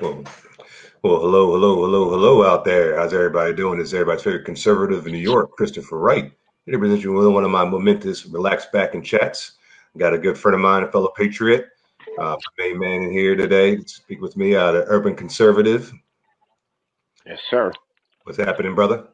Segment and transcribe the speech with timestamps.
[0.00, 0.24] Well,
[1.02, 2.96] well, hello, hello, hello, hello out there.
[2.96, 3.78] How's everybody doing?
[3.78, 6.32] This is everybody's favorite conservative in New York, Christopher Wright.
[6.64, 9.58] Here to present you with one of my momentous relax back and chats.
[9.98, 11.66] Got a good friend of mine, a fellow patriot,
[12.18, 15.92] uh, main man in here today to speak with me out of Urban Conservative.
[17.26, 17.70] Yes, sir.
[18.24, 19.06] What's happening, brother?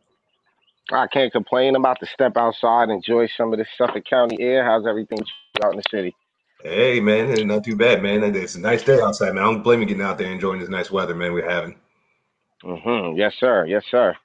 [0.93, 4.65] I can't complain about to step outside, enjoy some of this Suffolk County air.
[4.65, 5.19] How's everything
[5.65, 6.15] out in the city?
[6.69, 8.25] Hey, man, it's not too bad, man.
[8.35, 9.45] It's a nice day outside, man.
[9.45, 11.33] I don't blame you getting out there enjoying this nice weather, man.
[11.33, 11.77] We're having.
[12.65, 13.17] Mm-hmm.
[13.17, 13.67] Yes, sir.
[13.67, 14.17] Yes, sir.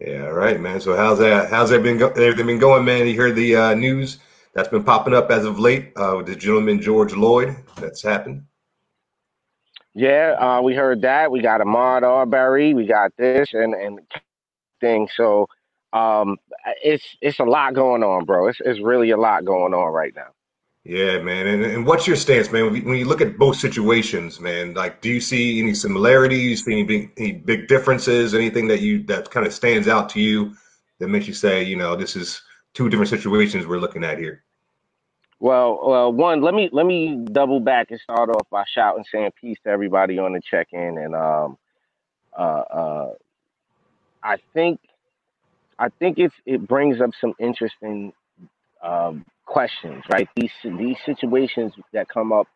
[0.00, 0.80] Yeah, all right, man.
[0.80, 1.50] So how's that?
[1.50, 1.98] How's that been?
[1.98, 3.06] Go- everything been going, man?
[3.06, 4.18] You heard the uh, news
[4.54, 7.54] that's been popping up as of late uh, with the gentleman George Floyd.
[7.76, 8.44] That's happened.
[9.92, 11.30] Yeah, uh, we heard that.
[11.30, 12.72] We got Ahmaud Arbery.
[12.72, 14.00] We got this and and
[14.80, 15.08] thing.
[15.14, 15.46] So
[15.92, 16.38] um,
[16.82, 18.48] it's it's a lot going on, bro.
[18.48, 20.28] It's it's really a lot going on right now.
[20.84, 21.46] Yeah, man.
[21.46, 22.72] And, and what's your stance, man?
[22.72, 26.64] When you look at both situations, man, like, do you see any similarities?
[26.64, 28.34] See any big, any big differences?
[28.34, 30.54] Anything that you that kind of stands out to you
[30.98, 32.40] that makes you say, you know, this is
[32.72, 34.42] two different situations we're looking at here?
[35.38, 39.32] Well, well, one, let me let me double back and start off by shouting, saying
[39.40, 41.58] peace to everybody on the check-in, and um,
[42.38, 43.12] uh, uh,
[44.22, 44.80] I think,
[45.78, 48.12] I think it's it brings up some interesting
[48.82, 50.28] um, questions, right?
[50.36, 52.46] These these situations that come up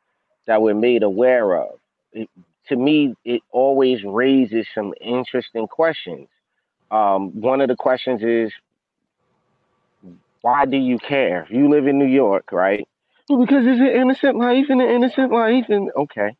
[0.46, 1.78] that we're made aware of.
[2.12, 2.28] It,
[2.68, 6.28] to me, it always raises some interesting questions.
[6.90, 8.52] Um, one of the questions is
[10.40, 11.46] why do you care?
[11.50, 12.86] You live in New York, right?
[13.28, 16.36] Well, because it's an innocent life and an innocent life, and okay.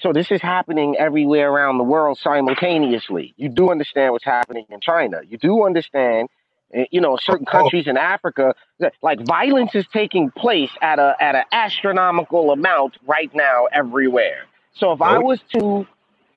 [0.00, 3.34] So this is happening everywhere around the world simultaneously.
[3.36, 5.20] You do understand what's happening in China.
[5.28, 6.28] You do understand,
[6.90, 8.54] you know, certain Oh, countries in Africa,
[9.02, 14.44] like violence is taking place at a at an astronomical amount right now everywhere.
[14.74, 15.86] So if I was to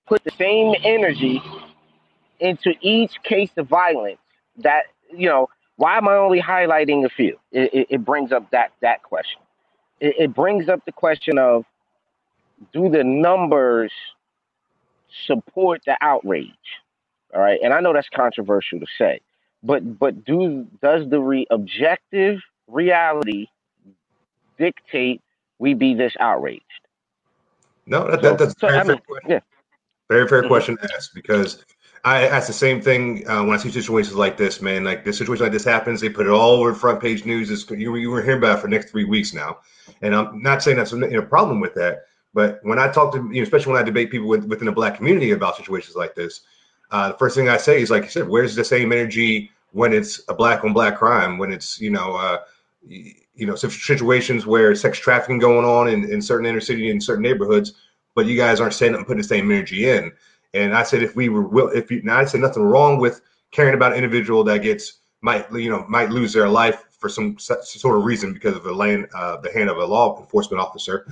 [0.07, 1.41] put the same energy
[2.39, 4.19] into each case of violence,
[4.57, 7.39] that you know, why am I only highlighting a few?
[7.51, 9.41] It, it, it brings up that that question.
[9.99, 11.65] It, it brings up the question of
[12.73, 13.91] do the numbers
[15.27, 16.51] support the outrage?
[17.33, 19.21] All right, and I know that's controversial to say,
[19.63, 23.47] but but do does the re- objective reality
[24.59, 25.21] dictate
[25.59, 26.63] we be this outraged?
[27.87, 29.23] no, that, that So that's a so very I fair mean, question.
[29.27, 29.39] yeah.
[30.09, 31.65] Very fair hmm question to ask because
[32.05, 34.83] I ask the same thing uh, when I see situations like this, man.
[34.83, 37.51] Like this situation like this happens, they put it all over front page news.
[37.51, 39.59] It's, you were you were hearing about it for the next three weeks now,
[40.01, 42.03] and I'm not saying that's a you know, problem with that.
[42.33, 44.73] But when I talk to you know, especially when I debate people with, within the
[44.73, 46.41] black community about situations like this,
[46.91, 49.91] uh, the first thing I say is like you said, where's the same energy when
[49.91, 51.37] it's a black on black crime?
[51.37, 52.39] When it's you know uh,
[52.87, 57.23] you know situations where sex trafficking going on in, in certain inner city in certain
[57.23, 57.73] neighborhoods,
[58.15, 60.11] but you guys aren't standing up and putting the same energy in.
[60.53, 63.21] And I said, if we were, will, if you, now I said nothing wrong with
[63.51, 67.37] caring about an individual that gets might you know might lose their life for some
[67.39, 71.07] sort of reason because of the land uh, the hand of a law enforcement officer.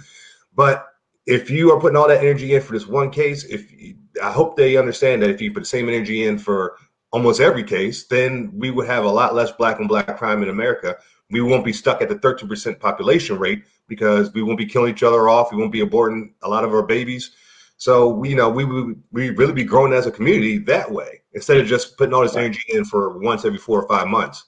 [0.55, 0.88] But
[1.25, 4.31] if you are putting all that energy in for this one case, if you, I
[4.31, 6.78] hope they understand that if you put the same energy in for
[7.11, 10.49] almost every case, then we would have a lot less black on black crime in
[10.49, 10.97] America.
[11.29, 15.03] We won't be stuck at the 13% population rate because we won't be killing each
[15.03, 15.51] other off.
[15.51, 17.31] We won't be aborting a lot of our babies.
[17.77, 21.22] So we, you know, we would we really be growing as a community that way
[21.33, 24.45] instead of just putting all this energy in for once every four or five months.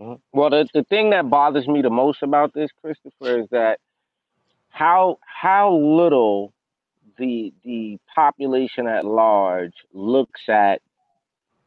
[0.00, 0.20] Mhm.
[0.32, 3.78] Well, the, the thing that bothers me the most about this, Christopher, is that
[4.68, 6.52] how how little
[7.18, 10.82] the the population at large looks at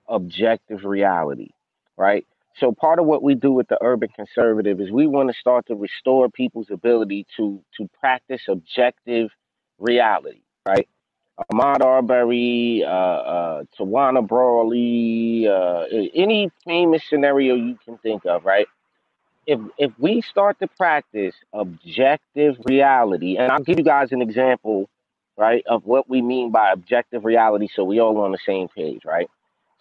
[0.08, 1.50] objective reality,
[1.98, 2.26] right?
[2.58, 5.68] So part of what we do with the urban conservative is we want to start
[5.68, 9.30] to restore people's ability to to practice objective
[9.78, 10.88] reality, right?
[11.38, 15.84] Ahmaud Arbery, uh, uh, Tawana Brawley, uh,
[16.14, 18.68] any famous scenario you can think of, right?
[19.46, 24.90] If if we start to practice objective reality, and I'll give you guys an example,
[25.38, 29.04] right, of what we mean by objective reality, so we all on the same page,
[29.04, 29.30] right?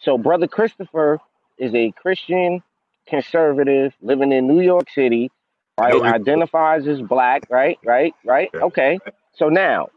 [0.05, 1.19] So, brother Christopher
[1.57, 2.63] is a Christian
[3.09, 5.31] conservative living in New York City,
[5.79, 5.95] right?
[5.95, 6.13] Yeah.
[6.13, 7.79] Identifies as black, right?
[7.85, 8.15] Right?
[8.25, 8.51] Right?
[8.55, 8.99] Okay.
[9.37, 9.89] So now,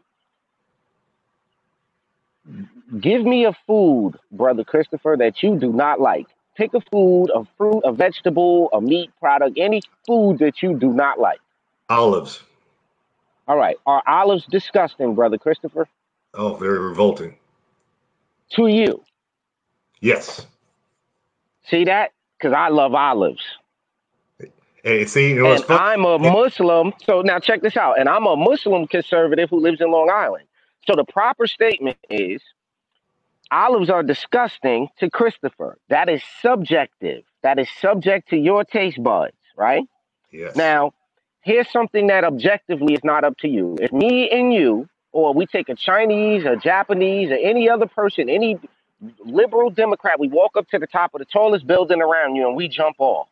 [2.98, 6.26] give me a food, brother Christopher, that you do not like.
[6.56, 10.92] Pick a food, a fruit, a vegetable, a meat product, any food that you do
[10.92, 11.38] not like.
[11.88, 12.42] Olives.
[13.46, 13.76] All right.
[13.86, 15.86] Are olives disgusting, brother Christopher?
[16.34, 17.36] Oh, very revolting.
[18.56, 19.04] To you.
[20.00, 20.46] Yes.
[21.68, 22.12] See that?
[22.38, 23.42] Because I love olives.
[24.82, 25.78] Hey, see, And fun?
[25.80, 26.92] I'm a Muslim.
[27.04, 27.98] So now check this out.
[27.98, 30.44] And I'm a Muslim conservative who lives in Long Island.
[30.86, 32.40] So the proper statement is
[33.50, 35.78] olives are disgusting to Christopher.
[35.88, 37.24] That is subjective.
[37.42, 39.84] That is subject to your taste buds, right?
[40.30, 40.56] Yes.
[40.56, 40.92] Now,
[41.42, 43.76] here's something that objectively is not up to you.
[43.80, 48.28] If me and you, or we take a Chinese, a Japanese, or any other person,
[48.28, 48.58] any
[49.24, 52.56] liberal Democrat, we walk up to the top of the tallest building around you and
[52.56, 53.28] we jump off.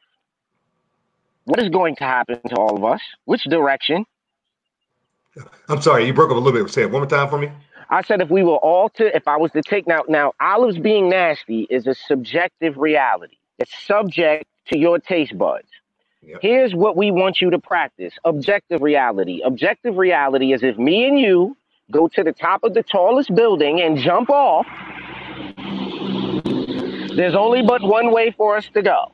[1.44, 3.00] What is going to happen to all of us?
[3.24, 4.04] Which direction?
[5.68, 6.72] I'm sorry, you broke up a little bit.
[6.72, 7.50] Say it one more time for me.
[7.88, 10.78] I said if we were all to, if I was to take now, now olives
[10.78, 13.36] being nasty is a subjective reality.
[13.58, 15.68] It's subject to your taste buds.
[16.22, 16.38] Yep.
[16.42, 19.40] Here's what we want you to practice objective reality.
[19.44, 21.56] Objective reality is if me and you
[21.92, 24.66] go to the top of the tallest building and jump off,
[27.16, 29.12] there's only but one way for us to go.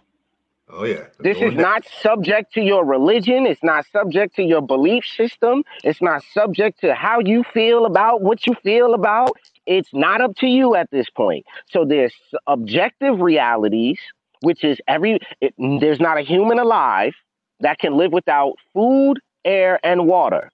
[0.69, 1.05] Oh yeah.
[1.21, 3.47] This is not subject to your religion.
[3.47, 5.65] It's not subject to your belief system.
[5.85, 9.37] It's not subject to how you feel about what you feel about.
[9.67, 11.45] It's not up to you at this point.
[11.69, 12.15] So there's
[12.47, 13.99] objective realities,
[14.41, 17.13] which is every, it, there's not a human alive
[17.61, 20.51] that can live without food, air, and water.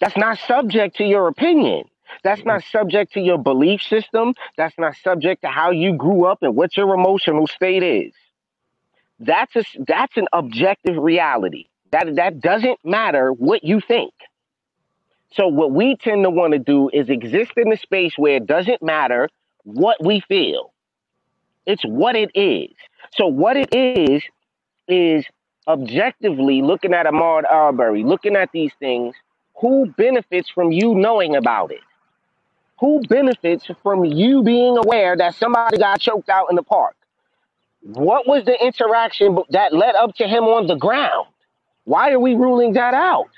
[0.00, 1.89] That's not subject to your opinion.
[2.22, 4.34] That's not subject to your belief system.
[4.56, 8.12] That's not subject to how you grew up and what your emotional state is.
[9.18, 11.66] That's a, that's an objective reality.
[11.92, 14.14] That that doesn't matter what you think.
[15.32, 18.46] So what we tend to want to do is exist in a space where it
[18.46, 19.28] doesn't matter
[19.64, 20.72] what we feel.
[21.66, 22.74] It's what it is.
[23.12, 24.22] So what it is
[24.88, 25.24] is
[25.68, 29.14] objectively looking at Ahmaud Arbery, looking at these things,
[29.60, 31.80] who benefits from you knowing about it?
[32.80, 36.96] Who benefits from you being aware that somebody got choked out in the park?
[37.82, 41.28] What was the interaction that led up to him on the ground?
[41.84, 43.30] Why are we ruling that out?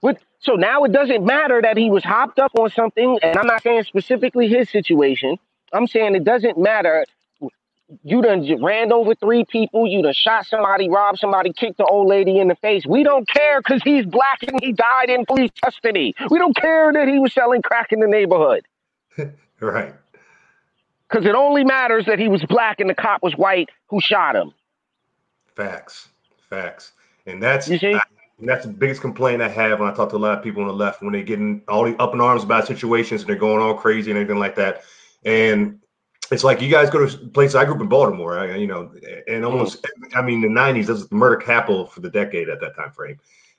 [0.00, 3.46] What, so now it doesn't matter that he was hopped up on something, and I'm
[3.46, 5.38] not saying specifically his situation.
[5.72, 7.04] I'm saying it doesn't matter.
[8.02, 12.08] You done ran over three people, you done shot somebody, robbed somebody, kicked the old
[12.08, 12.84] lady in the face.
[12.84, 16.14] We don't care because he's black and he died in police custody.
[16.30, 18.66] We don't care that he was selling crack in the neighborhood
[19.60, 19.94] Right.
[21.08, 24.34] because it only matters that he was black and the cop was white who shot
[24.34, 24.52] him.
[25.54, 26.08] Facts.
[26.50, 26.92] Facts.
[27.26, 27.94] And that's You see?
[27.94, 28.02] I-
[28.38, 30.60] and that's the biggest complaint I have when I talk to a lot of people
[30.60, 33.36] on the left when they're getting all the up in arms about situations and they're
[33.36, 34.82] going all crazy and everything like that.
[35.24, 35.80] And
[36.30, 37.54] it's like you guys go to places.
[37.54, 39.44] I grew up in Baltimore, you know, and mm-hmm.
[39.44, 40.86] almost I mean the '90s.
[40.86, 43.18] This was the murder capital for the decade at that time frame,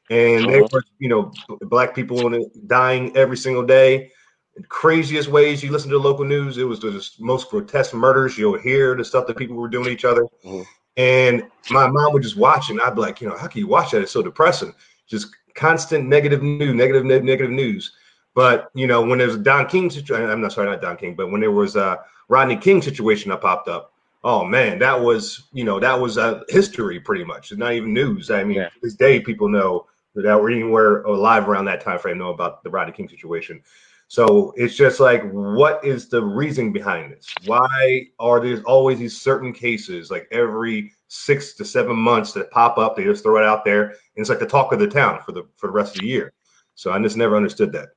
[0.10, 0.82] and they were, uh-huh.
[1.00, 1.32] you know,
[1.62, 2.30] black people
[2.68, 4.12] dying every single day.
[4.56, 5.62] In craziest ways.
[5.62, 8.40] You listen to the local news, it was the most grotesque murders.
[8.40, 10.26] You'll hear the stuff that people were doing to each other.
[10.44, 10.66] Mhm.
[10.98, 13.68] And my mom would just watch, and I'd be like, you know, how can you
[13.68, 14.02] watch that?
[14.02, 14.74] It's so depressing.
[15.08, 17.92] Just constant negative news, negative, negative news.
[18.34, 21.16] But you know, when there's a Don King situation, I'm not sorry, not Don King,
[21.16, 23.94] but when there was a Rodney King situation that popped up,
[24.24, 27.52] oh man, that was you know that was a history pretty much.
[27.52, 28.30] It's not even news.
[28.32, 28.70] I mean, Yeah.
[28.70, 32.64] to this day, people know that were anywhere alive around that time frame know about
[32.64, 33.62] the Rodney King situation.
[34.10, 37.28] So it's just like, what is the reason behind this?
[37.46, 42.78] Why are there always these certain cases, like every six to seven months, that pop
[42.78, 42.96] up?
[42.96, 45.34] They just throw it out there, and it's like the talk of the town for
[45.34, 46.34] the for the rest of the year.
[46.76, 47.90] So I just never understood that.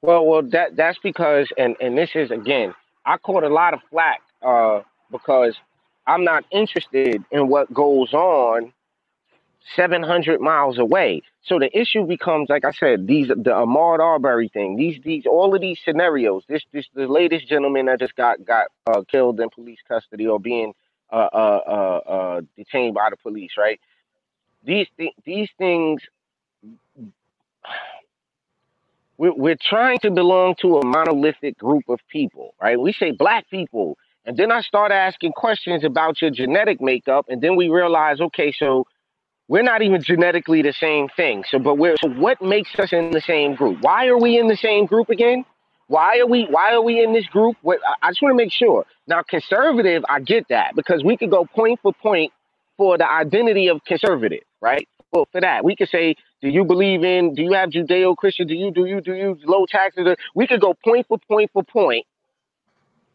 [0.00, 2.74] Well, well, that that's because, and and this is again,
[3.04, 5.56] I caught a lot of flack uh, because
[6.06, 8.72] I'm not interested in what goes on
[9.76, 11.22] 700 miles away.
[11.44, 15.54] So the issue becomes, like I said, these the Ahmaud Arbery thing, these these all
[15.54, 16.44] of these scenarios.
[16.48, 20.40] This this the latest gentleman that just got got uh, killed in police custody or
[20.40, 20.72] being
[21.12, 23.80] uh, uh, uh, uh, detained by the police, right?
[24.64, 26.02] These thi- these things
[29.18, 32.78] we're, we're trying to belong to a monolithic group of people, right?
[32.78, 37.40] We say black people, and then I start asking questions about your genetic makeup, and
[37.40, 38.86] then we realize, okay, so
[39.48, 41.44] we're not even genetically the same thing.
[41.50, 43.78] So, but we're so what makes us in the same group?
[43.82, 45.44] Why are we in the same group again?
[45.88, 47.56] Why are we Why are we in this group?
[47.62, 48.86] What I I just want to make sure.
[49.06, 52.32] Now, conservative, I get that because we could go point for point
[52.76, 54.88] for the identity of conservative, right?
[55.12, 57.34] Well, for that, we could say, do you believe in?
[57.34, 58.48] Do you have Judeo-Christian?
[58.48, 60.16] Do you do you do you low taxes?
[60.34, 62.04] We could go point for point for point,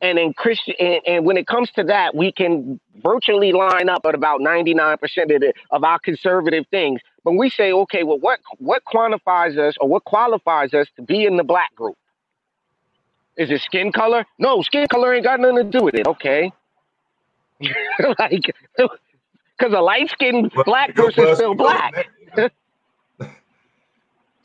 [0.01, 0.75] and then Christian.
[0.79, 4.73] And, and when it comes to that, we can virtually line up at about ninety
[4.73, 7.01] nine percent of the of our conservative things.
[7.25, 11.25] But we say, okay, well, what what quantifies us or what qualifies us to be
[11.25, 11.97] in the black group?
[13.35, 14.25] Is it skin color?
[14.39, 16.07] No, skin color ain't got nothing to do with it.
[16.07, 16.53] Okay,
[18.19, 22.07] like because a light skinned black person is still black.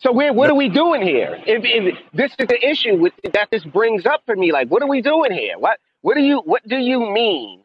[0.03, 1.39] So we're, what are we doing here?
[1.47, 4.83] If, if this is the issue with that this brings up for me, like what
[4.83, 5.59] are we doing here?
[5.59, 7.63] What what do you what do you mean?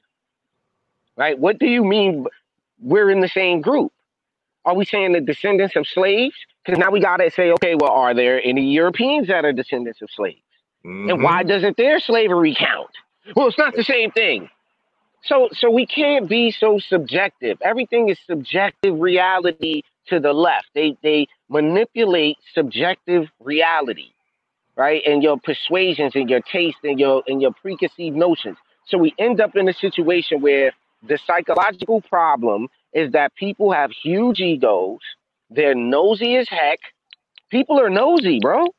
[1.18, 1.38] Right?
[1.40, 2.26] What do you mean
[2.82, 3.94] we're in the same group?
[4.66, 6.36] Are we saying the descendants of slaves?
[6.66, 10.10] Because now we gotta say, okay, well, are there any Europeans that are descendants of
[10.12, 10.42] slaves?
[11.08, 12.92] And hmm why doesn't their slavery count?
[13.36, 14.50] Well, it's not the same thing.
[15.24, 17.60] So so we can't be so subjective.
[17.62, 20.68] Everything is subjective reality to the left.
[20.76, 24.12] They they manipulate subjective reality,
[24.76, 25.02] right?
[25.08, 28.58] And your persuasions and your taste and your and your preconceived notions.
[28.88, 30.74] So we end up in a situation where
[31.08, 35.00] the psychological problem is that people have huge egos.
[35.50, 36.80] They're nosy as heck.
[37.52, 38.66] People are nosy, bro.
[38.66, 38.74] Oh,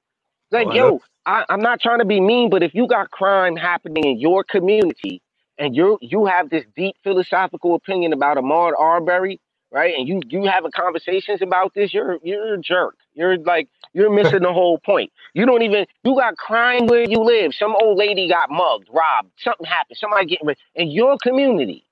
[0.50, 0.74] Like, know.
[0.74, 4.20] yo, I, I'm not trying to be mean, but if you got crime happening in
[4.20, 5.22] your community
[5.58, 9.94] and you you have this deep philosophical opinion about Ahmaud Arbery, right?
[9.96, 12.96] And you you having conversations about this, you're you're a jerk.
[13.14, 15.12] You're like you're missing the whole point.
[15.34, 17.54] You don't even you got crime where you live.
[17.54, 21.84] Some old lady got mugged, robbed, something happened, somebody getting rid in your community.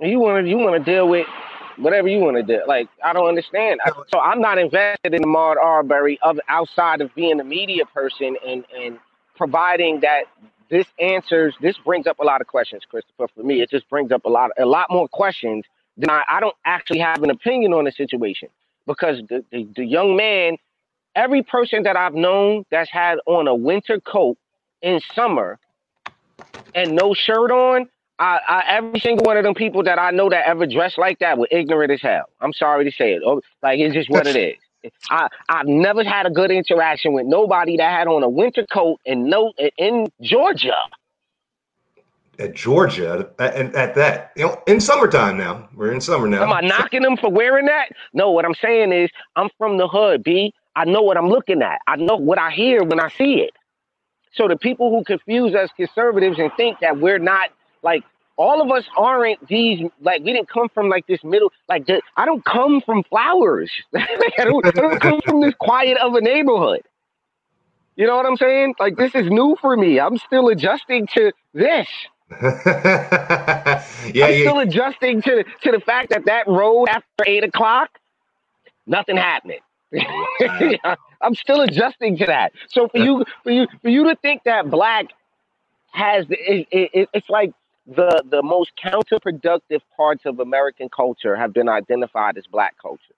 [0.00, 1.26] And you want to you want to deal with
[1.78, 2.62] whatever you want to do.
[2.66, 3.80] Like I don't understand.
[3.84, 8.36] I, so I'm not invested in Ahmaud Arbery of outside of being a media person
[8.46, 8.98] and and
[9.36, 10.24] providing that
[10.70, 13.28] this answers this brings up a lot of questions, Christopher.
[13.34, 15.64] For me, it just brings up a lot a lot more questions
[15.96, 18.48] than I, I don't actually have an opinion on the situation
[18.86, 20.58] because the, the the young man,
[21.14, 24.38] every person that I've known that's had on a winter coat
[24.82, 25.58] in summer
[26.74, 30.28] and no shirt on, I, I every single one of them people that I know
[30.30, 32.28] that ever dressed like that were ignorant as hell.
[32.40, 33.22] I'm sorry to say it.
[33.24, 34.56] Oh, Like it's just what it is.
[35.10, 39.00] I I've never had a good interaction with nobody that had on a winter coat
[39.06, 40.76] and no in Georgia.
[42.38, 45.68] At Georgia, and at that, you know, in summertime now.
[45.74, 46.44] We're in summer now.
[46.44, 47.88] Am I knocking them for wearing that?
[48.12, 50.54] No, what I'm saying is I'm from the hood, B.
[50.76, 51.80] I know what I'm looking at.
[51.88, 53.50] I know what I hear when I see it.
[54.34, 57.50] So the people who confuse us conservatives and think that we're not
[57.82, 58.04] like
[58.38, 62.02] all of us aren't these like we didn't come from like this middle like the,
[62.16, 63.72] I don't come from flowers.
[63.92, 64.08] like,
[64.40, 66.82] I, don't, I don't come from this quiet of a neighborhood.
[67.96, 68.76] You know what I'm saying?
[68.80, 70.00] Like this is new for me.
[70.00, 71.88] I'm still adjusting to this.
[72.42, 73.82] yeah,
[74.20, 74.34] I'm yeah.
[74.34, 77.90] still adjusting to to the fact that that road after eight o'clock,
[78.86, 79.60] nothing happening.
[81.22, 82.52] I'm still adjusting to that.
[82.70, 85.06] So for you, for you, for you to think that black
[85.92, 87.52] has, it, it, it- it's like
[87.88, 93.14] the the most counterproductive parts of American culture have been identified as black culture,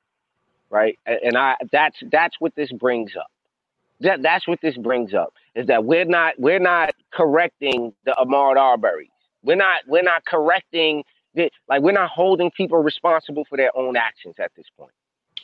[0.70, 0.98] right?
[1.06, 3.30] And I that's that's what this brings up.
[4.00, 8.56] That that's what this brings up is that we're not we're not correcting the Ahmaud
[8.56, 9.10] Arbery.
[9.42, 11.02] We're not we're not correcting
[11.34, 14.92] the like we're not holding people responsible for their own actions at this point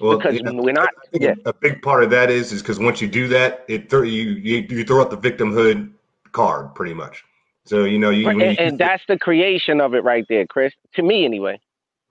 [0.01, 0.91] Well, because you know, we're not.
[1.13, 4.03] Yeah, a, big part of that is is because once you do that, it throw
[4.03, 5.91] you, you you throw out the victimhood
[6.31, 7.25] card pretty much.
[7.67, 10.73] So you know you, and, you and that's the creation of it right there, Chris.
[10.95, 11.61] To me, anyway.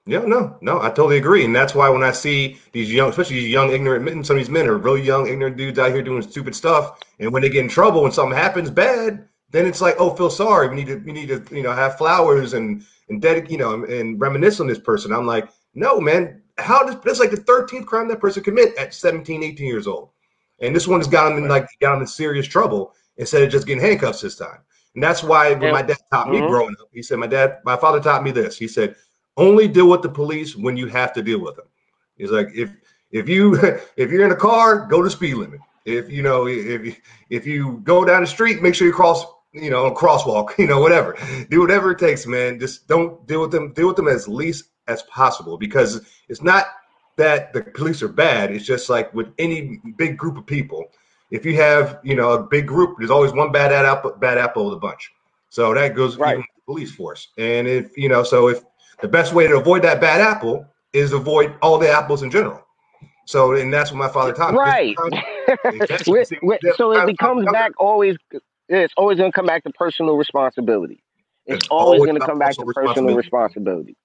[0.08, 3.38] Yeah, no, no, I totally agree, and that's why when I see these young, especially
[3.38, 6.04] these young ignorant men, some of these men are really young ignorant dudes out here
[6.04, 9.82] doing stupid stuff, and when they get in trouble, when something happens bad, then it's
[9.82, 12.86] like, oh, feel sorry, we need to, we need to, you know, have flowers and
[13.10, 15.12] and dedic, you know, and, and reminisce on this person.
[15.12, 18.94] I'm like, no, man, how does that's like the 13th crime that person commit at
[18.94, 20.12] 17, 18 years old,
[20.60, 23.50] and this one has got him in like got him in serious trouble instead of
[23.50, 24.60] just getting handcuffs this time,
[24.96, 26.48] and that's why when my dad taught me mhm.
[26.48, 28.96] growing up, he said, my dad, my father taught me this, he said
[29.38, 31.66] only deal with the police when you have to deal with them.
[32.18, 32.72] He's like, if
[33.12, 33.56] if you
[33.98, 35.60] if you're in a car, go to speed limit.
[35.86, 37.00] If you know if
[37.30, 40.50] if you go down the street, make sure you cross you know a crosswalk.
[40.58, 41.18] You know whatever,
[41.50, 42.60] do whatever it takes, man.
[42.60, 43.74] Just don't deal with them.
[43.74, 46.66] Deal with them as least as possible because it's not
[47.18, 48.52] that the police are bad.
[48.52, 50.86] It's just like with any big group of people.
[51.32, 54.68] If you have you know a big group, there's always one bad apple bad apple
[54.68, 55.12] of the bunch.
[55.50, 56.32] So that goes right.
[56.32, 57.30] even with the police force.
[57.38, 58.64] And if you know, so if
[59.02, 62.62] the best way to avoid that bad apple is avoid all the apples in general.
[63.26, 64.58] So, and that's what my father taught me.
[64.60, 64.96] Right.
[66.08, 68.18] With- with- so it becomes back always.
[68.68, 71.04] It's always going to come back to personal responsibility.
[71.46, 73.16] It's It's always always going to come back to personal responsibility.
[73.16, 73.98] responsibility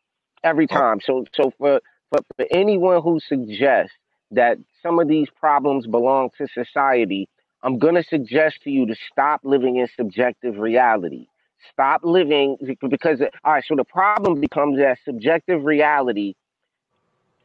[0.44, 1.00] every time.
[1.00, 3.94] So, so for, for for anyone who suggests
[4.30, 7.28] that some of these problems belong to society,
[7.62, 11.26] I'm going to suggest to you to stop living in subjective reality.
[11.72, 12.56] Stop living
[12.88, 13.64] because all right.
[13.66, 16.34] So the problem becomes that subjective reality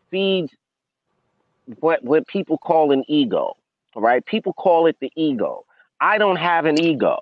[0.09, 0.51] feeds
[1.79, 3.57] what what people call an ego.
[3.93, 5.65] All right, people call it the ego.
[5.99, 7.19] I don't have an ego.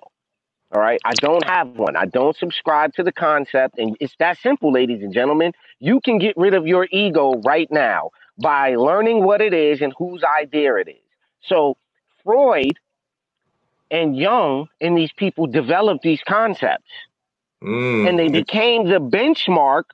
[0.72, 1.96] All right, I don't have one.
[1.96, 5.52] I don't subscribe to the concept, and it's that simple, ladies and gentlemen.
[5.80, 9.92] You can get rid of your ego right now by learning what it is and
[9.96, 11.02] whose idea it is.
[11.42, 11.76] So
[12.24, 12.78] Freud
[13.90, 16.90] and Jung and these people developed these concepts
[17.62, 18.08] Mm.
[18.08, 19.84] and they became the benchmark,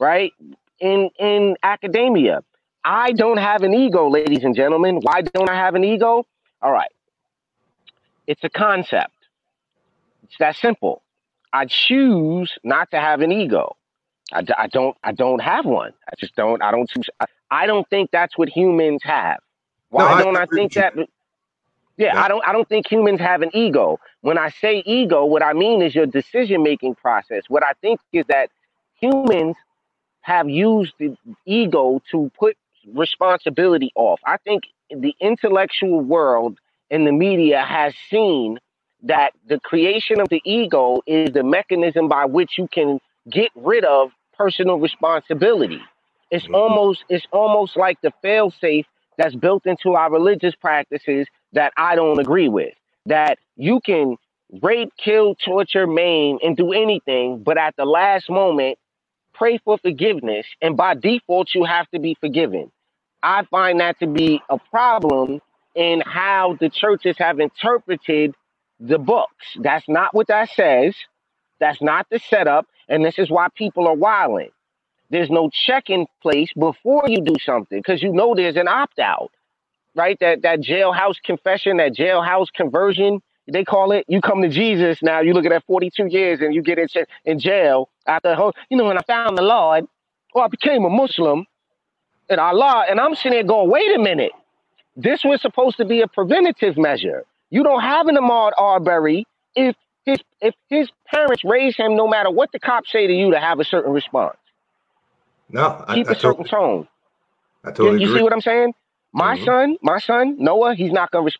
[0.00, 0.32] right,
[0.80, 2.42] in in academia.
[2.84, 4.98] I don't have an ego, ladies and gentlemen.
[5.02, 6.26] Why don't I have an ego?
[6.60, 6.90] All right.
[8.26, 9.14] It's a concept.
[10.24, 11.02] It's that simple.
[11.52, 13.76] I choose not to have an ego.
[14.32, 15.92] I, I don't I don't have one.
[16.08, 19.40] I just don't I don't I, I don't think that's what humans have.
[19.90, 20.94] Why I don't I agree think that
[21.96, 22.22] yeah, Yeah.
[22.22, 24.00] I don't I don't think humans have an ego.
[24.22, 27.44] When I say ego, what I mean is your decision making process.
[27.48, 28.50] What I think is that
[29.00, 29.56] humans
[30.22, 32.56] have used the ego to put
[32.92, 34.20] responsibility off.
[34.24, 36.58] I think the intellectual world
[36.90, 38.58] and the media has seen
[39.02, 43.84] that the creation of the ego is the mechanism by which you can get rid
[43.84, 45.80] of personal responsibility.
[46.30, 46.54] It's Mhm.
[46.54, 48.86] almost it's almost like the fail-safe
[49.18, 52.74] that's built into our religious practices that I don't agree with.
[53.06, 54.16] That you can
[54.62, 58.78] rape, kill, torture, maim, and do anything, but at the last moment,
[59.34, 62.70] pray for forgiveness, and by default, you have to be forgiven.
[63.22, 65.40] I find that to be a problem
[65.74, 68.34] in how the churches have interpreted
[68.80, 69.56] the books.
[69.60, 70.94] That's not what that says.
[71.62, 74.50] That's not the setup, and this is why people are wilding.
[75.10, 78.98] There's no check in place before you do something because you know there's an opt
[78.98, 79.30] out
[79.94, 80.18] right?
[80.20, 84.04] That that jailhouse confession, that jailhouse conversion, they call it.
[84.08, 85.20] You come to Jesus now.
[85.20, 86.88] You look at that 42 years and you get in,
[87.24, 88.52] in jail after whole.
[88.70, 89.84] You know, when I found the Lord,
[90.34, 91.46] or oh, I became a Muslim,
[92.28, 94.32] and Allah, and I'm sitting there going, wait a minute.
[94.96, 97.24] This was supposed to be a preventative measure.
[97.50, 99.74] You don't have an Ahmaud Arbery if
[100.06, 103.40] his if his parents raise him, no matter what the cops say to you, to
[103.40, 104.38] have a certain response.
[105.50, 106.86] No, I, Keep I a certain totally, tone.
[107.64, 108.22] I You, totally you see agree.
[108.22, 108.74] what I'm saying?
[109.12, 109.38] My Mhm.
[109.38, 111.38] son, my son, Noah, he's not gonna, res-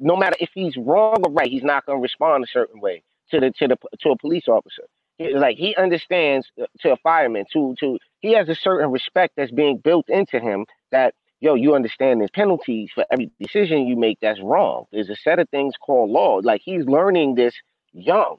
[0.00, 3.40] no matter if he's wrong or right, he's not gonna respond a certain way to
[3.40, 4.84] the to the to a police officer.
[5.20, 9.52] Like he understands uh, to a fireman, to to he has a certain respect that's
[9.52, 10.66] being built into him.
[10.92, 14.86] That yo, you understand there's penalties for every decision you make that's wrong.
[14.92, 16.40] There's a set of things called law.
[16.42, 17.54] Like he's learning this
[17.94, 18.36] young.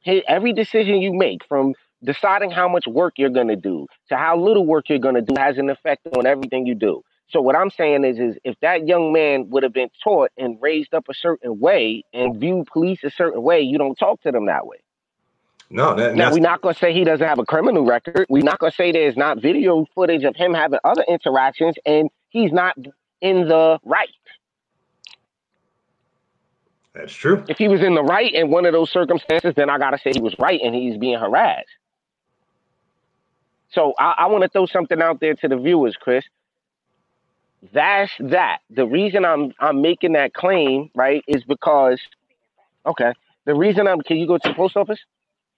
[0.00, 4.16] Hey, every decision you make, from deciding how much work you're going to do to
[4.16, 7.02] how little work you're going to do, has an effect on everything you do.
[7.30, 10.58] So what I'm saying is, is if that young man would have been taught and
[10.60, 14.30] raised up a certain way and viewed police a certain way, you don't talk to
[14.30, 14.76] them that way.
[15.70, 18.26] No, that, Now we're not going to say he doesn't have a criminal record.
[18.28, 22.10] We're not going to say there's not video footage of him having other interactions and
[22.28, 22.76] he's not
[23.20, 24.08] in the right.
[26.94, 27.44] That's true.
[27.48, 30.12] If he was in the right in one of those circumstances, then I gotta say
[30.12, 31.68] he was right and he's being harassed.
[33.70, 36.24] So I, I want to throw something out there to the viewers, Chris.
[37.72, 38.58] That's that.
[38.70, 42.00] The reason I'm I'm making that claim, right, is because
[42.86, 43.12] okay.
[43.46, 45.00] The reason I'm can you go to the post office?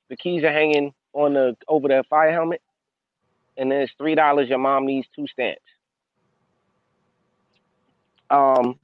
[0.09, 2.63] The keys are hanging on the over the fire helmet,
[3.57, 4.49] and then it's three dollars.
[4.49, 5.61] Your mom needs two stamps.
[8.31, 8.79] Um,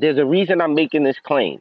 [0.00, 1.60] there's a reason I'm making this claim.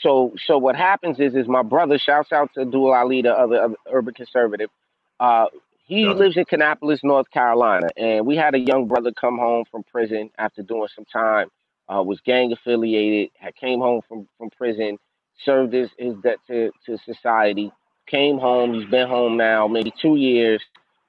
[0.00, 3.62] So so what happens is is my brother shouts out to Dual Ali, the other,
[3.62, 4.70] other urban conservative.
[5.20, 5.46] Uh,
[5.86, 6.12] he Yeah.
[6.12, 10.30] lives in Kannapolis, North Carolina, and we had a young brother come home from prison
[10.38, 11.48] after doing some time.
[11.92, 14.98] Uh, was gang affiliated, had came home from from prison,
[15.44, 17.72] served his, his debt to, to society,
[18.06, 18.74] came home.
[18.74, 20.62] He's been home now maybe two years.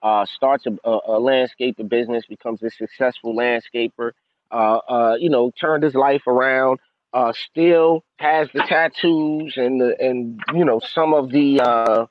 [0.04, 4.12] Uh, starts a, a, a landscaping business, becomes a successful landscaper.
[4.52, 6.80] Uh, uh, you know, turned his life around
[7.14, 12.06] uh, still has the tattoos and the and you know some of the uh,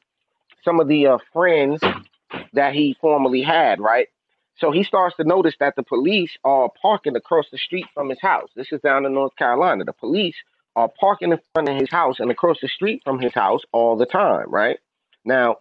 [0.65, 1.81] some of the uh, friends
[2.53, 4.09] that he formerly had, right?
[4.59, 8.21] So he starts to notice that the police are parking across the street from his
[8.21, 8.49] house.
[8.57, 9.85] This is down in North Carolina.
[9.85, 10.35] The police
[10.75, 13.97] are parking in front of his house and across the street from his house all
[13.97, 14.79] the time, right?
[15.25, 15.59] Now,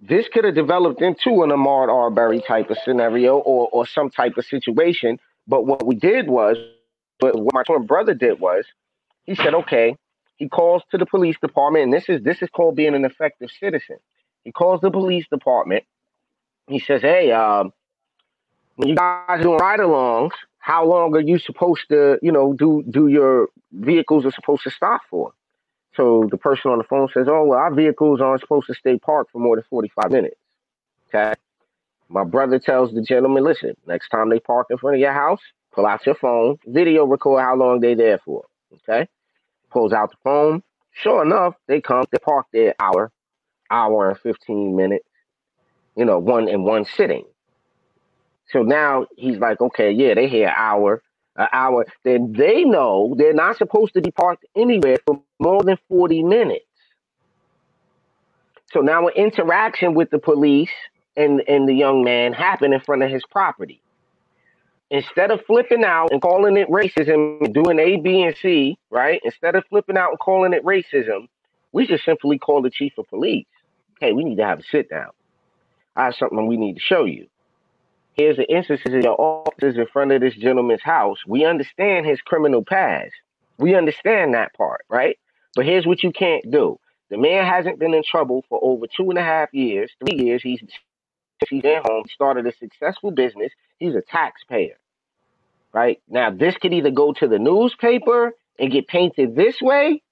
[0.00, 4.36] this could have developed into an Ahmaud Arbery type of scenario or, or some type
[4.38, 5.18] of situation.
[5.46, 6.56] But what we did was,
[7.20, 8.64] but what my twin brother did was,
[9.24, 9.96] he said, okay,
[10.36, 13.50] he calls to the police department, and this is this is called being an effective
[13.58, 13.96] citizen.
[14.44, 15.84] He calls the police department.
[16.68, 17.72] He says, hey, um,
[18.76, 23.06] when you guys doing ride-alongs, how long are you supposed to, you know, do do
[23.06, 25.32] your vehicles are supposed to stop for?
[25.94, 28.98] So the person on the phone says, oh, well, our vehicles aren't supposed to stay
[28.98, 30.36] parked for more than 45 minutes.
[31.08, 31.34] Okay.
[32.08, 35.40] My brother tells the gentleman, listen, next time they park in front of your house,
[35.72, 38.44] pull out your phone, video record how long they there for.
[38.72, 39.08] Okay.
[39.70, 40.62] Pulls out the phone.
[40.92, 43.10] Sure enough, they come, they park there hour,
[43.70, 45.06] hour and 15 minutes,
[45.94, 47.24] you know, one in one sitting.
[48.50, 51.02] So now he's like, okay, yeah, they here an hour,
[51.36, 51.84] an hour.
[52.04, 56.64] Then they know they're not supposed to be parked anywhere for more than 40 minutes.
[58.72, 60.70] So now an interaction with the police
[61.16, 63.80] and, and the young man happened in front of his property.
[64.90, 69.20] Instead of flipping out and calling it racism, doing A, B, and C, right?
[69.24, 71.28] Instead of flipping out and calling it racism,
[71.72, 73.46] we just simply call the chief of police.
[74.00, 75.10] Hey, we need to have a sit down.
[75.96, 77.26] I have something we need to show you.
[78.14, 81.18] Here's the instances of your offices in front of this gentleman's house.
[81.26, 83.12] We understand his criminal past.
[83.58, 85.18] We understand that part, right?
[85.54, 86.78] But here's what you can't do.
[87.10, 90.42] The man hasn't been in trouble for over two and a half years, three years.
[90.42, 90.62] He's
[91.48, 93.52] he's at home, started a successful business.
[93.78, 94.76] He's a taxpayer,
[95.72, 96.00] right?
[96.08, 100.02] Now, this could either go to the newspaper and get painted this way,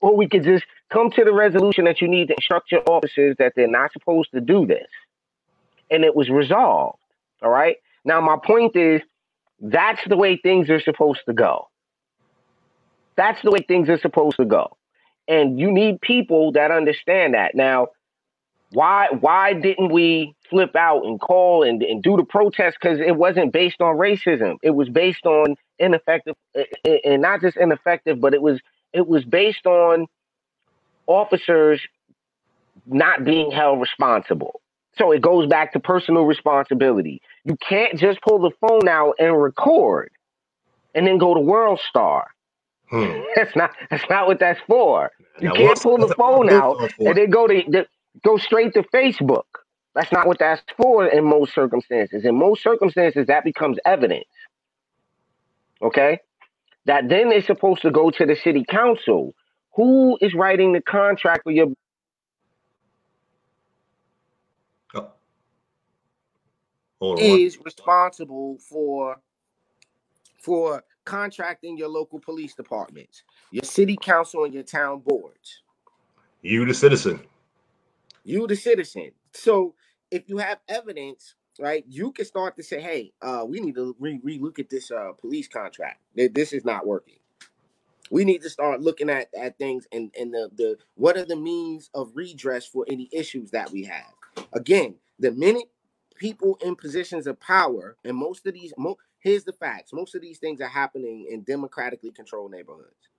[0.00, 3.36] or we could just come to the resolution that you need to instruct your officers
[3.38, 4.86] that they're not supposed to do this.
[5.90, 6.98] And it was resolved.
[7.42, 7.76] All right.
[8.04, 9.00] Now, my point is
[9.60, 11.68] that's the way things are supposed to go.
[13.16, 14.76] That's the way things are supposed to go.
[15.26, 17.54] And you need people that understand that.
[17.54, 17.88] Now,
[18.74, 22.76] why why didn't we flip out and call and, and do the protest?
[22.80, 24.56] Because it wasn't based on racism.
[24.62, 28.60] It was based on ineffective eh, eh, eh, and not just ineffective, but it was
[28.92, 30.06] it was based on
[31.06, 31.80] officers
[32.86, 34.60] not being held responsible.
[34.98, 37.22] So it goes back to personal responsibility.
[37.44, 40.10] You can't just pull the phone out and record
[40.94, 42.28] and then go to World Star.
[42.90, 43.20] Hmm.
[43.36, 45.10] That's not that's not what that's for.
[45.40, 47.86] You now, can't pull the phone out and then go to, to
[48.22, 49.44] go straight to Facebook.
[49.94, 52.24] That's not what that's for in most circumstances.
[52.24, 54.24] In most circumstances, that becomes evidence.
[55.80, 56.18] Okay?
[56.86, 59.34] That then is supposed to go to the city council.
[59.76, 61.68] Who is writing the contract for your
[67.00, 67.16] oh.
[67.18, 69.16] is responsible for
[70.40, 75.62] for contracting your local police departments, your city council, and your town boards.
[76.42, 77.20] You, the citizen.
[78.24, 79.12] You, the citizen.
[79.32, 79.74] So
[80.10, 83.96] if you have evidence, right, you can start to say, "Hey, uh, we need to
[84.00, 86.00] re look at this uh, police contract.
[86.16, 87.16] This is not working."
[88.10, 91.36] We need to start looking at, at things and, and the, the what are the
[91.36, 94.14] means of redress for any issues that we have.
[94.54, 95.70] Again, the minute
[96.16, 100.22] people in positions of power, and most of these, mo- here's the facts: most of
[100.22, 103.10] these things are happening in democratically controlled neighborhoods.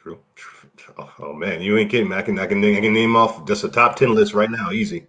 [0.00, 0.20] True.
[1.18, 2.12] Oh man, you ain't kidding.
[2.12, 4.70] I can I can I can name off just a top ten list right now,
[4.70, 5.06] easy.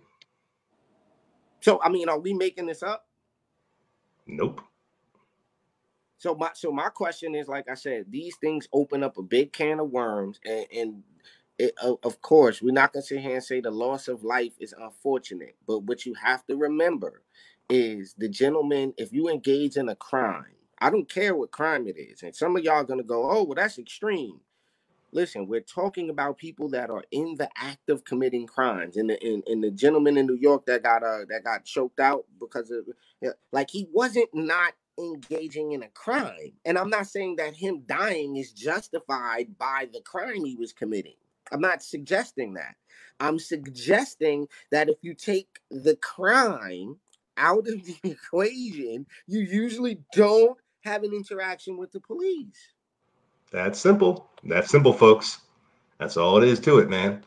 [1.62, 3.06] So I mean, are we making this up?
[4.28, 4.62] Nope.
[6.18, 9.54] So my so my question is, like I said, these things open up a big
[9.54, 11.04] can of worms, and, and
[11.58, 14.54] it, of course, we're not going to sit here and say the loss of life
[14.60, 17.22] is unfortunate, but what you have to remember
[17.70, 21.98] is the gentleman, if you engage in a crime, I don't care what crime it
[21.98, 24.42] is, and some of y'all are going to go, oh, well, that's extreme.
[25.14, 28.98] Listen, we're talking about people that are in the act of committing crimes.
[28.98, 32.00] And the in, in the gentleman in New York that got uh that got choked
[32.00, 32.86] out because of
[33.52, 36.54] like he wasn't not engaging in a crime.
[36.66, 41.16] And I'm not saying that him dying is justified by the crime he was committing.
[41.52, 42.76] I'm not suggesting that.
[43.20, 46.98] I'm suggesting that if you take the crime
[47.38, 52.71] out of the equation, you usually don't have an interaction with the police.
[53.52, 54.30] That's simple.
[54.44, 55.40] That's simple, folks.
[56.00, 57.24] That's all it is to it, man.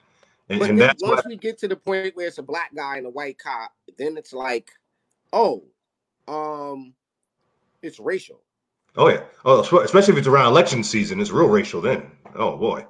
[0.48, 2.98] And, but and that's once we get to the point where it's a black guy
[2.98, 4.70] and a white cop, then it's like,
[5.32, 5.64] oh,
[6.28, 6.94] um,
[7.82, 8.40] it's racial.
[8.96, 9.22] Oh yeah.
[9.44, 12.10] Oh, especially if it's around election season, it's real racial then.
[12.34, 12.86] Oh boy.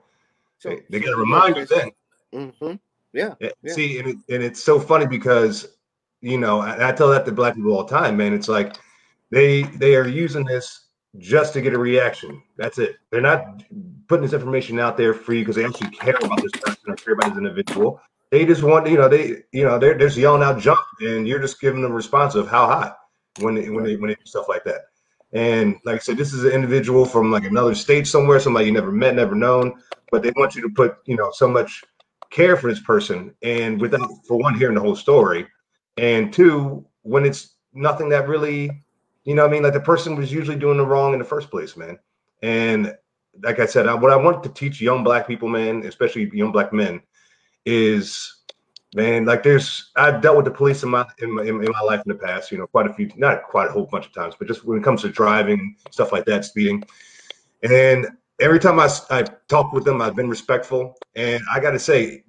[0.58, 1.90] So they, they got to remind you then.
[2.34, 2.74] Mm-hmm.
[3.12, 3.72] Yeah, yeah.
[3.72, 5.76] See, and, it, and it's so funny because
[6.20, 8.32] you know I, I tell that to black people all the time, man.
[8.32, 8.76] It's like
[9.30, 10.83] they they are using this
[11.18, 12.42] just to get a reaction.
[12.56, 12.96] That's it.
[13.10, 13.62] They're not
[14.08, 16.96] putting this information out there for you because they actually care about this person or
[16.96, 18.00] care about this individual.
[18.30, 21.26] They just want, you know, they, you know, they're, they're just yelling out jump, and
[21.26, 22.92] you're just giving them a response of how high
[23.40, 24.82] when they, when they when they do stuff like that.
[25.32, 28.72] And like I said, this is an individual from like another state somewhere, somebody you
[28.72, 29.74] never met, never known,
[30.10, 31.82] but they want you to put, you know, so much
[32.30, 33.34] care for this person.
[33.42, 35.46] And without, for one, hearing the whole story,
[35.96, 38.83] and two, when it's nothing that really,
[39.24, 41.24] you know, what I mean, like the person was usually doing the wrong in the
[41.24, 41.98] first place, man.
[42.42, 42.94] And
[43.42, 46.52] like I said, I, what I want to teach young black people, man, especially young
[46.52, 47.00] black men,
[47.64, 48.44] is
[48.94, 52.00] man like there's i've dealt with the police in my, in my in my life
[52.06, 54.34] in the past you know quite a few not quite a whole bunch of times
[54.38, 56.82] but just when it comes to driving stuff like that speeding.
[57.62, 58.06] And
[58.40, 60.96] every time i, I talk with them i've been respectful.
[61.16, 62.24] And i gotta say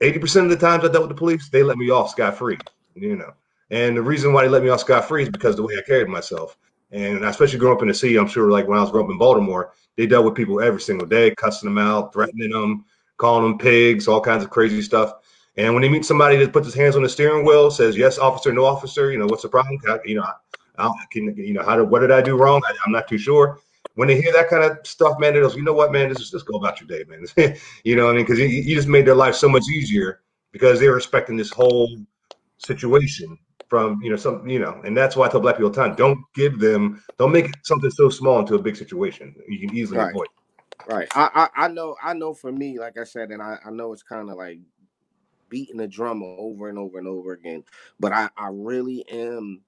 [0.00, 2.58] 80% of the times i dealt with the police they let me off scot-free
[2.94, 3.32] you know
[3.70, 5.82] And the reason why they let me off scot free is because the way I
[5.82, 6.56] carried myself.
[6.92, 9.12] And especially growing up in the city, I'm sure like when I was growing up
[9.12, 12.84] in Baltimore, they dealt with people every single day, cussing them out, threatening them,
[13.16, 15.14] calling them pigs, all kinds of crazy stuff.
[15.56, 18.18] And when they meet somebody that puts his hands on the steering wheel, says yes,
[18.18, 19.78] officer, no officer, you know what's the problem?
[20.04, 20.26] You know,
[20.78, 22.60] I, can you know how did what did I do wrong?
[22.66, 23.58] I, am not too sure.
[23.94, 26.30] When they hear that kind of stuff, man, they goes, you know what, man, just
[26.30, 27.56] just go about your day, man.
[27.84, 30.20] you know, what I mean, because you, you just made their life so much easier
[30.52, 31.88] because they're respecting this whole
[32.58, 35.72] situation from you know some you know, and that's why I tell black people all
[35.72, 39.34] the time: don't give them, don't make something so small into a big situation.
[39.48, 40.10] You can easily right.
[40.10, 40.28] avoid.
[40.88, 41.08] Right.
[41.14, 43.92] I, I I know I know for me, like I said, and I, I know
[43.92, 44.58] it's kind of like
[45.48, 47.64] beating the drum over and over and over again.
[47.98, 49.62] But I, I really am,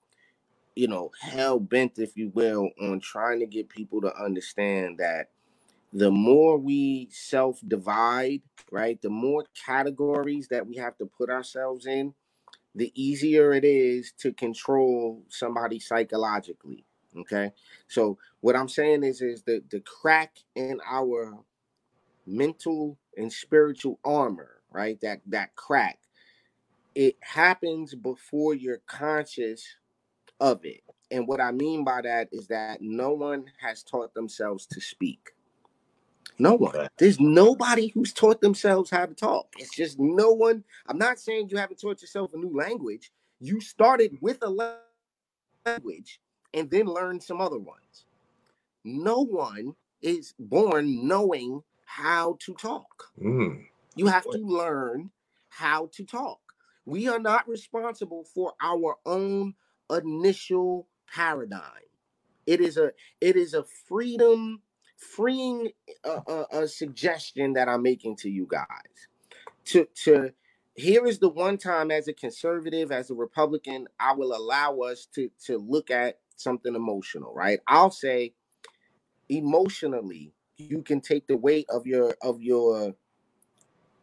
[0.74, 5.30] you know, hell bent, if you will, on trying to get people to understand that
[5.92, 11.86] the more we self divide, right, the more categories that we have to put ourselves
[11.86, 12.14] in,
[12.74, 16.84] the easier it is to control somebody psychologically.
[17.18, 17.52] Okay.
[17.88, 21.38] So what I'm saying is is the the crack in our
[22.26, 25.00] mental and spiritual armor right?
[25.00, 25.98] That that crack.
[26.94, 29.64] It happens before you're conscious
[30.40, 30.82] of it.
[31.10, 35.30] And what I mean by that is that no one has taught themselves to speak.
[36.38, 36.88] No one.
[36.98, 39.48] There's nobody who's taught themselves how to talk.
[39.58, 40.64] It's just no one.
[40.86, 43.10] I'm not saying you haven't taught yourself a new language.
[43.40, 44.78] You started with a
[45.66, 46.20] language
[46.54, 48.06] and then learned some other ones.
[48.84, 53.04] No one is born knowing how to talk.
[53.20, 53.64] Mm.
[53.96, 55.10] You have to learn
[55.48, 56.40] how to talk.
[56.84, 59.54] We are not responsible for our own
[59.90, 61.62] initial paradigm.
[62.46, 64.62] It is a it is a freedom
[64.98, 65.70] freeing
[66.04, 68.66] uh, uh, a suggestion that I'm making to you guys.
[69.66, 70.32] To to
[70.74, 75.06] here is the one time as a conservative, as a Republican, I will allow us
[75.14, 77.60] to to look at something emotional, right?
[77.66, 78.34] I'll say
[79.28, 82.94] emotionally, you can take the weight of your of your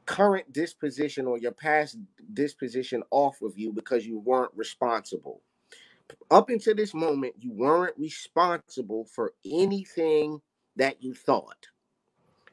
[0.06, 1.98] current disposition or your past
[2.34, 5.42] disposition off of you because you weren't responsible.
[6.30, 10.40] Up until this moment, you weren't responsible for anything
[10.78, 11.68] that you thought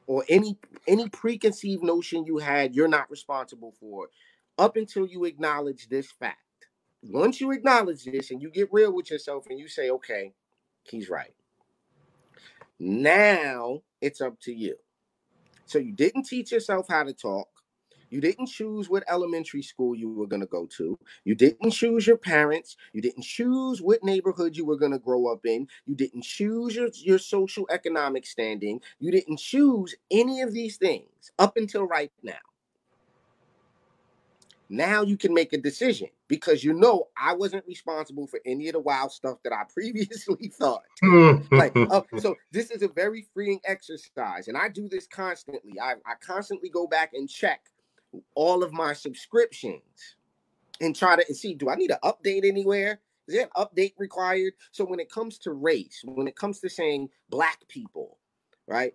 [0.07, 0.57] or any
[0.87, 4.09] any preconceived notion you had you're not responsible for
[4.57, 6.37] up until you acknowledge this fact.
[7.03, 10.33] Once you acknowledge this and you get real with yourself and you say okay
[10.83, 11.33] he's right.
[12.79, 14.77] Now it's up to you.
[15.65, 17.47] So you didn't teach yourself how to talk.
[18.13, 20.99] You didn't choose what elementary school you were going to go to.
[21.23, 22.77] You didn't choose your parents.
[22.93, 25.67] You didn't choose what neighborhood you were going to grow up in.
[25.87, 28.81] You didn't choose your, your social economic standing.
[28.99, 32.33] You didn't choose any of these things up until right now.
[34.69, 38.73] Now you can make a decision because you know I wasn't responsible for any of
[38.73, 40.83] the wild stuff that I previously thought.
[41.49, 45.79] like, uh, so this is a very freeing exercise, and I do this constantly.
[45.79, 47.61] I, I constantly go back and check
[48.35, 49.81] all of my subscriptions
[50.81, 52.99] and try to and see do I need to update anywhere?
[53.27, 54.53] Is there an update required?
[54.71, 58.19] So when it comes to race, when it comes to saying black people,
[58.67, 58.93] right?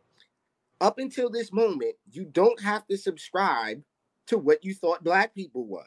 [0.81, 3.83] Up until this moment, you don't have to subscribe
[4.26, 5.87] to what you thought black people was.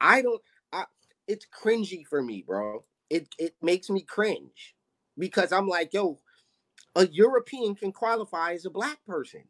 [0.00, 0.84] I don't I
[1.26, 2.84] it's cringy for me, bro.
[3.08, 4.74] It it makes me cringe
[5.18, 6.18] because I'm like, yo,
[6.94, 9.44] a European can qualify as a black person.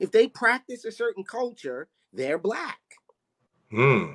[0.00, 2.80] If they practice a certain culture, they're black.
[3.70, 4.14] Hmm.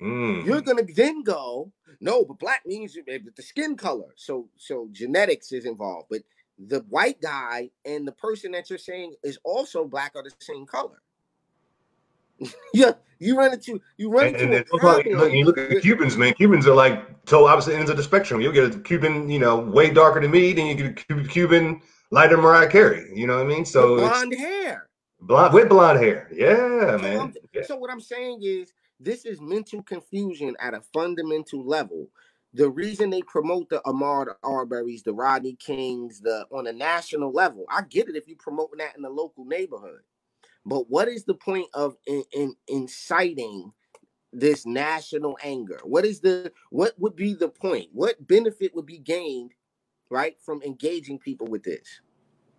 [0.00, 0.46] Mm.
[0.46, 4.14] You're gonna then go, no, but black means the skin color.
[4.16, 6.22] So so genetics is involved, but
[6.58, 10.66] the white guy and the person that you're saying is also black are the same
[10.66, 11.02] color.
[12.74, 15.16] yeah, you run into you run and, into and a problem.
[15.16, 16.34] Look, you look at the Cubans, man.
[16.34, 18.40] Cubans are like so opposite ends of the spectrum.
[18.40, 21.80] You'll get a Cuban, you know, way darker than me, then you get a Cuban
[22.10, 23.10] lighter Mariah Carey.
[23.14, 23.64] You know what I mean?
[23.64, 24.88] So blonde hair,
[25.20, 26.28] blonde with blonde hair.
[26.32, 27.34] Yeah, so man.
[27.52, 27.62] Yeah.
[27.64, 32.08] So what I'm saying is, this is mental confusion at a fundamental level.
[32.54, 37.66] The reason they promote the Ahmaud Arbery's, the Rodney Kings, the on a national level,
[37.68, 40.00] I get it if you promote that in the local neighborhood.
[40.64, 43.72] But what is the point of in, in, inciting
[44.32, 45.78] this national anger?
[45.84, 47.88] What is the what would be the point?
[47.92, 49.52] What benefit would be gained,
[50.10, 52.00] right, from engaging people with this?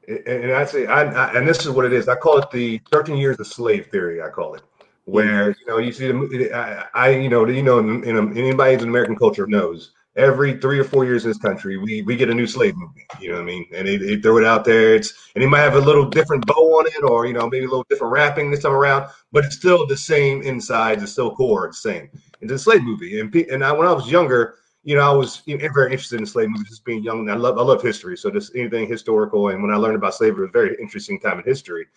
[0.07, 2.07] And I say, I, I, and this is what it is.
[2.07, 4.21] I call it the 13 years of slave theory.
[4.21, 4.61] I call it,
[5.03, 5.59] where mm-hmm.
[5.59, 8.81] you know you see the I, I you know you know in, in anybody in
[8.81, 12.33] American culture knows every three or four years in this country, we we get a
[12.33, 13.05] new slave movie.
[13.21, 13.65] You know what I mean?
[13.73, 14.95] And they, they throw it out there.
[14.95, 17.65] It's and it might have a little different bow on it, or you know maybe
[17.65, 21.01] a little different wrapping this time around, but it's still the same inside.
[21.01, 21.67] It's still core.
[21.67, 22.09] It's the same.
[22.41, 23.19] It's a slave movie.
[23.19, 24.55] And and I, when I was younger,
[24.87, 27.29] you know, I was very interested in slave movies, just being young.
[27.29, 29.49] I love I love history, so just anything historical.
[29.49, 31.87] And when I learned about slavery, it was a very interesting time in history.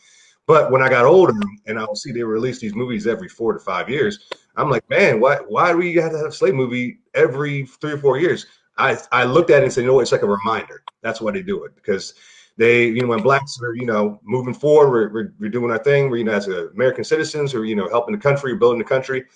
[0.45, 3.53] But when I got older and I would see they release these movies every four
[3.53, 6.57] to five years, I'm like, man, why why do we have to have a slave
[6.57, 8.47] movie every three or four years?
[8.77, 10.83] I, I looked at it and said, you know what, it's like a reminder.
[11.01, 12.15] That's why they do it because
[12.57, 15.79] they, you know, when blacks are, you know, moving forward, we're, we're, we're doing our
[15.79, 16.11] thing.
[16.11, 19.27] We're, you know, as American citizens or, you know, helping the country, building the country.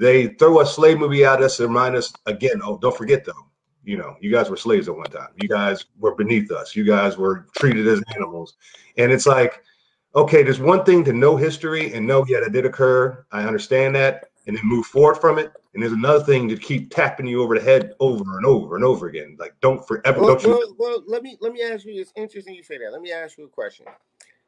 [0.00, 3.50] They throw a slave movie at us and remind us again, oh, don't forget though,
[3.84, 5.28] you know, you guys were slaves at one time.
[5.42, 6.74] You guys were beneath us.
[6.74, 8.54] You guys were treated as animals.
[8.96, 9.62] And it's like,
[10.14, 13.26] okay, there's one thing to know history and know, yeah, that did occur.
[13.30, 15.52] I understand that and then move forward from it.
[15.74, 18.84] And there's another thing to keep tapping you over the head over and over and
[18.84, 19.36] over again.
[19.38, 20.20] Like don't forever.
[20.20, 20.48] Well, don't you?
[20.48, 22.00] well, well, let me let me ask you.
[22.00, 22.90] It's interesting you say that.
[22.90, 23.84] Let me ask you a question.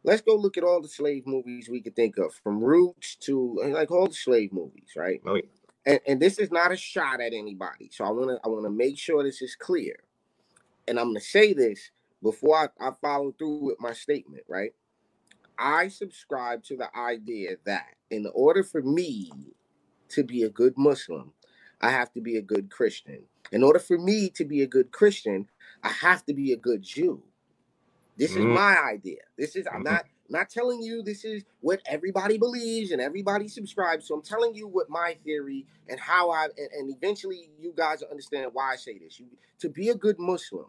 [0.05, 3.61] Let's go look at all the slave movies we could think of, from Roots to
[3.67, 5.21] like all the slave movies, right?
[5.27, 5.43] Oh, yeah.
[5.85, 7.91] And, and this is not a shot at anybody.
[7.93, 9.97] So I want to I want to make sure this is clear.
[10.89, 11.91] And I'm going to say this
[12.23, 14.73] before I, I follow through with my statement, right?
[15.59, 19.31] I subscribe to the idea that in order for me
[20.11, 21.33] to be a good Muslim,
[21.81, 23.25] I have to be a good Christian.
[23.51, 25.49] In order for me to be a good Christian,
[25.83, 27.23] I have to be a good Jew.
[28.17, 28.51] This mm-hmm.
[28.51, 29.21] is my idea.
[29.37, 29.95] This is I'm mm-hmm.
[29.95, 34.07] not not telling you this is what everybody believes and everybody subscribes.
[34.07, 38.01] So I'm telling you what my theory and how I and, and eventually you guys
[38.01, 39.19] will understand why I say this.
[39.21, 39.27] You
[39.61, 40.67] to be a good Muslim,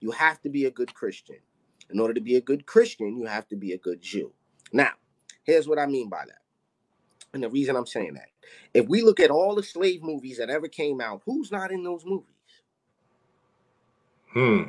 [0.00, 1.36] you have to be a good Christian.
[1.90, 4.32] In order to be a good Christian, you have to be a good Jew.
[4.72, 4.92] Now,
[5.42, 6.38] here's what I mean by that.
[7.32, 8.28] And the reason I'm saying that,
[8.74, 11.82] if we look at all the slave movies that ever came out, who's not in
[11.82, 12.26] those movies?
[14.32, 14.62] Hmm.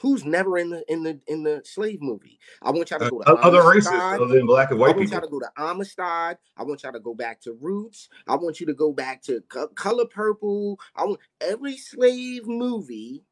[0.00, 2.38] Who's never in the in the in the slave movie?
[2.62, 4.96] I want y'all to go to uh, other races other than black and white I
[4.96, 5.12] want people.
[5.12, 6.38] y'all to go to Amistad.
[6.56, 8.08] I want y'all to go back to Roots.
[8.26, 9.42] I want you to go back to
[9.74, 10.78] Color Purple.
[10.94, 13.24] I want every slave movie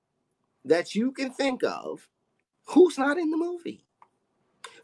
[0.64, 2.08] that you can think of.
[2.68, 3.84] Who's not in the movie?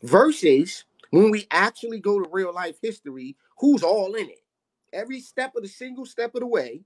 [0.02, 4.44] Versus when we actually go to real life history, who's all in it?
[4.92, 6.84] Every step of the single step of the way,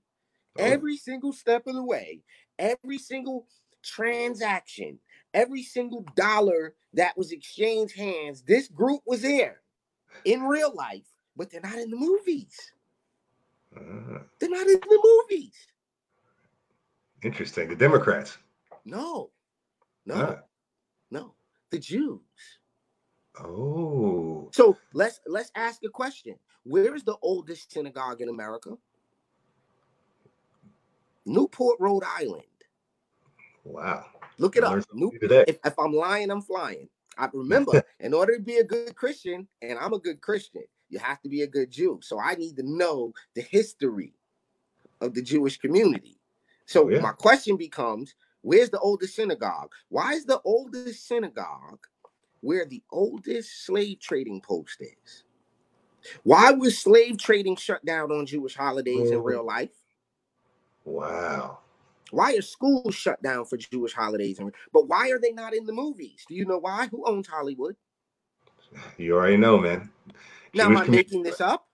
[0.57, 0.63] oh.
[0.63, 2.21] every single step of the way,
[2.57, 3.45] every single
[3.85, 4.99] transaction,
[5.33, 9.61] every single dollar that was exchanged hands, this group was there
[10.25, 12.71] in real life, but they're not in the movies.
[13.75, 15.55] Uh, they're not in the movies.
[17.23, 17.69] Interesting.
[17.69, 18.37] The Democrats.
[18.85, 19.31] No,
[20.05, 20.39] no,
[21.11, 21.33] no.
[21.71, 22.21] The Jews.
[23.39, 24.49] Oh.
[24.53, 26.35] So let's let's ask a question.
[26.63, 28.77] Where is the oldest synagogue in America?
[31.25, 32.43] Newport, Rhode Island.
[33.65, 34.05] Wow.
[34.37, 34.83] Look it up.
[35.47, 36.87] if, if I'm lying, I'm flying.
[37.17, 40.99] I remember, in order to be a good Christian, and I'm a good Christian, you
[40.99, 41.99] have to be a good Jew.
[42.01, 44.13] So I need to know the history
[45.01, 46.17] of the Jewish community.
[46.65, 46.99] So oh, yeah.
[46.99, 49.73] my question becomes, where's the oldest synagogue?
[49.89, 51.85] Why is the oldest synagogue
[52.45, 55.23] where the oldest slave trading post is.
[56.21, 59.71] Why was slave trading shut down on Jewish holidays in real life?
[60.83, 61.57] Wow.
[62.11, 64.39] Why are schools shut down for Jewish holidays?
[64.71, 66.23] But why are they not in the movies?
[66.27, 66.87] Do you know why?
[66.87, 67.75] Who owns Hollywood?
[68.97, 69.89] You already know, man.
[70.53, 71.67] Now, am I making this up?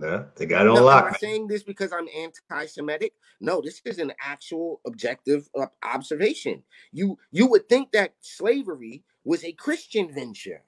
[0.00, 1.06] Yeah, they got it on lock.
[1.06, 3.14] Am I saying this because I'm anti-Semitic?
[3.40, 6.62] No, this is an actual objective uh, observation.
[6.92, 10.62] You you would think that slavery was a Christian venture.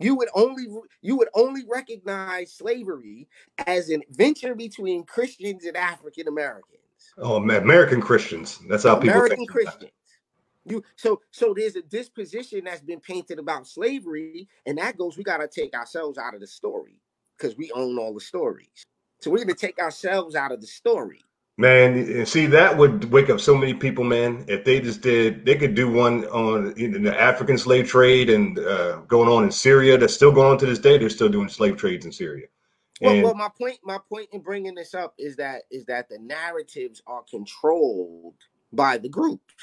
[0.00, 0.66] You would only
[1.02, 3.28] you would only recognize slavery
[3.66, 6.82] as an venture between Christians and African Americans.
[7.18, 8.58] Oh, American Christians.
[8.68, 9.90] That's how people American Christians.
[10.64, 15.16] You so so there's a disposition that's been painted about slavery, and that goes.
[15.16, 17.00] We got to take ourselves out of the story
[17.36, 18.84] because we own all the stories.
[19.20, 21.24] So we're going to take ourselves out of the story.
[21.56, 24.44] Man, see that would wake up so many people, man.
[24.46, 28.98] If they just did, they could do one on the African slave trade and uh,
[29.08, 29.98] going on in Syria.
[29.98, 30.98] That's still going on to this day.
[30.98, 32.46] They're still doing slave trades in Syria.
[33.00, 36.18] Well, well, my point, my point in bringing this up is that is that the
[36.18, 38.34] narratives are controlled
[38.72, 39.54] by the groups.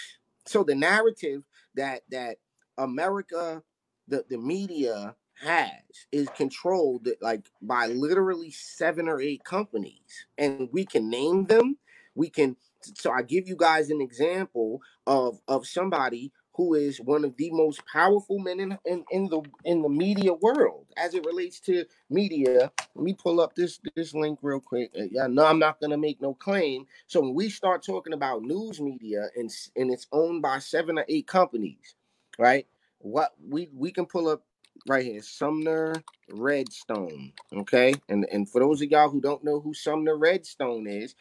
[0.46, 1.44] So the narrative
[1.76, 2.38] that that
[2.78, 3.62] America,
[4.08, 5.72] the the media has
[6.12, 11.78] is controlled like by literally seven or eight companies, and we can name them
[12.16, 12.56] we can
[12.96, 17.52] so i give you guys an example of of somebody who is one of the
[17.52, 20.88] most powerful men in, in, in the in the media world.
[20.98, 24.92] As it relates to media let me pull up this this link real quick.
[25.00, 26.88] Uh, yeah no i'm not to make no claim.
[27.08, 31.06] So when we start talking about news media and and it's owned by seven or
[31.10, 31.94] eight companies
[32.40, 32.68] right?
[33.00, 34.44] What we we can pull up
[34.88, 35.94] right here, Sumner
[36.32, 37.34] Redstone.
[37.54, 41.16] Okay, and and for those of y'all who don't know who Sumner Redstone is,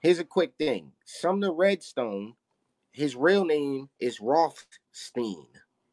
[0.00, 2.34] here's a quick thing: Sumner Redstone,
[2.96, 5.46] his real name is Rothstein.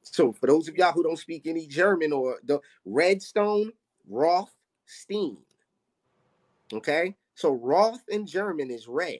[0.03, 3.73] So for those of y'all who don't speak any German or the Redstone,
[4.09, 5.43] Rothstein.
[6.71, 9.19] Okay, so Roth in German is red.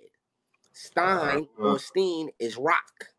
[0.72, 3.10] Stein uh, or Steen is rock.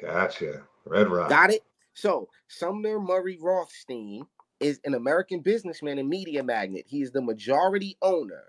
[0.00, 0.62] Gotcha.
[0.84, 1.30] Red Rock.
[1.30, 1.62] Got it?
[1.94, 4.26] So Sumner Murray Rothstein
[4.60, 6.84] is an American businessman and media magnate.
[6.86, 8.44] He is the majority owner.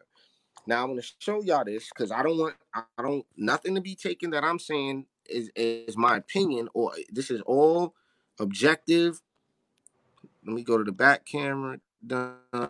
[0.68, 3.96] Now I'm to show y'all this because I don't want I don't nothing to be
[3.96, 7.94] taken that I'm saying is is my opinion or this is all
[8.40, 9.22] objective.
[10.46, 11.80] Let me go to the back camera.
[12.06, 12.70] Done.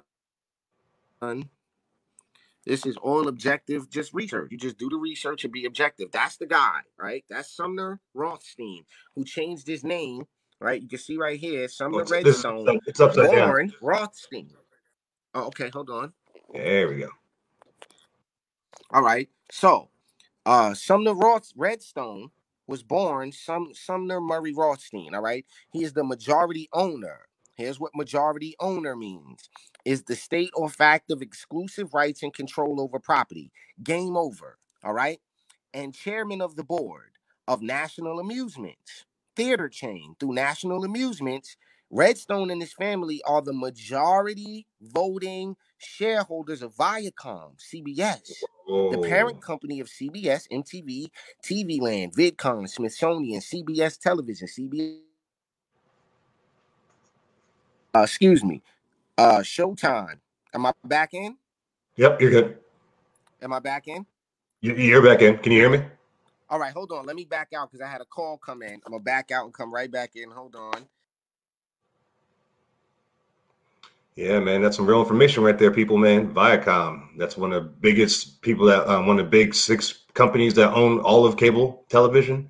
[2.65, 4.51] This is all objective, just research.
[4.51, 6.11] You just do the research and be objective.
[6.11, 7.23] That's the guy, right?
[7.29, 8.83] That's Sumner Rothstein,
[9.15, 10.27] who changed his name,
[10.59, 10.81] right?
[10.81, 12.79] You can see right here, Sumner well, Redstone.
[12.85, 13.73] It's upside born down.
[13.81, 14.51] Rothstein.
[15.33, 16.11] Oh, okay, hold on.
[16.53, 17.09] There we go.
[18.91, 19.29] All right.
[19.49, 19.89] So,
[20.45, 22.31] uh, Sumner Roth Redstone
[22.67, 25.15] was born Sum Sumner Murray Rothstein.
[25.15, 25.45] All right.
[25.71, 27.21] He is the majority owner.
[27.55, 29.49] Here's what majority owner means
[29.85, 33.51] is the state or fact of exclusive rights and control over property.
[33.83, 34.57] Game over.
[34.83, 35.19] All right.
[35.73, 37.11] And chairman of the board
[37.47, 39.05] of National Amusements,
[39.35, 41.57] theater chain through National Amusements.
[41.91, 48.31] Redstone and his family are the majority voting shareholders of Viacom, CBS,
[48.67, 51.09] the parent company of CBS, MTV,
[51.43, 54.99] TV Land, VidCon, Smithsonian, CBS Television, CBS.
[57.95, 58.61] Uh, excuse me,
[59.17, 60.19] uh, Showtime.
[60.53, 61.37] Am I back in?
[61.95, 62.57] Yep, you're good.
[63.41, 64.05] Am I back in?
[64.61, 65.37] You're back in.
[65.37, 65.83] Can you hear me?
[66.49, 67.05] All right, hold on.
[67.05, 68.73] Let me back out because I had a call come in.
[68.85, 70.31] I'm gonna back out and come right back in.
[70.31, 70.87] Hold on.
[74.17, 75.95] Yeah, man, that's some real information right there, people.
[75.95, 77.09] Man, Viacom.
[77.19, 80.73] That's one of the biggest people that um, one of the big six companies that
[80.73, 82.49] own all of cable television.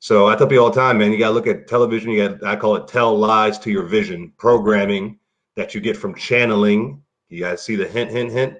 [0.00, 2.10] So I tell people all the time, man, you gotta look at television.
[2.10, 5.18] You got I call it tell lies to your vision programming
[5.56, 7.02] that you get from channeling.
[7.30, 8.58] You got to see the hint, hint, hint.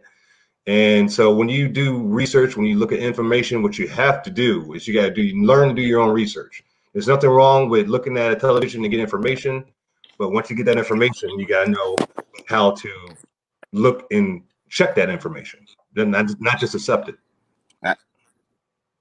[0.67, 4.31] And so when you do research, when you look at information, what you have to
[4.31, 6.63] do is you got to do you learn to do your own research.
[6.95, 9.67] There's nothing wrong with looking at a television to get information,
[10.19, 11.97] but once you get that information, you got to know
[12.47, 13.09] how to
[13.73, 15.61] look and check that information.
[15.95, 17.17] Then not, not just accept it.
[17.85, 17.95] Uh,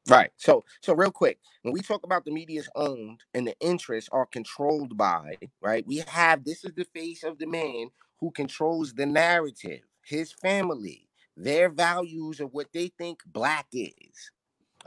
[0.08, 0.32] right.
[0.38, 4.26] So so real quick, when we talk about the media's owned and the interests are
[4.26, 5.86] controlled by, right?
[5.88, 7.90] We have this is the face of the man
[8.20, 14.32] who controls the narrative, his family, their values of what they think black is,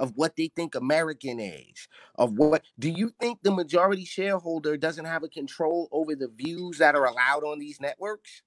[0.01, 1.87] of what they think American is,
[2.17, 6.79] of what do you think the majority shareholder doesn't have a control over the views
[6.79, 8.43] that are allowed on these networks?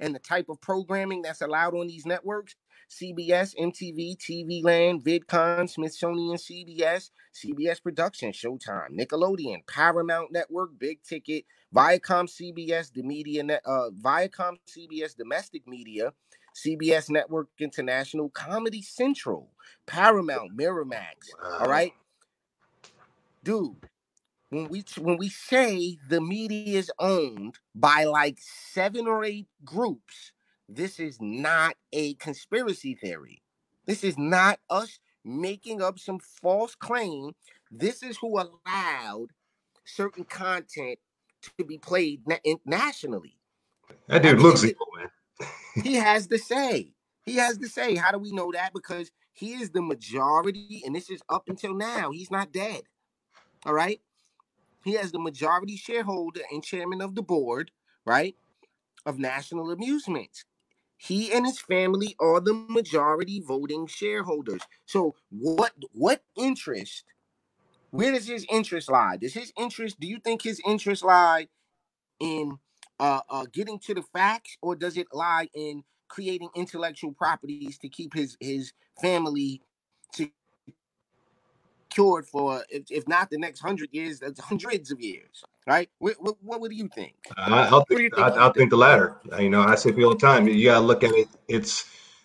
[0.00, 2.54] and the type of programming that's allowed on these networks
[2.90, 11.44] CBS, MTV, TV Land, VidCon, Smithsonian, CBS, CBS Production, Showtime, Nickelodeon, Paramount Network, Big Ticket,
[11.74, 16.12] Viacom, CBS, the media net, uh, Viacom, CBS, domestic media,
[16.64, 19.50] CBS Network International, Comedy Central,
[19.86, 21.14] Paramount, Miramax.
[21.42, 21.58] Wow.
[21.60, 21.92] All right,
[23.44, 23.88] dude
[24.50, 30.32] when we when we say the media is owned by like seven or eight groups,
[30.68, 33.42] this is not a conspiracy theory.
[33.86, 37.32] This is not us making up some false claim.
[37.70, 39.28] This is who allowed
[39.84, 40.98] certain content
[41.58, 43.38] to be played na- nationally.
[44.06, 45.08] That dude I mean, looks evil, man.
[45.82, 46.92] He has to say.
[47.24, 47.94] He has to say.
[47.94, 48.72] How do we know that?
[48.72, 52.10] Because he is the majority, and this is up until now.
[52.10, 52.82] He's not dead.
[53.66, 54.00] All right.
[54.84, 57.70] He has the majority shareholder and chairman of the board,
[58.06, 58.36] right,
[59.04, 60.44] of National Amusements.
[60.96, 64.62] He and his family are the majority voting shareholders.
[64.86, 67.04] So what what interest?
[67.90, 69.16] Where does his interest lie?
[69.16, 70.00] Does his interest?
[70.00, 71.48] Do you think his interest lie
[72.20, 72.58] in
[73.00, 77.88] uh, uh, getting to the facts, or does it lie in creating intellectual properties to
[77.88, 79.60] keep his his family
[80.14, 80.30] to
[81.90, 85.88] cured for if, if not the next hundred years, that's hundreds of years, right?
[85.98, 87.14] What, what, what do you think?
[87.36, 89.18] I, will think, think, I, think the latter.
[89.38, 90.48] You know, I say people all the time.
[90.48, 91.28] You gotta look at it.
[91.48, 91.84] It's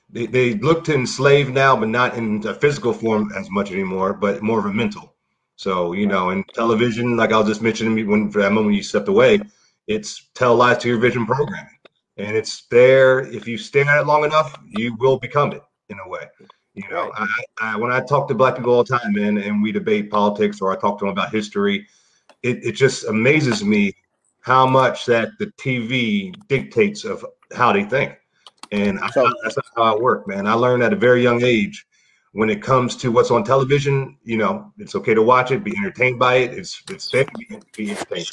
[0.09, 4.13] they, they look to enslave now, but not in a physical form as much anymore,
[4.13, 5.13] but more of a mental.
[5.55, 8.84] So you know, in television, like I was just mentioning when for that moment you
[8.84, 9.39] stepped away,
[9.88, 11.77] it's tell lies to your vision programming,
[12.17, 13.19] and it's there.
[13.19, 16.25] If you stay at it long enough, you will become it in a way.
[16.73, 17.11] You know.
[17.15, 17.27] I,
[17.61, 20.61] I, when I talk to black people all the time, man, and we debate politics
[20.61, 21.88] or I talk to them about history,
[22.41, 23.93] it, it just amazes me
[24.41, 27.25] how much that the TV dictates of
[27.55, 28.17] how they think.
[28.71, 30.47] And so, I, that's not how I work, man.
[30.47, 31.86] I learned at a very young age
[32.31, 35.73] when it comes to what's on television, you know, it's okay to watch it, be
[35.77, 36.53] entertained by it.
[36.53, 38.27] It's it's safe to be, be entertained.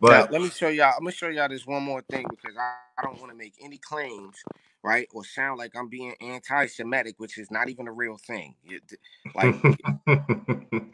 [0.00, 0.92] But now, let me show y'all.
[0.96, 3.54] I'm gonna show y'all this one more thing because I, I don't want to make
[3.62, 4.36] any claims,
[4.82, 8.56] right, or sound like I'm being anti-Semitic, which is not even a real thing.
[8.64, 8.82] It,
[9.34, 9.54] like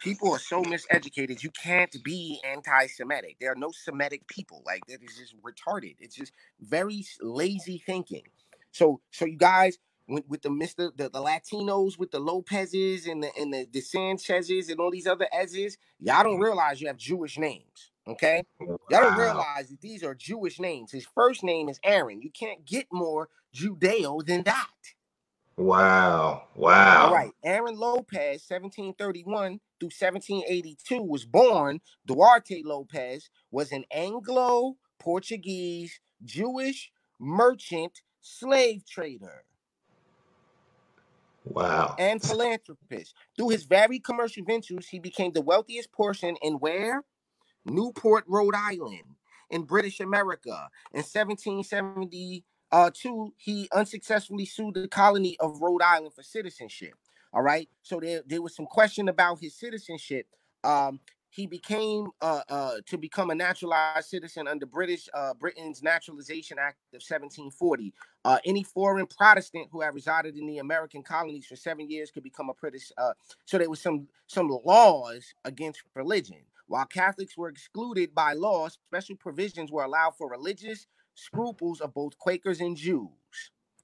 [0.00, 1.42] people are so miseducated.
[1.42, 3.36] You can't be anti-Semitic.
[3.40, 4.62] There are no Semitic people.
[4.66, 5.96] Like that is just retarded.
[6.00, 8.24] It's just very lazy thinking.
[8.72, 9.78] So, so you guys,
[10.08, 13.80] with, with the Mister the, the Latinos with the Lopez's and the and the, the
[13.80, 16.42] Sanchez's and all these other Ez's, y'all don't mm-hmm.
[16.42, 17.91] realize you have Jewish names.
[18.06, 20.90] Okay, oh, y'all don't realize that these are Jewish names.
[20.90, 22.20] His first name is Aaron.
[22.20, 24.66] You can't get more Judeo than that.
[25.56, 26.48] Wow.
[26.56, 27.06] Wow.
[27.06, 27.30] All right.
[27.44, 31.80] Aaron Lopez, 1731 through 1782, was born.
[32.06, 36.90] Duarte Lopez was an Anglo Portuguese Jewish
[37.20, 39.44] merchant slave trader.
[41.44, 41.96] Wow.
[41.98, 43.14] And philanthropist.
[43.36, 47.04] Through his varied commercial ventures, he became the wealthiest person in where?
[47.64, 49.16] Newport, Rhode Island,
[49.50, 50.68] in British America.
[50.92, 52.42] In 1772,
[52.72, 52.90] uh,
[53.36, 56.94] he unsuccessfully sued the colony of Rhode Island for citizenship.
[57.32, 57.68] All right.
[57.82, 60.26] So there, there was some question about his citizenship.
[60.64, 61.00] Um,
[61.32, 66.76] he became uh, uh, to become a naturalized citizen under British uh, Britain's Naturalization Act
[66.92, 67.94] of 1740.
[68.22, 72.22] Uh, any foreign Protestant who had resided in the American colonies for seven years could
[72.22, 72.92] become a British.
[72.98, 73.12] Uh,
[73.46, 76.36] so there was some some laws against religion.
[76.72, 82.16] While Catholics were excluded by law, special provisions were allowed for religious scruples of both
[82.16, 83.10] Quakers and Jews.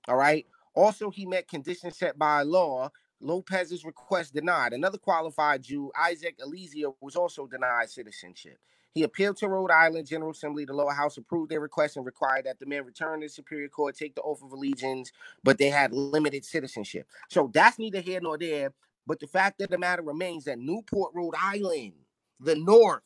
[0.08, 0.46] All right.
[0.74, 2.88] Also, he met conditions set by law
[3.20, 4.72] Lopez's request denied.
[4.72, 8.56] Another qualified Jew, Isaac Elizer, was also denied citizenship.
[8.94, 10.64] He appealed to Rhode Island General Assembly.
[10.64, 13.68] The lower house approved their request and required that the men return to the Superior
[13.68, 15.12] Court, take the oath of allegiance,
[15.44, 17.06] but they had limited citizenship.
[17.28, 18.72] So that's neither here nor there.
[19.06, 21.92] But the fact of the matter remains that Newport, Rhode Island,
[22.40, 23.02] the North,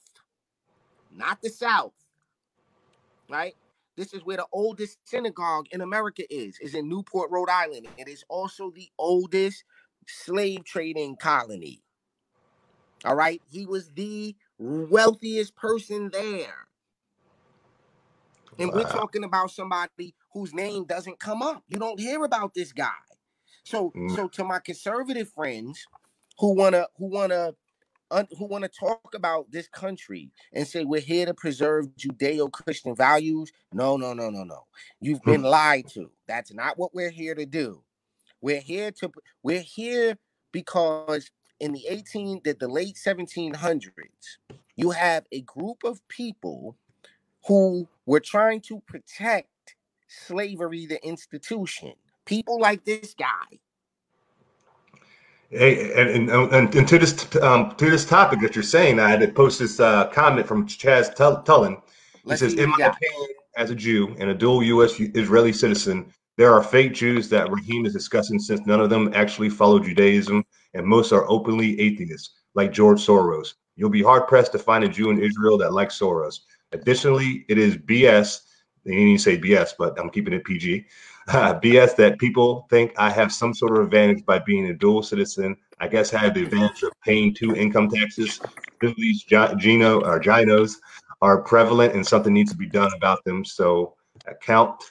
[1.11, 1.93] not the South,
[3.29, 3.55] right?
[3.97, 7.89] This is where the oldest synagogue in America is, is in Newport, Rhode Island.
[7.99, 9.65] It is also the oldest
[10.07, 11.83] slave trading colony.
[13.05, 13.43] All right.
[13.51, 16.69] He was the wealthiest person there.
[18.59, 18.77] And wow.
[18.77, 21.63] we're talking about somebody whose name doesn't come up.
[21.69, 22.91] You don't hear about this guy.
[23.65, 24.15] So, mm.
[24.15, 25.87] so to my conservative friends
[26.39, 27.55] who wanna who wanna
[28.39, 33.51] who want to talk about this country and say we're here to preserve Judeo-Christian values.
[33.73, 34.67] No, no, no, no, no.
[35.01, 35.33] You've hmm.
[35.33, 36.11] been lied to.
[36.27, 37.83] That's not what we're here to do.
[38.41, 39.11] We're here to
[39.43, 40.19] we're here
[40.51, 43.93] because in the 18 that the late 1700s,
[44.77, 46.77] you have a group of people
[47.47, 49.49] who were trying to protect
[50.09, 51.95] slavery, the institution.
[52.25, 53.59] People like this guy.
[55.53, 59.21] Hey, and, and, and, to this um, to this topic that you're saying, I had
[59.21, 61.75] to post this uh, comment from Chaz Tullen.
[61.75, 63.29] He Let's says, "In my opinion,
[63.59, 64.99] as a Jew and a dual U.S.
[64.99, 69.51] Israeli citizen, there are fake Jews that Rahim is discussing since none of them actually
[69.51, 70.43] follow Judaism
[70.73, 73.53] and most are openly atheists, like George Soros.
[73.77, 76.41] You'll be hard pressed to find a Jew in Israel that likes Soros.
[76.73, 78.41] Additionally, it is BS.
[78.85, 80.87] They didn't even say BS, but I'm keeping it PG.
[81.29, 85.05] Uh, BS that people think I have some sort of advantage by being a dual
[85.05, 85.57] citizen.
[85.79, 88.41] I guess I have the advantage of paying two income taxes.
[88.81, 90.79] These Gino or Ginos
[91.21, 93.45] are prevalent and something needs to be done about them.
[93.45, 93.95] So
[94.27, 94.83] account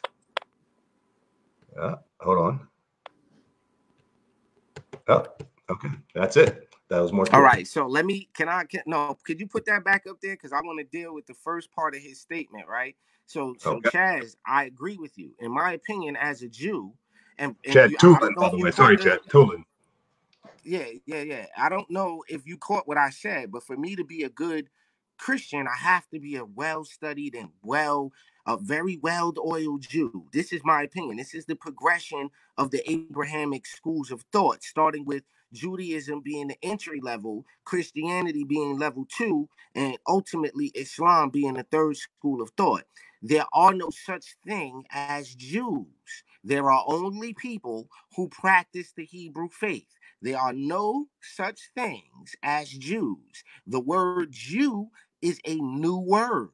[1.78, 2.68] uh, hold on.
[5.08, 5.26] Oh,
[5.70, 5.90] okay.
[6.14, 6.70] That's it.
[6.90, 7.26] That was more.
[7.34, 7.68] All right.
[7.68, 8.30] So let me.
[8.34, 8.66] Can I?
[8.66, 9.18] Can, no.
[9.24, 10.34] Could you put that back up there?
[10.34, 12.68] Because I want to deal with the first part of his statement.
[12.68, 12.96] Right.
[13.32, 13.90] So, so okay.
[13.90, 15.32] Chaz, I agree with you.
[15.40, 16.94] In my opinion, as a Jew,
[17.38, 18.72] and, and Chad Tulin, by the way.
[18.72, 19.64] Sorry, Chad Tulin.
[20.64, 21.46] Yeah, yeah, yeah.
[21.58, 24.30] I don't know if you caught what I said, but for me to be a
[24.30, 24.68] good
[25.18, 28.12] Christian, I have to be a well-studied and well
[28.46, 30.26] a very well-oiled Jew.
[30.34, 31.16] This is my opinion.
[31.16, 35.24] This is the progression of the Abrahamic schools of thought, starting with
[35.54, 41.98] Judaism being the entry level, Christianity being level two, and ultimately Islam being the third
[41.98, 42.84] school of thought.
[43.22, 45.88] There are no such thing as Jews.
[46.44, 49.88] There are only people who practice the Hebrew faith.
[50.22, 53.44] There are no such things as Jews.
[53.68, 54.90] The word Jew
[55.22, 56.50] is a new word.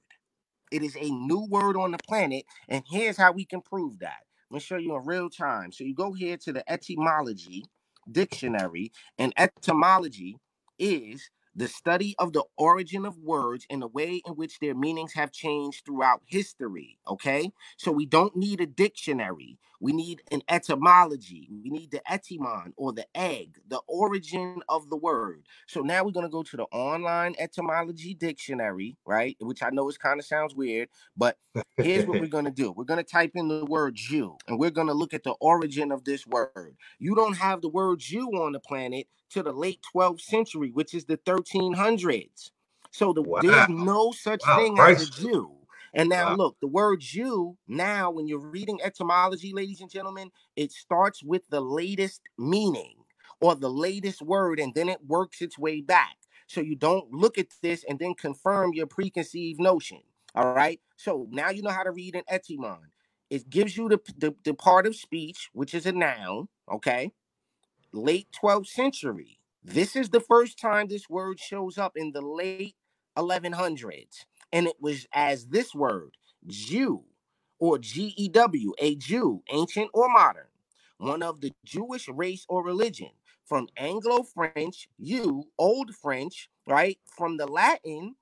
[0.72, 4.20] It is a new word on the planet, and here's how we can prove that.
[4.49, 5.72] I'm gonna show you in real time.
[5.72, 7.65] So you go here to the etymology
[8.11, 10.38] dictionary, and etymology
[10.80, 15.14] is the study of the origin of words and the way in which their meanings
[15.16, 16.99] have changed throughout history.
[17.08, 19.60] Okay, so we don't need a dictionary.
[19.80, 21.49] We need an etymology.
[21.63, 25.43] We need the etymon or the egg, the origin of the word.
[25.67, 29.38] So now we're going to go to the online etymology dictionary, right?
[29.39, 31.38] Which I know is kind of sounds weird, but
[31.78, 32.71] here's what we're going to do.
[32.71, 35.36] We're going to type in the word Jew and we're going to look at the
[35.39, 36.75] origin of this word.
[36.99, 40.93] You don't have the word Jew on the planet to the late 12th century, which
[40.93, 42.51] is the 1300s.
[42.91, 43.41] So the, wow.
[43.41, 44.57] there's no such wow.
[44.57, 45.01] thing Christ.
[45.01, 45.57] as a Jew.
[45.93, 46.35] And now, wow.
[46.35, 51.43] look, the word Jew, now, when you're reading etymology, ladies and gentlemen, it starts with
[51.49, 52.95] the latest meaning
[53.41, 56.15] or the latest word, and then it works its way back.
[56.47, 60.01] So you don't look at this and then confirm your preconceived notion.
[60.35, 60.79] All right.
[60.95, 62.91] So now you know how to read an etymon.
[63.29, 66.47] It gives you the, the, the part of speech, which is a noun.
[66.71, 67.11] Okay
[67.93, 69.39] late 12th century.
[69.63, 72.75] This is the first time this word shows up in the late
[73.17, 74.25] 1100s.
[74.51, 76.11] And it was as this word,
[76.47, 77.03] Jew,
[77.59, 80.47] or G E W, a Jew, ancient or modern,
[80.97, 83.09] one of the Jewish race or religion,
[83.45, 86.97] from Anglo French, you, Old French, right?
[87.05, 88.15] From the Latin,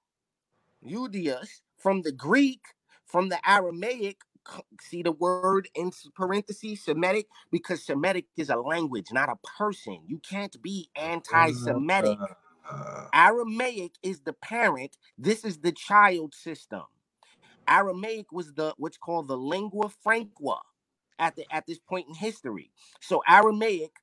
[0.88, 2.62] Judaeus, from the Greek,
[3.06, 4.18] from the Aramaic,
[4.80, 10.00] see the word in parentheses Semitic because Semitic is a language, not a person.
[10.06, 12.18] You can't be anti-Semitic.
[12.70, 14.98] Uh, Aramaic is the parent.
[15.18, 16.84] This is the child system.
[17.68, 20.58] Aramaic was the what's called the lingua franca
[21.20, 22.72] at the at this point in history.
[23.02, 23.94] So Aramaic,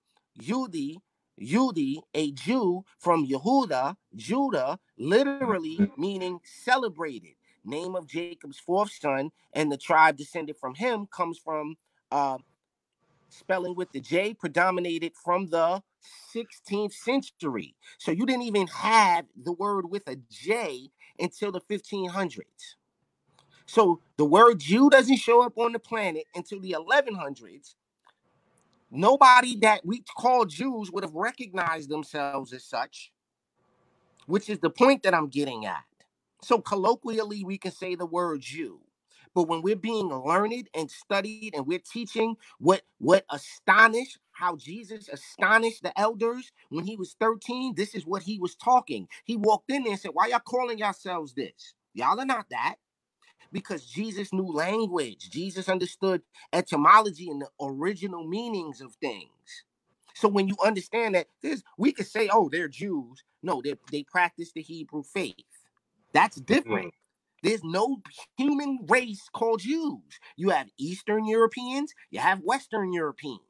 [0.41, 0.97] Yudi,
[1.41, 7.35] Yudi, a Jew from Yehuda, Judah, literally meaning celebrated
[7.65, 11.77] name of Jacob's fourth son, and the tribe descended from him comes from
[12.11, 12.39] uh,
[13.31, 15.83] spelling with the J predominated from the
[16.35, 17.75] 16th century.
[17.99, 22.43] So you didn't even have the word with a J until the 1500s.
[23.67, 27.75] So the word Jew doesn't show up on the planet until the 1100s.
[28.91, 33.11] Nobody that we call Jews would have recognized themselves as such,
[34.27, 35.85] which is the point that I'm getting at.
[36.43, 38.81] So colloquially, we can say the word Jew.
[39.35, 45.09] But when we're being learned and studied and we're teaching what what astonished how Jesus
[45.09, 49.07] astonished the elders when he was 13, this is what he was talking.
[49.25, 51.75] He walked in there and said, Why y'all calling yourselves this?
[51.95, 52.75] Y'all are not that.
[53.53, 55.31] Because Jesus knew language.
[55.31, 56.23] Jesus understood
[56.53, 59.29] etymology and the original meanings of things.
[60.15, 63.23] So when you understand that, this we could say, oh, they're Jews.
[63.45, 65.37] No, they they practice the Hebrew faith.
[66.13, 66.89] That's different.
[66.89, 67.49] Mm-hmm.
[67.49, 68.03] There's no
[68.37, 70.21] human race called Jews.
[70.37, 73.41] You have Eastern Europeans, you have Western Europeans,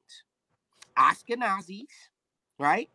[0.99, 1.87] Ashkenazis,
[2.59, 2.89] right?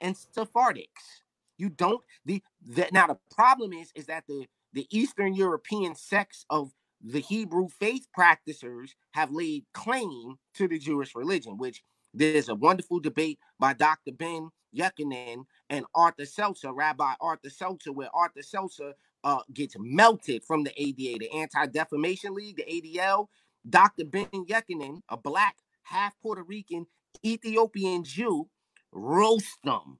[0.00, 1.22] And Sephardics.
[1.56, 6.44] You don't the, the now the problem is is that the the Eastern European sects
[6.50, 11.82] of the Hebrew faith practitioners have laid claim to the Jewish religion, which
[12.12, 14.12] there's a wonderful debate by Dr.
[14.12, 20.64] Ben Yekinen and Arthur Seltzer, Rabbi Arthur Seltzer, where Arthur Seltzer uh, gets melted from
[20.64, 23.28] the ADA, the Anti Defamation League, the ADL.
[23.68, 24.04] Dr.
[24.04, 26.86] Ben-Jochannan, a black, half Puerto Rican,
[27.24, 28.48] Ethiopian Jew,
[28.92, 29.98] roast them.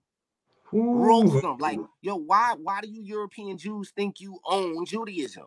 [0.74, 0.94] Ooh.
[0.94, 1.58] Roast them.
[1.58, 5.46] Like, yo, why, why do you European Jews think you own Judaism?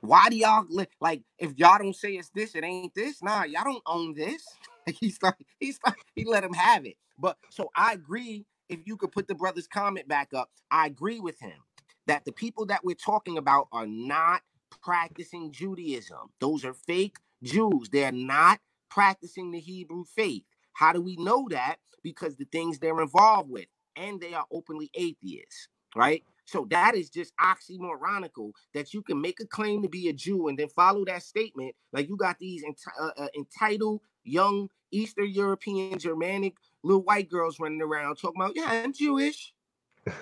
[0.00, 0.66] Why do y'all
[1.00, 3.22] like if y'all don't say it's this, it ain't this?
[3.22, 4.44] Nah, y'all don't own this.
[5.00, 6.96] he's like, he's like, he let him have it.
[7.18, 8.46] But so I agree.
[8.68, 11.58] If you could put the brother's comment back up, I agree with him
[12.06, 14.42] that the people that we're talking about are not
[14.82, 16.30] practicing Judaism.
[16.40, 17.88] Those are fake Jews.
[17.90, 18.60] They're not
[18.90, 20.44] practicing the Hebrew faith.
[20.72, 21.76] How do we know that?
[22.02, 23.66] Because the things they're involved with,
[23.96, 26.22] and they are openly atheists, right?
[26.46, 30.48] So that is just oxymoronical that you can make a claim to be a Jew
[30.48, 31.74] and then follow that statement.
[31.92, 37.60] Like you got these enti- uh, uh, entitled young Eastern European Germanic little white girls
[37.60, 39.52] running around talking about, yeah, I'm Jewish.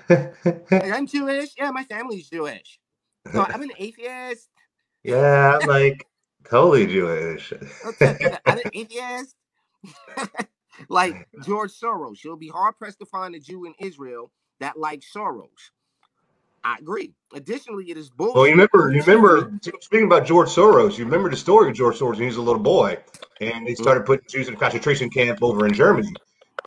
[0.70, 1.50] I'm Jewish.
[1.56, 2.78] Yeah, my family's Jewish.
[3.32, 4.48] So I'm an atheist.
[5.04, 6.04] Yeah, like
[6.44, 7.52] totally Jewish.
[8.02, 9.36] I'm an atheist.
[10.88, 12.22] like George Soros.
[12.22, 15.70] You'll be hard pressed to find a Jew in Israel that likes Soros.
[16.64, 17.14] I agree.
[17.34, 18.34] Additionally, it is bullshit.
[18.34, 20.98] Well, you remember, you remember speaking about George Soros.
[20.98, 22.98] You remember the story of George Soros when he was a little boy,
[23.40, 23.82] and they mm-hmm.
[23.82, 26.12] started putting Jews in a concentration camp over in Germany.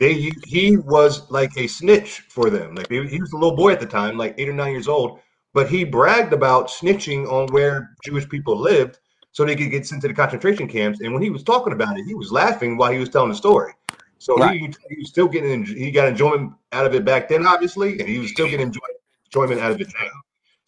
[0.00, 2.74] They he was like a snitch for them.
[2.74, 5.20] Like he was a little boy at the time, like eight or nine years old,
[5.52, 8.98] but he bragged about snitching on where Jewish people lived
[9.32, 11.00] so they could get sent to the concentration camps.
[11.00, 13.34] And when he was talking about it, he was laughing while he was telling the
[13.34, 13.72] story.
[14.18, 14.60] So right.
[14.60, 18.08] he, he was still getting he got enjoyment out of it back then, obviously, and
[18.08, 18.80] he was still getting enjoy,
[19.26, 20.10] enjoyment out of it now.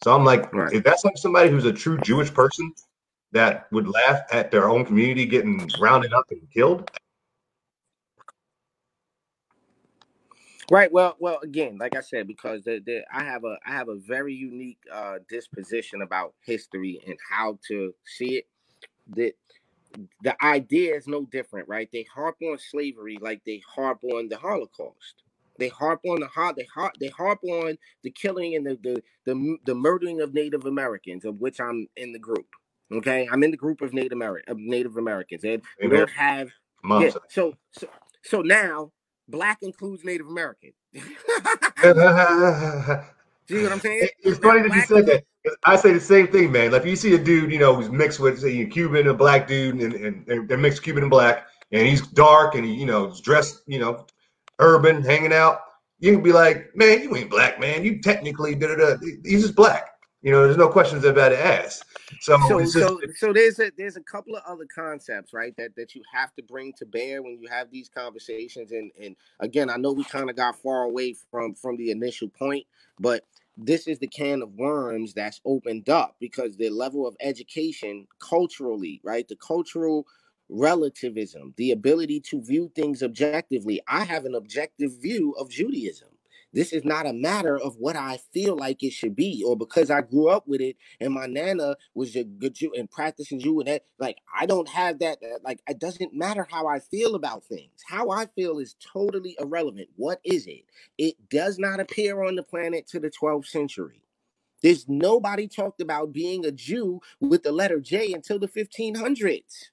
[0.03, 0.73] So I'm like, right.
[0.73, 2.73] if that's like somebody who's a true Jewish person
[3.31, 6.89] that would laugh at their own community getting rounded up and killed.
[10.71, 10.91] Right.
[10.91, 13.95] Well, well, again, like I said, because the, the, I have a I have a
[13.95, 18.45] very unique uh, disposition about history and how to see it.
[19.09, 19.33] That
[20.21, 21.89] the idea is no different, right?
[21.91, 25.23] They harp on slavery like they harp on the Holocaust.
[25.57, 26.55] They harp on the heart.
[26.57, 26.93] They harp.
[26.99, 31.39] They harp on the killing and the, the the the murdering of Native Americans, of
[31.39, 32.47] which I'm in the group.
[32.91, 36.49] Okay, I'm in the group of Native American of Native Americans, and we don't have.
[36.83, 37.87] Yeah, so so
[38.23, 38.91] so now
[39.27, 40.73] black includes Native American.
[43.47, 44.07] See what I'm saying?
[44.23, 45.23] It's funny that you said that.
[45.65, 46.71] I say the same thing, man.
[46.71, 49.13] Like if you see a dude, you know, who's mixed with say a Cuban, a
[49.13, 52.85] black dude, and, and they're mixed Cuban and black, and he's dark and he, you
[52.85, 54.05] know, dressed, you know,
[54.59, 55.59] urban, hanging out.
[55.99, 57.85] You can be like, man, you ain't black, man.
[57.85, 58.97] You technically da da da.
[59.23, 59.89] He's just black.
[60.25, 61.85] You know, there's no questions about it asked.
[62.19, 65.75] So, so, just, so, so there's a there's a couple of other concepts, right, that
[65.75, 68.71] that you have to bring to bear when you have these conversations.
[68.71, 72.27] And and again, I know we kind of got far away from from the initial
[72.27, 72.65] point,
[72.99, 73.23] but
[73.55, 79.01] this is the can of worms that's opened up because the level of education culturally,
[79.03, 80.07] right, the cultural
[80.49, 83.79] relativism, the ability to view things objectively.
[83.87, 86.09] I have an objective view of Judaism.
[86.55, 89.91] This is not a matter of what I feel like it should be, or because
[89.91, 93.59] I grew up with it and my nana was a good Jew and practicing Jew,
[93.59, 95.19] and that like I don't have that.
[95.43, 97.83] Like it doesn't matter how I feel about things.
[97.87, 99.89] How I feel is totally irrelevant.
[99.97, 100.65] What is it?
[100.97, 104.01] It does not appear on the planet to the 12th century.
[104.63, 109.69] There's nobody talked about being a Jew with the letter J until the 1500s.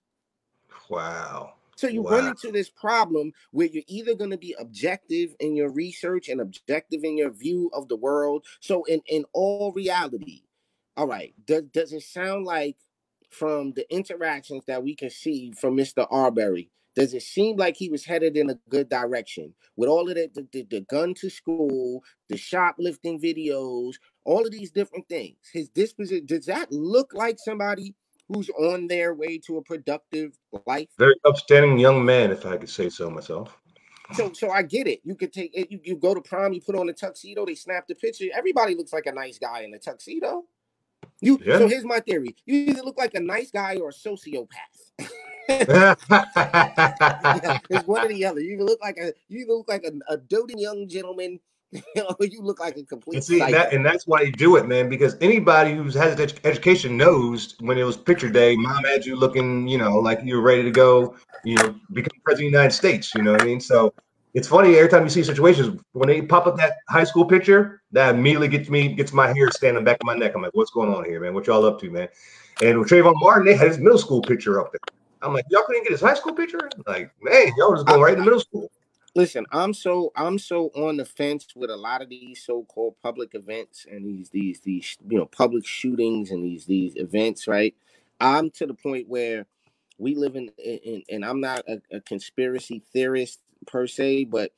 [0.91, 1.55] Wow.
[1.83, 2.13] So you wow.
[2.13, 6.41] run into this problem where you're either going to be objective in your research and
[6.41, 8.47] objective in your view of the world.
[8.61, 10.43] So in in all reality,
[10.97, 12.77] all right, does does it sound like
[13.31, 16.07] from the interactions that we can see from Mr.
[16.09, 20.15] Arbery, does it seem like he was headed in a good direction with all of
[20.15, 25.39] the, the, the, the gun to school, the shoplifting videos, all of these different things?
[25.53, 27.97] His disposition, does that look like somebody
[28.29, 30.89] who's on their way to a productive life.
[30.99, 33.59] Very upstanding young man, if I could say so myself.
[34.15, 35.01] So, so I get it.
[35.05, 35.71] You could take it.
[35.71, 38.27] You, you go to prom, you put on a tuxedo, they snap the picture.
[38.35, 40.45] Everybody looks like a nice guy in a tuxedo.
[41.21, 41.41] You.
[41.45, 41.59] Yeah.
[41.59, 44.49] So here's my theory: you either look like a nice guy or a sociopath.
[45.49, 46.03] it's
[47.87, 48.41] one or the other.
[48.41, 51.39] You look like a you look like a, a doting young gentleman
[52.21, 53.17] you look like a complete.
[53.17, 54.89] And see, that, and that's why you do it, man.
[54.89, 59.17] Because anybody who has ed- education knows when it was picture day, mom had you
[59.17, 62.59] looking, you know, like you were ready to go, you know, become president of the
[62.59, 63.15] United States.
[63.15, 63.61] You know what I mean?
[63.61, 63.95] So
[64.35, 67.81] it's funny every time you see situations when they pop up that high school picture,
[67.93, 70.33] that immediately gets me, gets my hair standing back of my neck.
[70.35, 71.33] I'm like, what's going on here, man?
[71.33, 72.09] What y'all up to, man?
[72.61, 74.81] And with Trayvon Martin, they had his middle school picture up there.
[75.23, 76.69] I'm like, y'all couldn't get his high school picture?
[76.87, 78.71] Like, man, y'all just going right in the middle school
[79.17, 83.31] listen i'm so i'm so on the fence with a lot of these so-called public
[83.35, 87.75] events and these these these you know public shootings and these these events right?
[88.21, 89.47] I'm to the point where
[89.99, 94.53] we live in, in and i'm not a, a conspiracy theorist per se but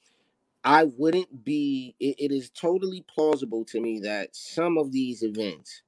[0.64, 5.82] i wouldn't be it, it is totally plausible to me that some of these events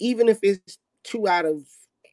[0.00, 1.64] even if it's two out of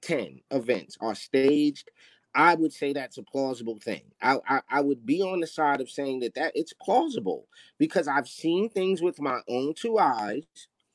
[0.03, 1.89] 10 events are staged
[2.37, 4.03] I would say that's a plausible thing.
[4.21, 7.47] I, I, I would be on the side of saying that that it's plausible
[7.79, 10.43] because I've seen things with my own two eyes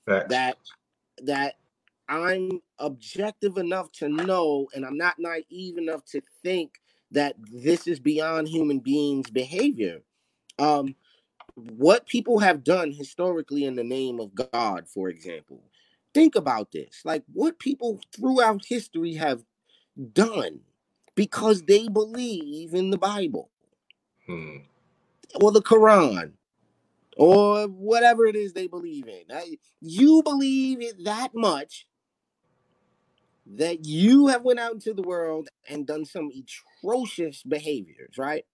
[0.07, 0.31] Facts.
[0.31, 0.59] that
[1.25, 1.57] that
[2.09, 6.81] I'm objective enough to know, and I'm not naive enough to think
[7.13, 10.03] that this is beyond human beings' behavior.
[10.59, 10.97] Um,
[11.57, 15.63] what people have done historically in the name of God, for example,
[16.15, 17.03] think about this.
[17.05, 19.45] Like what people throughout history have
[20.15, 20.61] done
[21.15, 23.51] because they believe in the Bible
[24.27, 24.59] hmm.
[25.41, 26.33] or the Quran
[27.17, 29.25] or whatever it is they believe in.
[29.81, 31.87] You believe it that much
[33.47, 38.45] that you have went out into the world and done some atrocious behaviors, right?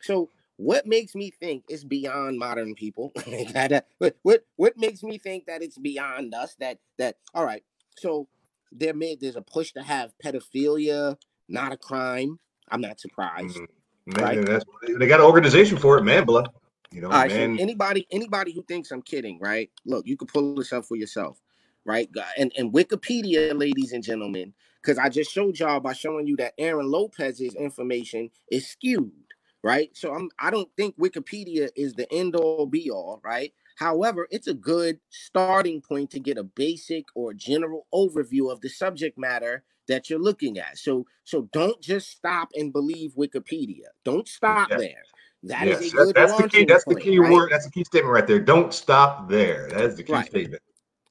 [0.00, 3.12] So what makes me think it's beyond modern people?
[3.98, 6.56] what, what what makes me think that it's beyond us?
[6.60, 7.62] That that all right.
[7.96, 8.28] So
[8.72, 11.16] there may there's a push to have pedophilia
[11.48, 12.38] not a crime.
[12.70, 13.56] I'm not surprised.
[13.56, 14.22] Mm-hmm.
[14.22, 14.62] Man, right?
[14.98, 16.46] they got an organization for it, NAMBLA.
[16.90, 17.56] You know, All right, man.
[17.56, 19.70] So anybody, anybody who thinks I'm kidding, right?
[19.84, 21.38] Look, you can pull this up for yourself,
[21.84, 22.08] right?
[22.38, 26.54] And and Wikipedia, ladies and gentlemen, because I just showed y'all by showing you that
[26.56, 29.12] Aaron Lopez's information is skewed.
[29.62, 29.90] right?
[29.94, 33.52] So I'm I don't think Wikipedia is the end all be all, right?
[33.76, 38.68] However, it's a good starting point to get a basic or general overview of the
[38.68, 40.78] subject matter that you're looking at.
[40.78, 43.86] So so don't just stop and believe Wikipedia.
[44.04, 45.02] Don't stop there.
[45.44, 46.64] That yes, is a good that's the key.
[46.64, 47.32] That's the key right?
[47.32, 47.50] word.
[47.52, 48.40] That's the key statement right there.
[48.40, 49.68] Don't stop there.
[49.70, 50.26] That is the key Right.
[50.30, 50.62] statement.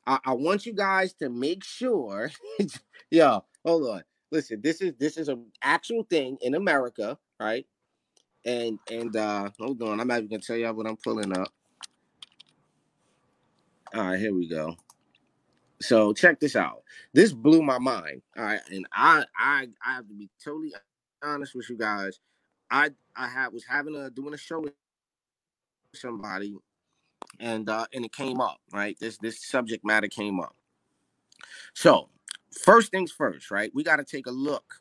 [0.06, 2.32] I, I want you guys to make sure.
[3.12, 4.04] yo, hold on.
[4.32, 7.66] Listen, this is this is an actual thing in America, right?
[8.46, 11.50] And and uh hold on, I'm not even gonna tell y'all what I'm pulling up.
[13.96, 14.76] All right, here we go.
[15.82, 16.84] So check this out.
[17.14, 18.22] This blew my mind.
[18.38, 20.74] All right, and I I I have to be totally
[21.24, 22.20] honest with you guys.
[22.72, 24.74] I I had was having a doing a show with
[25.96, 26.56] somebody,
[27.40, 28.98] and uh and it came up right.
[29.00, 30.56] This this subject matter came up.
[31.76, 32.10] So
[32.64, 33.72] first things first, right?
[33.74, 34.76] We got to take a look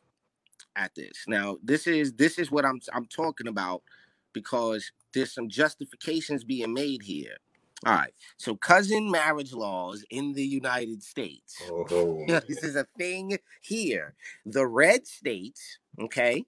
[0.77, 1.25] at this.
[1.29, 3.83] Now this is this is what I'm I'm talking about
[4.33, 7.37] because there's some justifications being made here.
[7.85, 8.13] All right.
[8.37, 11.61] So cousin marriage laws in the United States.
[11.71, 14.15] Oh, this is a thing here.
[14.47, 16.45] The red states, okay,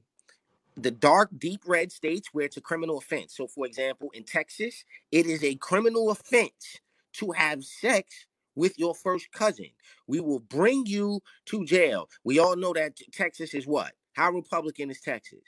[0.77, 3.35] the dark, deep red states where it's a criminal offense.
[3.37, 6.81] So, for example, in Texas, it is a criminal offense
[7.15, 9.71] to have sex with your first cousin.
[10.07, 12.09] We will bring you to jail.
[12.25, 13.93] We all know that Texas is what?
[14.15, 15.41] How Republican is Texas?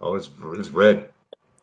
[0.00, 1.10] oh, it's it's red.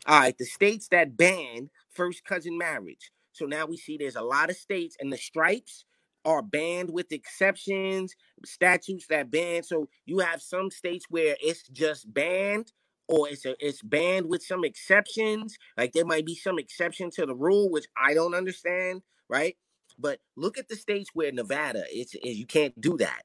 [0.05, 3.11] All right, the states that ban first cousin marriage.
[3.33, 5.85] So now we see there's a lot of states, and the stripes
[6.25, 8.15] are banned with exceptions,
[8.45, 9.63] statutes that ban.
[9.63, 12.73] So you have some states where it's just banned,
[13.07, 15.57] or it's a, it's banned with some exceptions.
[15.77, 19.57] Like there might be some exception to the rule, which I don't understand, right?
[19.99, 23.23] But look at the states where Nevada, it's, you can't do that.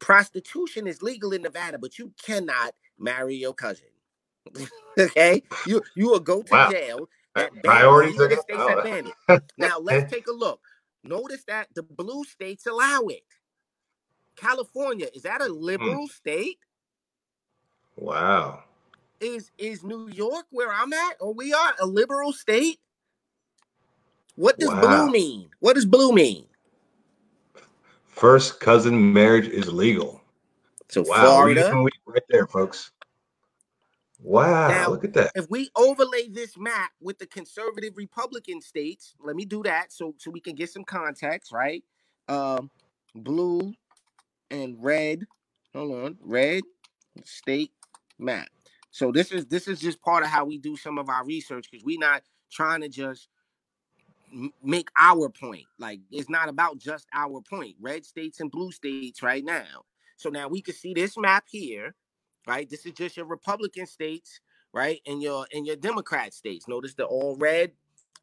[0.00, 3.88] Prostitution is legal in Nevada, but you cannot marry your cousin.
[5.00, 6.68] okay, you you will go to Wow.
[6.68, 7.08] jail.
[7.36, 8.38] That Priorities these the again?
[8.40, 9.12] states Oh.
[9.28, 9.42] that.
[9.58, 10.60] Now let's take a look.
[11.04, 13.22] Notice that the blue states allow it.
[14.36, 15.52] California is that a hmm.
[15.52, 16.58] liberal state?
[17.96, 18.64] Wow.
[19.20, 22.78] Is is New York where I'm at, or we are a liberal state?
[24.36, 24.80] What does Wow.
[24.80, 25.50] blue mean?
[25.60, 26.46] What does blue mean?
[28.06, 30.22] First cousin marriage is legal.
[30.88, 31.20] So Wow.
[31.22, 31.70] Florida.
[32.06, 32.92] Right there, folks.
[34.26, 34.68] Wow.
[34.68, 35.30] Now- look at that.
[35.36, 40.14] if we overlay this map with the conservative Republican states, let me do that so
[40.18, 41.84] so we can get some context, right?
[42.28, 42.70] Um,
[43.14, 43.72] blue
[44.50, 45.26] and red.
[45.74, 46.64] Hold on, red
[47.24, 47.70] state
[48.18, 48.48] map.
[48.90, 51.68] So this is this is just part of how we do some of our research
[51.70, 53.28] because we're not trying to just
[54.62, 55.66] make our point.
[55.78, 57.76] Like it's not about just our point.
[57.80, 59.84] Red states and blue states right now.
[60.16, 61.94] So now we can see this map here,
[62.46, 62.68] right?
[62.68, 64.40] This is just your Republican states,
[64.72, 65.00] right?
[65.06, 66.68] And your and your Democrat states.
[66.68, 67.72] Notice they're all red,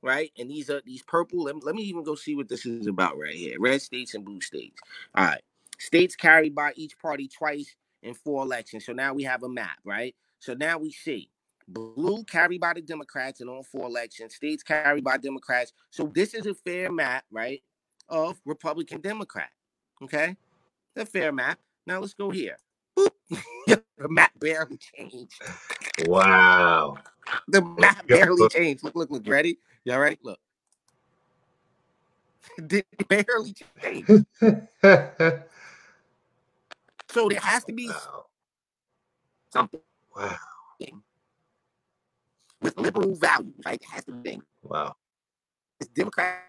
[0.02, 0.32] right?
[0.38, 1.44] And these are these purple.
[1.44, 3.58] Let me, let me even go see what this is about right here.
[3.60, 4.80] Red states and blue states.
[5.16, 5.42] All right.
[5.80, 8.86] States carried by each party twice in four elections.
[8.86, 10.16] So now we have a map, right?
[10.40, 11.30] So now we see
[11.68, 15.74] blue carried by the Democrats in all four elections, states carried by Democrats.
[15.90, 17.62] So this is a fair map, right?
[18.10, 19.50] Of Republican Democrat.
[20.04, 20.36] Okay.
[20.96, 21.60] A fair map.
[21.88, 22.58] Now let's go here.
[23.68, 25.42] The map barely changed.
[26.08, 26.98] Wow.
[27.48, 28.84] The map barely changed.
[28.84, 29.28] Look, look, look.
[29.28, 29.58] Ready?
[29.86, 30.18] Y'all ready?
[30.24, 30.40] Look.
[32.68, 34.08] Did barely change.
[37.10, 37.90] So there has to be
[39.54, 39.80] something
[40.16, 40.38] Wow.
[42.62, 43.82] with liberal values, right?
[43.82, 44.96] It has to be Wow.
[45.80, 46.44] It's Democrat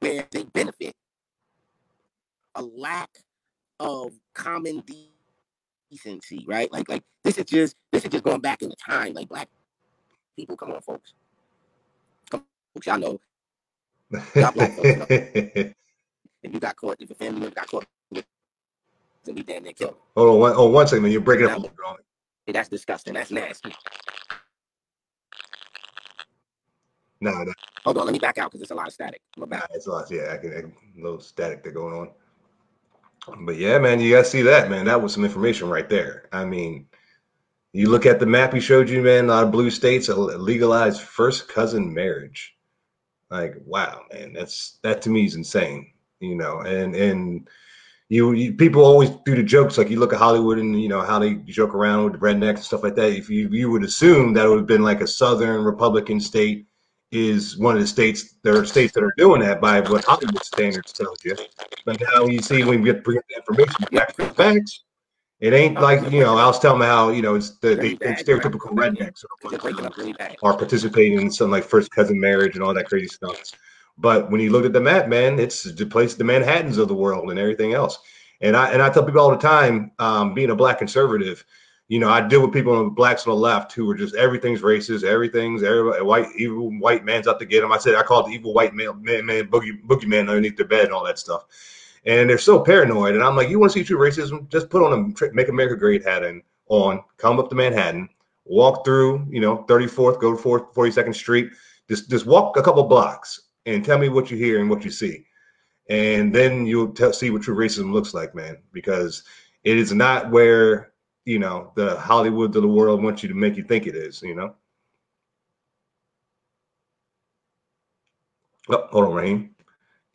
[0.00, 0.94] where they benefit
[2.54, 3.10] a lack
[3.80, 5.09] of common decency,
[6.46, 6.72] right?
[6.72, 9.14] Like, like this is just this is just going back in the time.
[9.14, 9.48] Like black
[10.36, 11.14] people, come on, folks.
[12.30, 13.20] Come, on, folks, y'all know
[14.34, 15.06] God black folks, no.
[15.10, 15.74] if
[16.42, 17.86] you got caught, if your family member got caught,
[19.24, 19.96] to be damn near killed.
[20.16, 21.12] Hold on one, oh, one second, man.
[21.12, 21.52] You're breaking up.
[21.52, 22.02] a little bit on me.
[22.46, 23.14] Hey, that's disgusting.
[23.14, 23.74] That's nasty.
[27.20, 27.52] No, no,
[27.84, 29.20] Hold on, let me back out because there's a lot of static.
[29.46, 29.68] Back.
[29.74, 30.10] it's a lot.
[30.10, 32.10] Yeah, I can, I can a little static there going on.
[33.26, 34.86] But yeah, man, you guys see that, man.
[34.86, 36.28] That was some information right there.
[36.32, 36.86] I mean,
[37.72, 39.26] you look at the map he showed you, man.
[39.26, 42.56] A lot of blue states legalized first cousin marriage.
[43.30, 45.92] Like, wow, man, that's that to me is insane.
[46.20, 47.48] You know, and and
[48.08, 51.00] you, you people always do the jokes like you look at Hollywood and you know
[51.00, 53.12] how they joke around with the rednecks and stuff like that.
[53.12, 56.66] If you you would assume that would have been like a southern Republican state
[57.12, 58.36] is one of the states.
[58.44, 61.36] There are states that are doing that by what Hollywood standards tells you.
[61.84, 64.84] But now you see when we get bring the information, back to the facts,
[65.40, 66.36] It ain't like you know.
[66.38, 69.52] I was telling them how you know it's the, the, the stereotypical rednecks are,
[70.42, 73.38] are participating in some like first cousin marriage and all that crazy stuff.
[73.98, 76.94] But when you look at the map, man, it's the place, the Manhattan's of the
[76.94, 77.98] world and everything else.
[78.40, 81.44] And I and I tell people all the time, um, being a black conservative,
[81.90, 84.14] you know, I deal with people on the blacks on the left who are just
[84.14, 87.72] everything's racist, everything's everybody white, evil white man's out to get them.
[87.72, 90.68] I said I call the evil white man, man, man boogie boogie man underneath their
[90.68, 91.46] bed and all that stuff.
[92.06, 93.16] And they're so paranoid.
[93.16, 94.48] And I'm like, you want to see true racism?
[94.48, 98.08] Just put on a Make America Great hat and on, come up to Manhattan,
[98.44, 101.50] walk through, you know, 34th, go to 42nd Street,
[101.88, 104.92] just just walk a couple blocks and tell me what you hear and what you
[104.92, 105.26] see
[105.88, 108.56] and then you'll t- see what true racism looks like, man.
[108.72, 109.24] Because
[109.64, 110.89] it is not where
[111.30, 114.20] you know the Hollywood of the world wants you to make you think it is.
[114.20, 114.56] You know.
[118.68, 119.54] Oh, hold on, Raheem.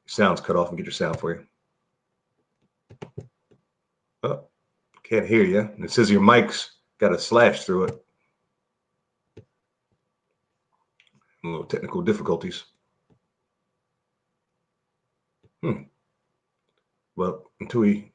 [0.07, 0.69] Sound's cut off.
[0.69, 1.45] And get your sound for you.
[4.23, 4.43] Oh,
[5.03, 5.59] can't hear you.
[5.59, 8.05] And it says your mic's got a slash through it.
[11.43, 12.65] A little technical difficulties.
[15.63, 15.83] Hmm.
[17.15, 18.11] Well, until he,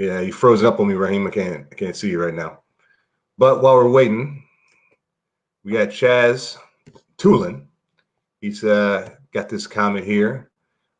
[0.00, 1.26] yeah, you froze up on me, Raheem.
[1.26, 2.60] I can't, I can't see you right now.
[3.36, 4.42] But while we're waiting,
[5.62, 6.56] we got Chaz
[7.18, 7.66] Tulin.
[8.40, 10.50] He's uh, got this comment here.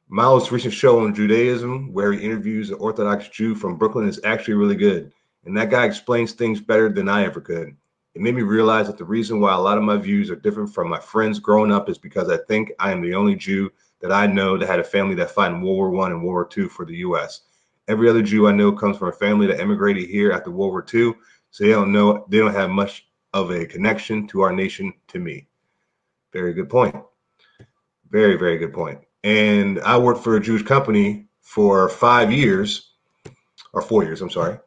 [0.09, 4.55] Miles' recent show on Judaism, where he interviews an Orthodox Jew from Brooklyn, is actually
[4.55, 5.11] really good.
[5.46, 7.74] And that guy explains things better than I ever could.
[8.14, 10.74] It made me realize that the reason why a lot of my views are different
[10.74, 14.12] from my friends growing up is because I think I am the only Jew that
[14.12, 16.44] I know that had a family that fought in World War One and World War
[16.44, 17.42] Two for the U.S.
[17.89, 20.87] Every other Jew I know comes from a family that immigrated here after World War
[20.93, 21.14] II,
[21.51, 24.93] so they don't know they don't have much of a connection to our nation.
[25.09, 25.49] To me,
[26.33, 26.95] very good point.
[28.11, 29.01] Very very good point.
[29.24, 32.93] And I worked for a Jewish company for five years,
[33.72, 34.22] or four years.
[34.22, 34.59] I'm sorry,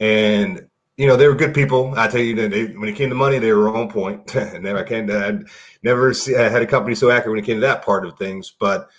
[0.00, 0.68] and
[1.00, 1.94] you know, they were good people.
[1.96, 4.34] I tell you, they, when it came to money, they were on point.
[4.36, 5.38] and I can't, I
[5.82, 8.18] never see, I had a company so accurate when it came to that part of
[8.18, 8.52] things.
[8.60, 8.90] But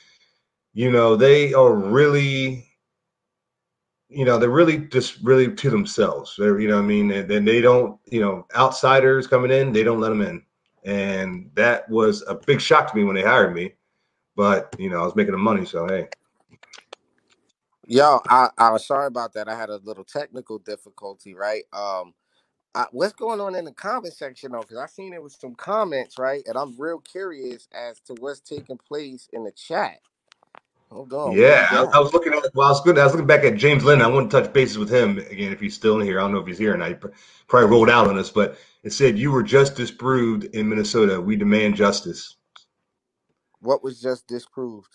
[0.74, 2.71] you know, they are really,
[4.12, 6.36] you know, they're really just really to themselves.
[6.38, 10.02] They're, you know, I mean, and, they don't, you know, outsiders coming in, they don't
[10.02, 10.44] let them in,
[10.84, 13.74] and that was a big shock to me when they hired me.
[14.36, 16.10] But you know, I was making the money, so hey.
[17.88, 19.50] Yo, I, I was sorry about that.
[19.50, 21.64] I had a little technical difficulty, right?
[21.74, 22.14] Um,
[22.76, 24.62] I, what's going on in the comment section though?
[24.62, 26.44] Because I seen it with some comments, right?
[26.48, 30.00] And I'm real curious as to what's taking place in the chat.
[30.92, 31.32] Hold on.
[31.32, 32.44] Yeah, I, I, was looking at.
[32.54, 33.00] Well, I was good.
[33.00, 34.02] I was looking back at James Lynn.
[34.02, 36.20] I want to touch bases with him again if he's still in here.
[36.20, 36.98] I don't know if he's here, and I
[37.48, 41.22] probably rolled out on us, but it said you were just disproved in Minnesota.
[41.22, 42.36] We demand justice.
[43.62, 44.90] What was just disproved?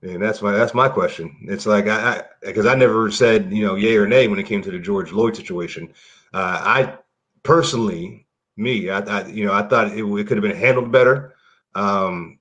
[0.00, 1.36] And that's my that's my question.
[1.42, 4.46] It's like I because I, I, never said you know yay or nay when it
[4.46, 5.92] came to the George Floyd situation.
[6.32, 6.98] Uh, I
[7.42, 8.26] personally,
[8.56, 11.34] me, I, I, you know I thought it, it could have been handled better.
[11.74, 12.38] Um,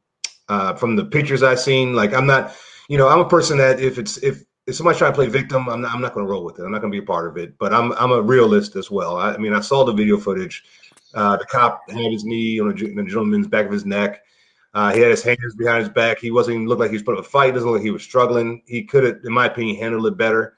[0.50, 2.56] uh, from the pictures I've seen, like I'm not,
[2.88, 5.70] you know, I'm a person that if it's if if somebody's trying to play victim,
[5.70, 6.64] I'm not I'm not going to roll with it.
[6.64, 7.58] I'm not going to be a part of it.
[7.58, 9.18] But I'm I'm a realist as well.
[9.18, 10.64] I, I mean, I saw the video footage.
[11.14, 14.22] Uh, the cop had his knee on a, a gentleman's back of his neck.
[14.74, 16.20] Uh, he had his hands behind his back.
[16.20, 17.54] He wasn't even look like he was putting up a fight.
[17.54, 18.62] Doesn't look like he was struggling.
[18.68, 20.57] He could have, in my opinion, handled it better.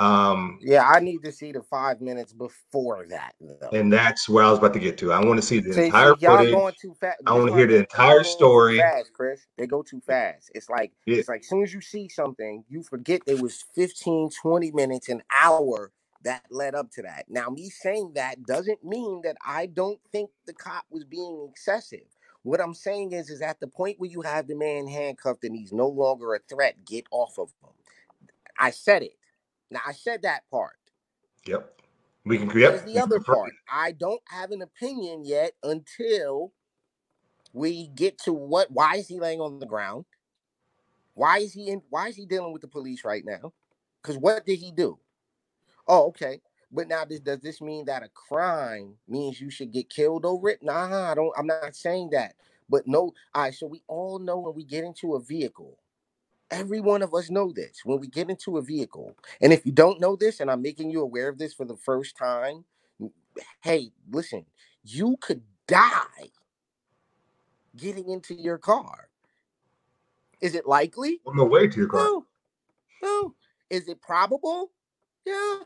[0.00, 3.34] Um, yeah, I need to see the five minutes before that.
[3.40, 3.70] Though.
[3.76, 5.12] And that's where I was about to get to.
[5.12, 6.52] I want to see the see, entire see, footage.
[6.52, 7.18] Going too fast.
[7.26, 8.78] I want to hear the entire story.
[8.78, 9.46] Fast, Chris.
[9.56, 10.52] They go too fast.
[10.54, 11.16] It's like yeah.
[11.16, 15.08] it's like as soon as you see something, you forget it was 15, 20 minutes,
[15.08, 15.90] an hour
[16.22, 17.24] that led up to that.
[17.28, 22.06] Now, me saying that doesn't mean that I don't think the cop was being excessive.
[22.42, 25.56] What I'm saying is, is at the point where you have the man handcuffed and
[25.56, 27.70] he's no longer a threat, get off of him.
[28.58, 29.17] I said it.
[29.70, 30.76] Now I said that part.
[31.46, 31.80] Yep.
[32.24, 33.52] We can create the other part.
[33.70, 36.52] I don't have an opinion yet until
[37.52, 40.04] we get to what why is he laying on the ground?
[41.14, 43.52] Why is he in why is he dealing with the police right now?
[44.02, 44.98] Because what did he do?
[45.86, 46.40] Oh, okay.
[46.70, 50.50] But now, this, does this mean that a crime means you should get killed over
[50.50, 50.62] it?
[50.62, 51.32] Nah, I don't.
[51.36, 52.34] I'm not saying that.
[52.68, 53.54] But no, all right.
[53.54, 55.78] So we all know when we get into a vehicle,
[56.50, 57.80] every one of us know this.
[57.84, 60.90] When we get into a vehicle, and if you don't know this, and I'm making
[60.90, 62.64] you aware of this for the first time,
[63.62, 64.46] hey, listen,
[64.84, 66.30] you could die
[67.76, 69.08] getting into your car.
[70.40, 71.20] Is it likely?
[71.26, 72.00] On the way to your car.
[72.00, 72.26] No.
[73.02, 73.34] No.
[73.70, 74.70] Is it probable?
[75.26, 75.58] Yeah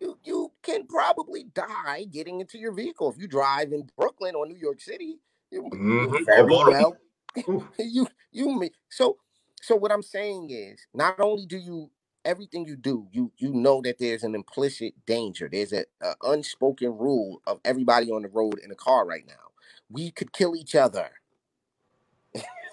[0.00, 4.46] you you can probably die getting into your vehicle if you drive in Brooklyn or
[4.46, 5.18] New York City.
[5.50, 6.48] You, mm-hmm.
[6.48, 6.96] well.
[7.78, 9.18] you you so
[9.66, 11.90] so what I'm saying is not only do you
[12.24, 15.48] everything you do, you you know that there's an implicit danger.
[15.50, 19.34] There's a, a unspoken rule of everybody on the road in a car right now.
[19.90, 21.10] We could kill each other.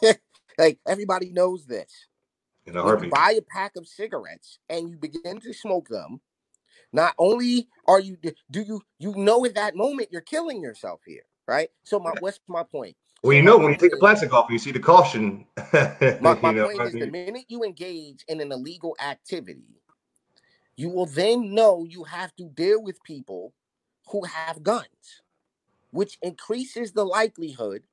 [0.59, 2.09] like everybody knows this.
[2.67, 3.09] In a heartbeat.
[3.09, 6.21] buy a pack of cigarettes and you begin to smoke them,
[6.91, 8.17] not only are you
[8.51, 11.69] do you you know at that moment you're killing yourself here, right?
[11.81, 12.95] So my what's my point?
[13.23, 15.45] Well, you know when you take the plastic off, you see the caution.
[16.19, 19.79] My, my know, point is the minute you engage in an illegal activity,
[20.75, 23.53] you will then know you have to deal with people
[24.09, 25.21] who have guns,
[25.91, 27.83] which increases the likelihood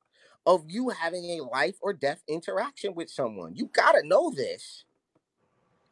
[0.45, 3.55] of you having a life or death interaction with someone.
[3.55, 4.83] You gotta know this.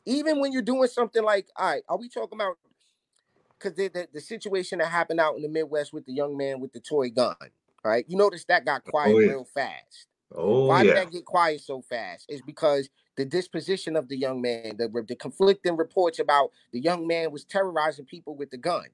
[0.06, 2.58] Even when you're doing something like, all right, are we talking about
[3.58, 6.60] because the, the, the situation that happened out in the Midwest with the young man
[6.60, 7.36] with the toy gun,
[7.84, 8.06] right?
[8.08, 9.30] You notice that got quiet yeah.
[9.30, 10.08] real fast.
[10.34, 12.26] oh Why did that get quiet so fast?
[12.30, 17.08] Is because the disposition of the young man, the, the conflicting reports about the young
[17.08, 18.86] man was terrorizing people with the gun,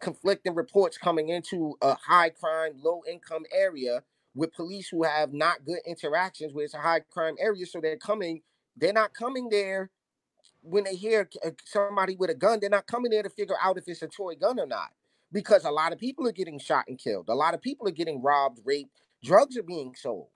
[0.00, 4.02] conflicting reports coming into a high crime, low income area
[4.34, 7.66] with police who have not good interactions with a high crime area.
[7.66, 8.42] So they're coming,
[8.76, 9.90] they're not coming there
[10.66, 13.78] when they hear uh, somebody with a gun, they're not coming there to figure out
[13.78, 14.90] if it's a toy gun or not.
[15.32, 17.28] Because a lot of people are getting shot and killed.
[17.28, 18.90] A lot of people are getting robbed, raped,
[19.22, 20.28] drugs are being sold.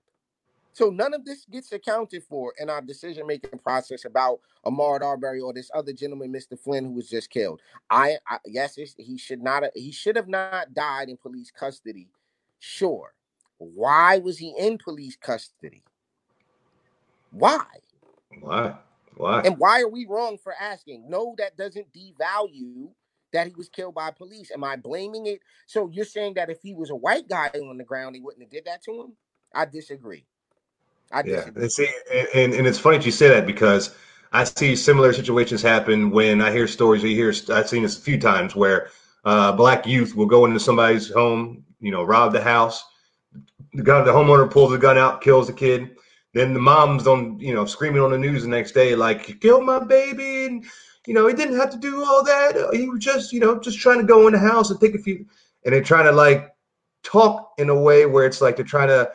[0.72, 5.40] So none of this gets accounted for in our decision making process about Ahmaud Arbery
[5.40, 6.58] or this other gentleman, Mr.
[6.58, 7.60] Flynn, who was just killed.
[7.90, 12.08] I, I yes, he should not have, he should have not died in police custody.
[12.60, 13.12] Sure.
[13.58, 15.82] Why was he in police custody?
[17.30, 17.64] Why?
[18.40, 18.74] why?
[19.16, 19.42] Why?
[19.42, 21.08] And why are we wrong for asking?
[21.08, 22.88] No, that doesn't devalue
[23.32, 24.50] that he was killed by police.
[24.50, 25.40] Am I blaming it?
[25.66, 28.42] So you're saying that if he was a white guy on the ground, he wouldn't
[28.42, 29.12] have did that to him?
[29.54, 30.26] I disagree.
[31.12, 31.62] I Yeah, disagree.
[31.62, 33.94] and see, and, and, and it's funny that you say that because
[34.32, 37.02] I see similar situations happen when I hear stories.
[37.02, 38.90] You hear, I've seen this a few times where
[39.24, 42.84] uh, black youth will go into somebody's home, you know, rob the house.
[43.74, 45.96] The gun, the homeowner pulls the gun out, kills the kid.
[46.32, 49.34] Then the mom's on, you know, screaming on the news the next day, like, "You
[49.34, 50.64] killed my baby," and
[51.06, 52.70] you know, he didn't have to do all that.
[52.72, 54.98] He was just, you know, just trying to go in the house and take a
[54.98, 55.26] few.
[55.64, 56.54] And they're trying to like
[57.02, 59.10] talk in a way where it's like they're trying to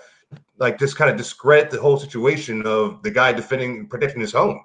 [0.57, 4.63] like just kind of discredit the whole situation of the guy defending protecting his home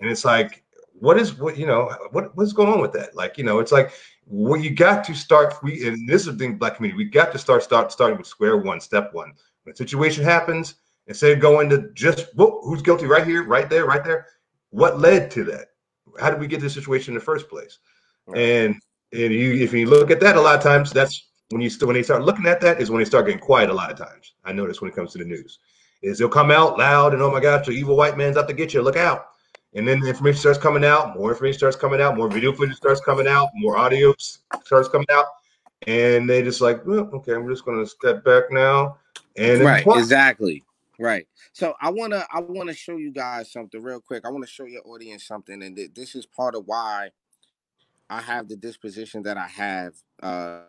[0.00, 0.64] and it's like
[0.94, 3.72] what is what you know what what's going on with that like you know it's
[3.72, 3.92] like
[4.26, 7.32] well you got to start we and this is the thing black community we got
[7.32, 9.32] to start start starting with square one step one
[9.64, 10.76] when a situation happens
[11.08, 14.26] instead of going to just whoop, who's guilty right here right there right there
[14.70, 15.71] what led to that
[16.20, 17.78] how did we get to this situation in the first place
[18.26, 18.40] Right.
[18.40, 18.74] and
[19.12, 21.86] and you if you look at that a lot of times that's when you st-
[21.86, 23.98] when they start looking at that is when they start getting quiet a lot of
[23.98, 24.34] times.
[24.44, 25.58] I notice when it comes to the news,
[26.02, 28.54] is they'll come out loud and oh my gosh, the evil white man's out to
[28.54, 29.26] get you, look out.
[29.74, 32.76] And then the information starts coming out, more information starts coming out, more video footage
[32.76, 34.14] starts coming out, more audio
[34.62, 35.26] starts coming out,
[35.86, 38.98] and they just like, well, okay, I'm just gonna step back now.
[39.36, 40.62] And right exactly
[41.02, 41.26] right.
[41.52, 44.24] So i want to i want to show you guys something real quick.
[44.24, 47.10] I want to show your audience something and th- this is part of why
[48.10, 50.60] i have the disposition that i have uh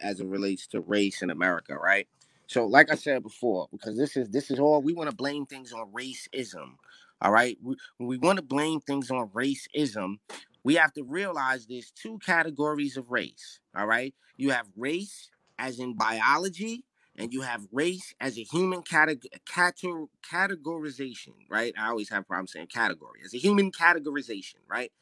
[0.00, 2.08] as it relates to race in america right?
[2.46, 5.46] So like i said before because this is this is all we want to blame
[5.46, 6.74] things on racism
[7.20, 7.56] all right?
[7.62, 10.16] We, we want to blame things on racism
[10.64, 14.14] we have to realize there's two categories of race all right?
[14.36, 16.84] You have race as in biology
[17.16, 21.74] and you have race as a human categ- cater- categorization, right?
[21.78, 24.92] I always have problems saying category as a human categorization, right?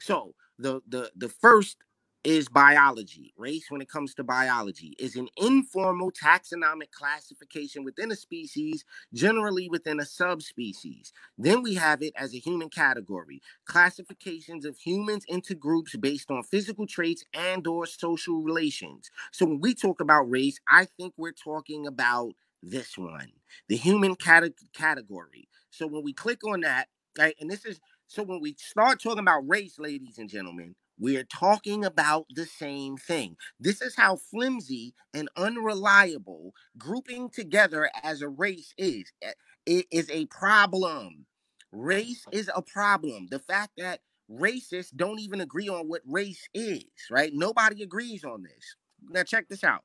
[0.00, 1.78] So the the the first
[2.24, 3.32] is biology.
[3.36, 8.84] Race, when it comes to biology, is an informal taxonomic classification within a species,
[9.14, 11.12] generally within a subspecies.
[11.38, 16.42] Then we have it as a human category, classifications of humans into groups based on
[16.44, 19.10] physical traits and or social relations.
[19.32, 22.32] So when we talk about race, I think we're talking about
[22.62, 23.32] this one,
[23.68, 25.48] the human cate- category.
[25.70, 26.88] So when we click on that,
[27.18, 31.24] right, and this is so when we start talking about race, ladies and gentlemen, we're
[31.24, 33.36] talking about the same thing.
[33.60, 39.12] This is how flimsy and unreliable grouping together as a race is.
[39.22, 39.32] Eh,
[39.66, 41.26] It is a problem.
[41.72, 43.28] Race is a problem.
[43.30, 44.00] The fact that
[44.30, 47.32] racists don't even agree on what race is, right?
[47.34, 48.76] Nobody agrees on this.
[49.08, 49.84] Now, check this out.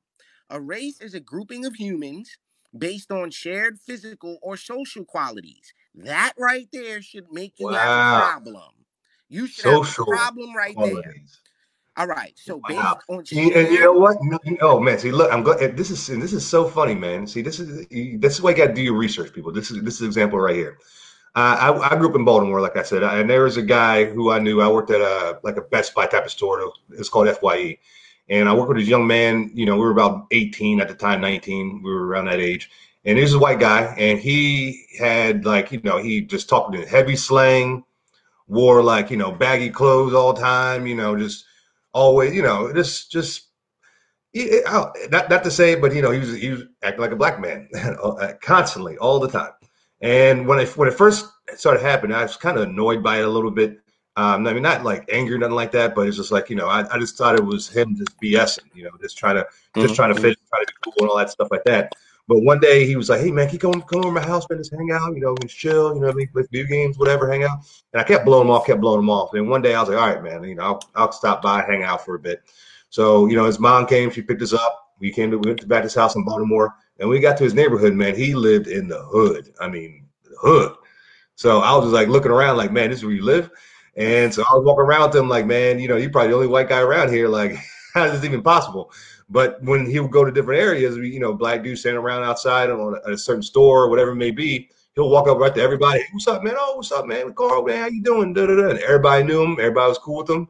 [0.49, 2.37] A race is a grouping of humans
[2.77, 5.73] based on shared physical or social qualities.
[5.95, 8.71] That right there should make you have a problem.
[9.29, 11.15] You should have Social a problem right there.
[11.97, 12.33] All right.
[12.35, 12.99] So based Wow.
[13.09, 14.17] on and you know what?
[14.21, 15.77] No, Oh man, see, look, I'm glad.
[15.77, 17.25] This is this is so funny, man.
[17.27, 17.87] See, this is
[18.19, 19.51] this is why you got to do your research, people.
[19.51, 20.77] This is this is an example right here.
[21.35, 24.31] I, I grew up in Baltimore, like I said, and there was a guy who
[24.31, 24.61] I knew.
[24.61, 26.71] I worked at a like a Best Buy type of store.
[26.91, 27.77] It's called Fye,
[28.29, 29.51] and I worked with this young man.
[29.53, 31.81] You know, we were about 18 at the time, 19.
[31.83, 32.69] We were around that age,
[33.05, 36.73] and he was a white guy, and he had like you know he just talked
[36.75, 37.83] in heavy slang,
[38.47, 40.87] wore like you know baggy clothes all the time.
[40.87, 41.45] You know, just
[41.93, 43.47] always you know just just
[44.33, 47.39] not not to say, but you know he was he was acting like a black
[47.39, 47.69] man
[48.41, 49.51] constantly all the time.
[50.01, 53.25] And when I when it first started happening, I was kind of annoyed by it
[53.25, 53.79] a little bit.
[54.17, 56.67] Um, I mean, not like anger, nothing like that, but it's just like you know,
[56.67, 59.81] I, I just thought it was him just BSing, you know, just trying to mm-hmm.
[59.81, 61.93] just trying to fit, trying to be cool and all that stuff like that.
[62.27, 64.59] But one day he was like, "Hey man, you come come over my house, man,
[64.59, 67.59] just hang out, you know, and chill, you know, play video games, whatever, hang out."
[67.93, 69.33] And I kept blowing him off, kept blowing him off.
[69.33, 71.61] And one day I was like, "All right, man, you know, I'll, I'll stop by,
[71.63, 72.41] hang out for a bit."
[72.89, 74.93] So you know, his mom came, she picked us up.
[74.99, 77.37] We came to we went to back to his house in Baltimore, and we got
[77.37, 77.93] to his neighborhood.
[77.93, 79.53] Man, he lived in the hood.
[79.59, 80.75] I mean, the hood.
[81.35, 83.49] So I was just like looking around, like, man, this is where you live.
[83.97, 86.35] And so I was walking around with him, like, man, you know, you're probably the
[86.35, 87.27] only white guy around here.
[87.27, 87.57] Like,
[87.95, 88.91] how is this even possible?
[89.29, 92.69] But when he would go to different areas, you know, black dudes standing around outside
[92.69, 95.61] on a, a certain store or whatever it may be, he'll walk up right to
[95.61, 96.01] everybody.
[96.01, 96.55] Hey, what's up, man?
[96.57, 97.33] Oh, what's up, man?
[97.33, 98.33] Carl, man, how you doing?
[98.33, 98.69] Da, da, da.
[98.69, 99.53] And everybody knew him.
[99.53, 100.47] Everybody was cool with him.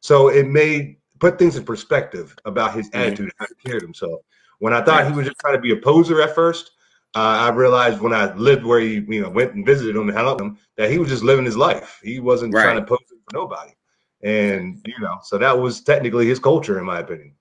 [0.00, 3.00] So it made put things in perspective about his mm-hmm.
[3.00, 4.22] attitude, how he carried himself.
[4.58, 6.72] When I thought he was just trying to be a poser at first,
[7.14, 10.16] uh, I realized when I lived where he, you know, went and visited him and
[10.16, 12.00] hung out with him, that he was just living his life.
[12.02, 12.64] He wasn't right.
[12.64, 13.72] trying to pose for nobody.
[14.22, 17.34] And you know, so that was technically his culture, in my opinion.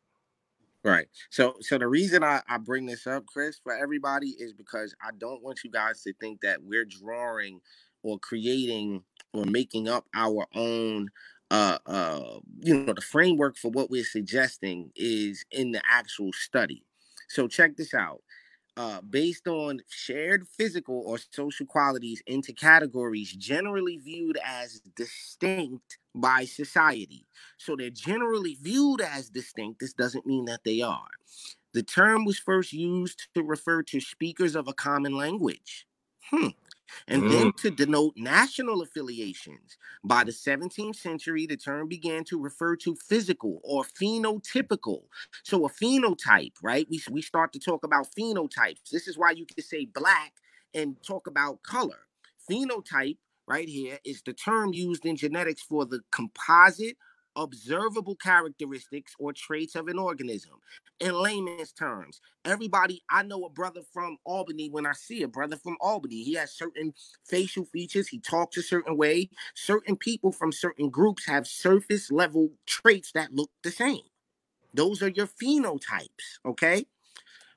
[0.84, 1.08] Right.
[1.32, 5.10] So, so the reason I, I bring this up, Chris, for everybody is because I
[5.18, 7.60] don't want you guys to think that we're drawing
[8.04, 9.02] or creating
[9.34, 11.10] or making up our own
[11.52, 16.84] uh uh you know the framework for what we're suggesting is in the actual study
[17.28, 18.22] so check this out
[18.78, 26.46] uh, based on shared physical or social qualities into categories generally viewed as distinct by
[26.46, 27.28] society.
[27.58, 29.80] So they're generally viewed as distinct.
[29.80, 31.08] This doesn't mean that they are.
[31.74, 35.86] The term was first used to refer to speakers of a common language.
[36.32, 36.50] Hmm
[37.08, 37.32] and mm.
[37.32, 39.78] then to denote national affiliations.
[40.04, 45.04] By the 17th century, the term began to refer to physical or phenotypical.
[45.44, 46.88] So a phenotype, right?
[46.90, 48.90] We, we start to talk about phenotypes.
[48.92, 50.34] This is why you can say black
[50.74, 52.00] and talk about color.
[52.50, 56.98] Phenotype right here is the term used in genetics for the composite
[57.36, 60.54] observable characteristics or traits of an organism.
[61.00, 65.58] In layman's terms, everybody, I know a brother from Albany when I see a brother
[65.58, 66.24] from Albany.
[66.24, 66.94] He has certain
[67.26, 69.30] facial features, he talks a certain way.
[69.54, 74.04] Certain people from certain groups have surface level traits that look the same.
[74.74, 76.86] Those are your phenotypes, okay?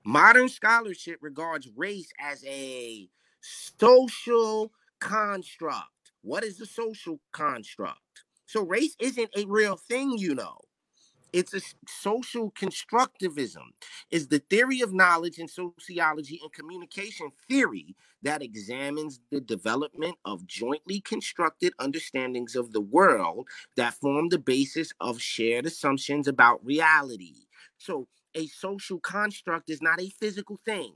[0.05, 3.09] Modern scholarship regards race as a
[3.41, 6.13] social construct.
[6.23, 8.25] What is a social construct?
[8.47, 10.59] So race isn't a real thing, you know.
[11.33, 13.65] It's a social constructivism.
[14.11, 20.47] Is the theory of knowledge in sociology and communication theory that examines the development of
[20.47, 23.47] jointly constructed understandings of the world
[23.77, 27.35] that form the basis of shared assumptions about reality.
[27.77, 30.95] So a social construct is not a physical thing.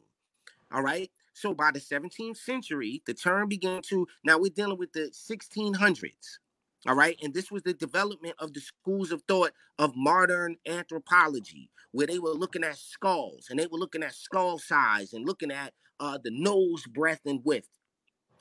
[0.72, 1.10] All right.
[1.34, 6.38] So by the 17th century, the term began to now we're dealing with the 1600s.
[6.86, 7.16] All right.
[7.22, 12.18] And this was the development of the schools of thought of modern anthropology, where they
[12.18, 16.18] were looking at skulls and they were looking at skull size and looking at uh,
[16.22, 17.68] the nose breadth and width.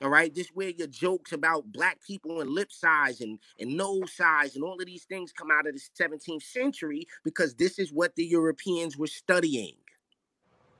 [0.02, 0.34] All right.
[0.34, 4.64] This where your jokes about black people and lip size and, and nose size and
[4.64, 8.26] all of these things come out of the 17th century because this is what the
[8.26, 9.76] Europeans were studying.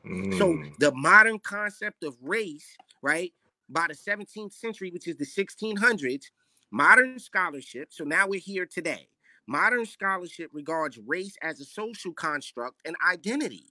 [0.06, 0.38] Mm.
[0.38, 3.34] So the modern concept of race, right,
[3.70, 6.26] by the 17th century, which is the 1600s,
[6.72, 9.10] Modern scholarship, so now we're here today.
[9.46, 13.66] Modern scholarship regards race as a social construct and identity.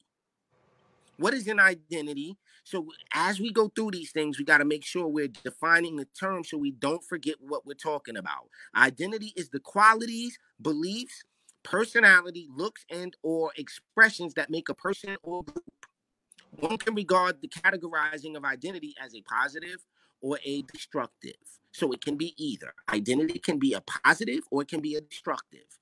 [1.16, 2.36] What is an identity?
[2.64, 6.06] So, as we go through these things, we got to make sure we're defining the
[6.18, 8.48] term so we don't forget what we're talking about.
[8.76, 11.24] Identity is the qualities, beliefs,
[11.62, 15.64] personality, looks, and or expressions that make a person or group.
[16.58, 19.84] One can regard the categorizing of identity as a positive
[20.20, 21.36] or a destructive.
[21.72, 22.74] So it can be either.
[22.92, 25.78] Identity can be a positive or it can be a destructive,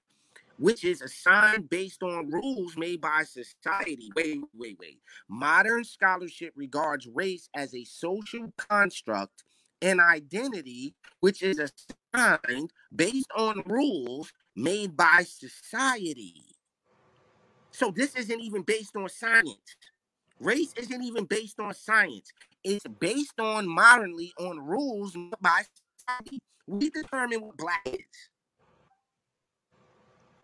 [0.59, 4.11] which is assigned based on rules made by society.
[4.15, 5.01] Wait, wait, wait.
[5.29, 9.45] Modern scholarship regards race as a social construct
[9.81, 16.45] and identity, which is assigned based on rules made by society.
[17.71, 19.77] So this isn't even based on science.
[20.41, 22.33] Race isn't even based on science.
[22.65, 25.63] it's based on modernly on rules by
[25.97, 26.41] society.
[26.67, 27.99] We determine what black is.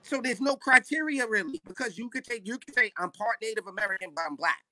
[0.02, 3.66] So there's no criteria really because you could take you could say I'm part Native
[3.66, 4.62] American but I'm black,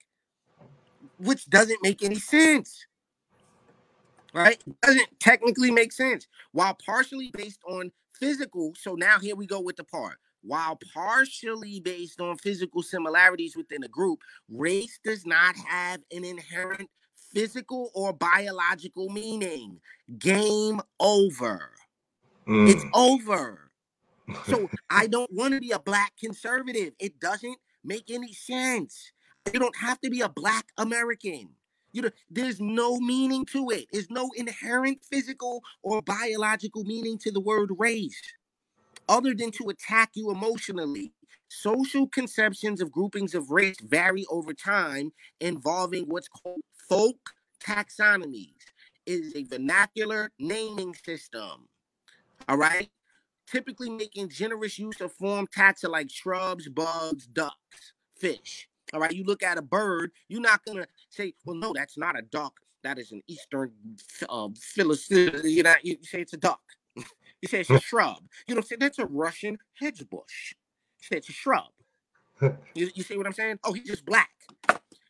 [1.19, 2.87] which doesn't make any sense.
[4.35, 4.63] Right?
[4.67, 6.27] It doesn't technically make sense.
[6.53, 10.19] While partially based on physical, so now here we go with the part.
[10.43, 16.91] While partially based on physical similarities within a group, race does not have an inherent
[17.33, 19.81] physical or biological meaning.
[20.19, 21.71] Game over.
[22.49, 22.71] Mm.
[22.71, 23.71] It's over.
[24.47, 26.93] So I don't want to be a black conservative.
[26.99, 29.13] It doesn't make any sense.
[29.53, 31.51] You don't have to be a black American.
[31.93, 33.87] You know, there's no meaning to it.
[33.93, 38.21] There's no inherent physical or biological meaning to the word race
[39.09, 41.13] other than to attack you emotionally.
[41.49, 47.19] Social conceptions of groupings of race vary over time, involving what's called folk
[47.63, 48.55] taxonomies.
[49.05, 51.69] It is a vernacular naming system.
[52.49, 52.89] All right
[53.53, 58.69] typically making generous use of form taxa like shrubs, bugs, ducks, fish.
[58.95, 62.19] All right, you look at a bird, you're not gonna say, "Well, no, that's not
[62.19, 62.61] a duck.
[62.83, 63.73] That is an eastern
[64.29, 66.61] uh, Philistine." You know, you say it's a duck.
[67.43, 68.23] You say it's a shrub.
[68.47, 70.55] You don't say that's a Russian hedge bush.
[71.01, 71.65] You say it's a shrub.
[72.75, 73.59] you, you see what I'm saying?
[73.65, 74.31] Oh, he's just black.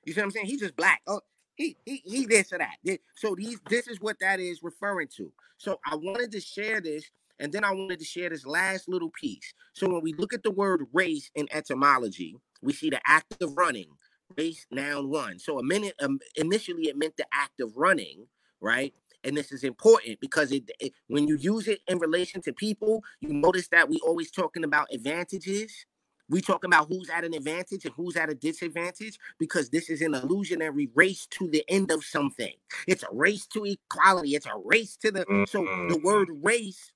[0.05, 0.47] You see what I'm saying?
[0.47, 1.03] He's just black.
[1.07, 1.21] Oh,
[1.55, 2.77] he he he this or that.
[3.15, 5.31] So these this is what that is referring to.
[5.59, 7.05] So I wanted to share this
[7.39, 9.53] and then I wanted to share this last little piece.
[9.75, 13.57] So when we look at the word race in etymology, we see the act of
[13.57, 13.89] running,
[14.37, 15.39] race noun one.
[15.39, 18.27] So a minute um, initially it meant the act of running,
[18.61, 18.95] right?
[19.25, 23.03] And this is important because it, it when you use it in relation to people,
[23.21, 25.87] you notice that we always talking about advantages.
[26.29, 30.01] We talking about who's at an advantage and who's at a disadvantage because this is
[30.01, 32.55] an illusionary race to the end of something.
[32.87, 34.35] It's a race to equality.
[34.35, 36.07] It's a race to the so the mm-hmm.
[36.07, 36.93] word race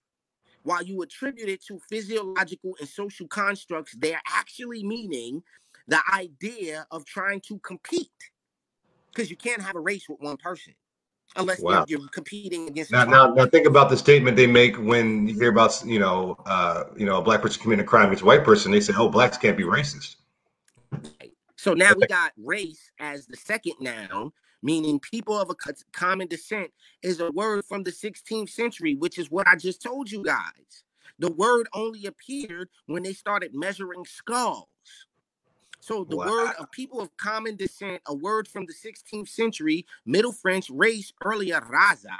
[0.62, 5.42] while you attribute it to physiological and social constructs, they're actually meaning
[5.86, 8.10] the idea of trying to compete.
[9.12, 10.74] Because you can't have a race with one person
[11.34, 11.84] unless wow.
[11.88, 12.92] you're, you're, competing against.
[12.92, 16.36] Now, now, now, think about the statement they make when you hear about you know,
[16.46, 18.72] uh, you know, a black person committing a crime against a white person.
[18.72, 20.16] They say, "Oh, blacks can't be racist."
[21.56, 24.32] So now we got race as the second noun,
[24.62, 25.54] meaning people of a
[25.92, 26.70] common descent,
[27.02, 30.84] is a word from the 16th century, which is what I just told you guys.
[31.18, 34.68] The word only appeared when they started measuring skulls.
[35.86, 36.26] So the wow.
[36.26, 41.12] word of people of common descent, a word from the 16th century, Middle French race,
[41.24, 42.16] earlier raza,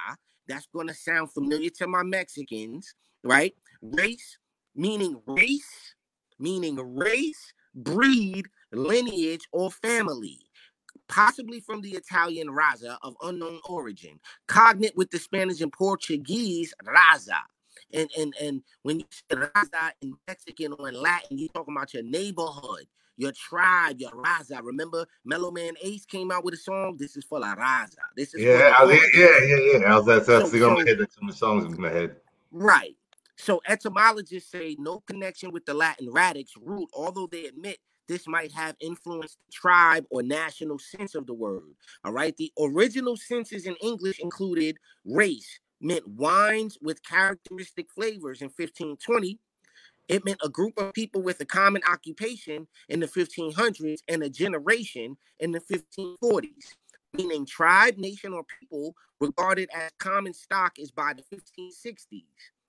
[0.47, 2.94] that's going to sound familiar to my Mexicans,
[3.24, 3.56] right?
[3.82, 4.38] Race,
[4.76, 5.97] meaning race,
[6.38, 10.38] meaning race, breed, lineage, or family
[11.09, 14.18] possibly from the Italian raza of unknown origin,
[14.48, 17.38] cognate with the Spanish and Portuguese raza.
[17.93, 21.94] And and and when you say raza in Mexican or in Latin, you're talking about
[21.94, 22.86] your neighborhood,
[23.16, 24.60] your tribe, your raza.
[24.62, 26.97] Remember, Mellow Man Ace came out with a song.
[26.98, 27.97] This is for la raza.
[28.16, 28.84] This is yeah, I
[29.14, 29.93] yeah, yeah, yeah.
[29.93, 30.98] I was that's that's so, so, my head.
[30.98, 32.16] That's some the songs in my head.
[32.51, 32.97] Right.
[33.36, 37.78] So etymologists say no connection with the Latin radix root, although they admit
[38.09, 41.74] this might have influenced the tribe or national sense of the word.
[42.05, 42.36] All right.
[42.36, 49.38] The original senses in English included race, meant wines with characteristic flavors in 1520.
[50.08, 54.30] It meant a group of people with a common occupation in the 1500s and a
[54.30, 56.74] generation in the 1540s,
[57.12, 62.24] meaning tribe, nation, or people regarded as common stock is by the 1560s.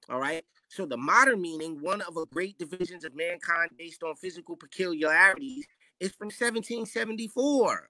[0.09, 0.43] All right.
[0.69, 5.65] So the modern meaning, one of the great divisions of mankind based on physical peculiarities,
[5.99, 7.89] is from 1774.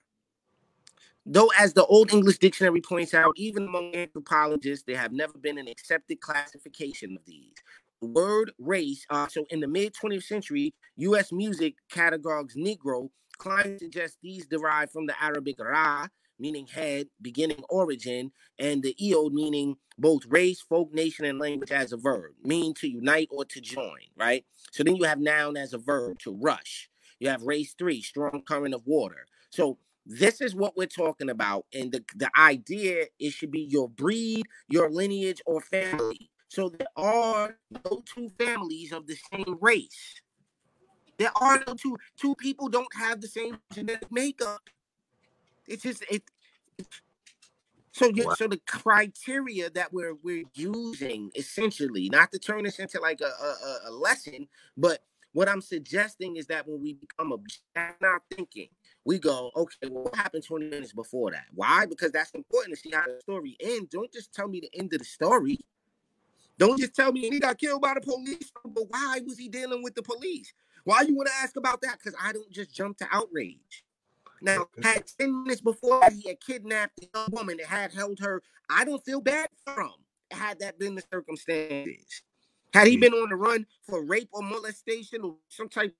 [1.29, 5.57] Though, as the Old English Dictionary points out, even among anthropologists, there have never been
[5.57, 7.53] an accepted classification of these.
[8.01, 11.31] Word race, uh, so in the mid 20th century, U.S.
[11.31, 16.07] music categories Negro, Klein suggests these derive from the Arabic ra,
[16.39, 21.91] meaning head, beginning origin, and the eod meaning both race, folk, nation, and language as
[21.91, 24.45] a verb, mean to unite or to join, right?
[24.71, 26.89] So then you have noun as a verb to rush.
[27.19, 29.25] You have race three, strong current of water.
[29.49, 31.65] So this is what we're talking about.
[31.73, 36.29] And the, the idea it should be your breed, your lineage, or family.
[36.49, 40.21] So there are no two families of the same race.
[41.17, 44.61] There are no two two people don't have the same genetic makeup.
[45.67, 46.23] It's just it.
[47.91, 48.35] So, wow.
[48.35, 53.25] so the criteria that we're we're using essentially, not to turn this into like a,
[53.25, 54.47] a, a lesson,
[54.77, 55.01] but
[55.33, 58.69] what I'm suggesting is that when we become objective, not thinking,
[59.05, 61.45] we go, okay, well, what happened 20 minutes before that?
[61.53, 61.85] Why?
[61.85, 63.89] Because that's important to see how the story ends.
[63.91, 65.59] Don't just tell me the end of the story.
[66.57, 68.51] Don't just tell me he got killed by the police.
[68.65, 70.53] But why was he dealing with the police?
[70.83, 71.97] Why you want to ask about that?
[71.99, 73.83] Because I don't just jump to outrage.
[74.41, 78.41] Now, had 10 minutes before he had kidnapped a young woman that had held her.
[78.69, 79.91] I don't feel bad for him,
[80.31, 82.21] had that been the circumstances.
[82.73, 85.95] Had he been on the run for rape or molestation or some type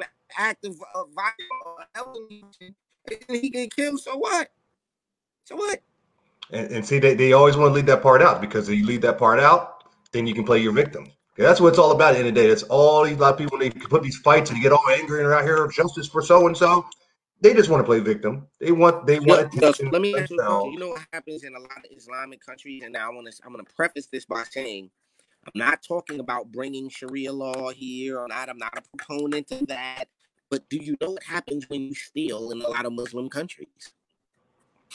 [0.00, 0.06] of
[0.36, 1.04] act of uh,
[1.94, 2.74] violence, and
[3.28, 4.48] he get killed, so what?
[5.44, 5.80] So what?
[6.52, 8.86] And, and see, they, they always want to leave that part out because if you
[8.86, 11.10] leave that part out, then you can play your victim.
[11.36, 12.48] That's what it's all about at the end of the day.
[12.48, 15.22] That's all these a lot of people they put these fights and get all angry
[15.22, 16.84] and out here of justice for so and so.
[17.40, 18.48] They just want to play victim.
[18.58, 19.54] They want they want.
[19.54, 22.82] Yeah, let me ask you, you know what happens in a lot of Islamic countries,
[22.82, 24.90] and now I want to I'm going to preface this by saying
[25.44, 28.48] I'm not talking about bringing Sharia law here or not.
[28.48, 30.06] I'm not a proponent of that.
[30.50, 33.92] But do you know what happens when you steal in a lot of Muslim countries?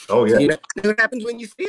[0.08, 0.38] Oh yeah.
[0.38, 1.68] You know what happens when you steal?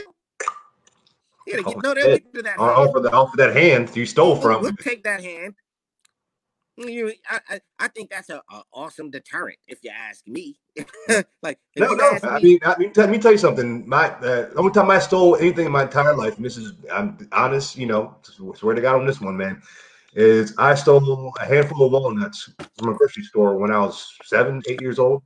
[1.48, 2.58] Yeah, get, no, they'll get to that.
[2.58, 4.64] Off of, the, off of that hand you stole from.
[4.64, 5.54] We'll take that hand
[6.78, 10.60] you, I, I, I think that's a, a, awesome deterrent, if you ask me.
[11.42, 12.20] like, no, no.
[12.24, 13.88] I mean, I mean, let me tell you something.
[13.88, 17.28] My uh, only time I stole anything in my entire life, and this is, I'm
[17.32, 18.16] honest, you know,
[18.56, 19.62] swear to God on this one, man,
[20.14, 24.62] is I stole a handful of walnuts from a grocery store when I was seven,
[24.68, 25.24] eight years old.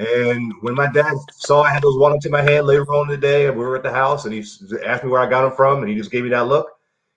[0.00, 3.20] And when my dad saw I had those walnuts in my hand later on in
[3.20, 4.40] the day, we were at the house, and he
[4.84, 6.68] asked me where I got them from, and he just gave me that look.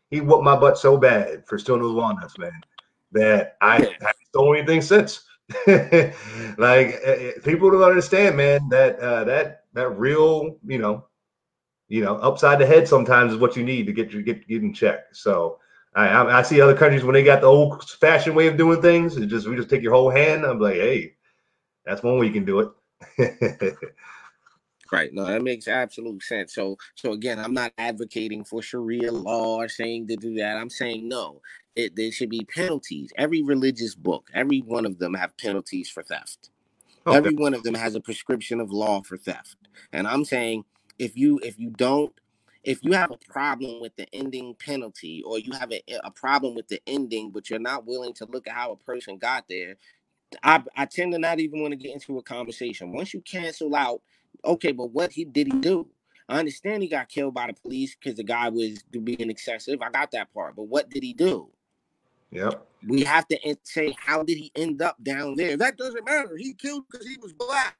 [0.09, 2.61] He whooped my butt so bad for stealing those walnuts, man
[3.13, 5.23] that I haven't stolen anything since.
[5.67, 11.05] like eh, eh, people don't understand, man, that uh, that that real, you know,
[11.87, 14.63] you know, upside the head sometimes is what you need to get you get get
[14.63, 15.05] in check.
[15.13, 15.59] So
[15.95, 18.81] I, I, I see other countries when they got the old fashioned way of doing
[18.81, 20.45] things, it just we just take your whole hand.
[20.45, 21.13] I'm like, hey,
[21.85, 22.73] that's one way you can do
[23.17, 23.73] it.
[24.93, 25.11] Right.
[25.11, 26.53] No, that makes absolute sense.
[26.53, 30.55] So, so again, I'm not advocating for Sharia law or saying to do that.
[30.55, 31.41] I'm saying no.
[31.75, 33.11] It, there should be penalties.
[33.17, 36.51] Every religious book, every one of them have penalties for theft.
[37.07, 37.17] Okay.
[37.17, 39.57] Every one of them has a prescription of law for theft.
[39.91, 40.63] And I'm saying
[40.99, 42.13] if you if you don't
[42.63, 46.53] if you have a problem with the ending penalty or you have a, a problem
[46.53, 49.75] with the ending but you're not willing to look at how a person got there
[50.41, 53.75] I, I tend to not even want to get into a conversation once you cancel
[53.75, 54.01] out
[54.45, 55.87] okay, but what he did he do?
[56.29, 59.81] I understand he got killed by the police because the guy was being excessive.
[59.81, 61.49] I got that part, but what did he do?
[62.31, 62.65] Yep.
[62.87, 65.55] We have to say how did he end up down there?
[65.57, 66.35] That doesn't matter.
[66.37, 67.77] He killed because he was black.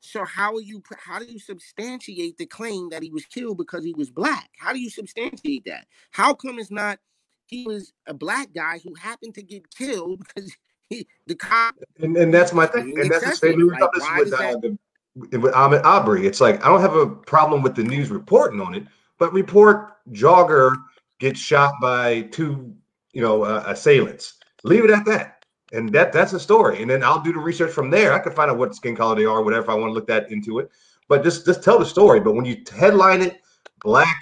[0.00, 0.82] So how are you?
[0.98, 4.50] How do you substantiate the claim that he was killed because he was black?
[4.58, 5.86] How do you substantiate that?
[6.10, 6.98] How come it's not?
[7.46, 10.56] He was a black guy who happened to get killed because
[11.26, 11.76] the cop.
[12.00, 12.98] And, and that's my thing.
[12.98, 13.68] And that's the same.
[13.68, 14.78] Like, with, uh, the,
[15.14, 16.26] with Ahmaud Aubrey.
[16.26, 18.84] It's like I don't have a problem with the news reporting on it,
[19.18, 20.74] but report jogger
[21.18, 22.74] gets shot by two,
[23.12, 24.34] you know, uh, assailants.
[24.64, 26.80] Leave it at that, and that that's a story.
[26.82, 28.12] And then I'll do the research from there.
[28.12, 29.70] I can find out what skin color they are, whatever.
[29.70, 30.70] I want to look that into it,
[31.08, 32.20] but just just tell the story.
[32.20, 33.40] But when you headline it,
[33.82, 34.16] black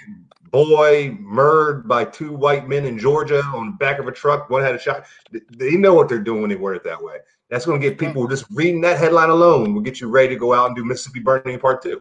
[0.51, 4.49] boy murdered by two white men in Georgia on the back of a truck.
[4.49, 5.05] One had a shot.
[5.31, 7.17] They know what they're doing when they word it that way.
[7.49, 10.35] That's going to get people just reading that headline alone will get you ready to
[10.37, 11.99] go out and do Mississippi Burning Part Two.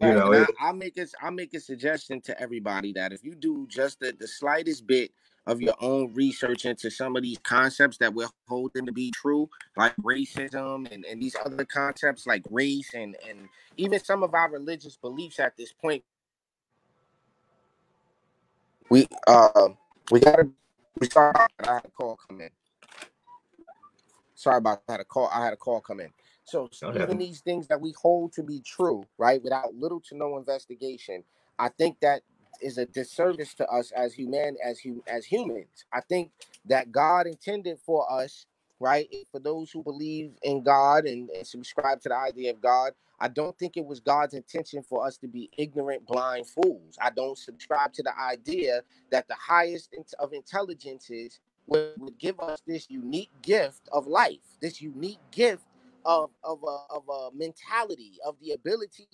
[0.00, 1.12] You right, know, it, I, will make it.
[1.22, 5.12] I'll make a suggestion to everybody that if you do just the, the slightest bit
[5.46, 9.48] of your own research into some of these concepts that we're holding to be true,
[9.76, 14.50] like racism and, and these other concepts like race and, and even some of our
[14.50, 16.04] religious beliefs at this point.
[18.92, 19.70] We uh
[20.10, 20.50] we gotta
[21.00, 22.50] we saw I had a call come in.
[24.34, 24.92] Sorry about that.
[24.92, 25.30] I had a call.
[25.32, 26.10] I had a call come in.
[26.44, 30.14] So, so even these things that we hold to be true, right, without little to
[30.14, 31.24] no investigation,
[31.58, 32.20] I think that
[32.60, 35.86] is a disservice to us as human as hum, as humans.
[35.90, 36.30] I think
[36.66, 38.44] that God intended for us,
[38.82, 42.92] right, for those who believe in God and, and subscribe to the idea of God.
[43.20, 46.98] I don't think it was God's intention for us to be ignorant, blind fools.
[47.00, 48.82] I don't subscribe to the idea
[49.12, 54.82] that the highest of intelligences would, would give us this unique gift of life, this
[54.82, 55.64] unique gift
[56.04, 59.08] of of a, of a mentality, of the ability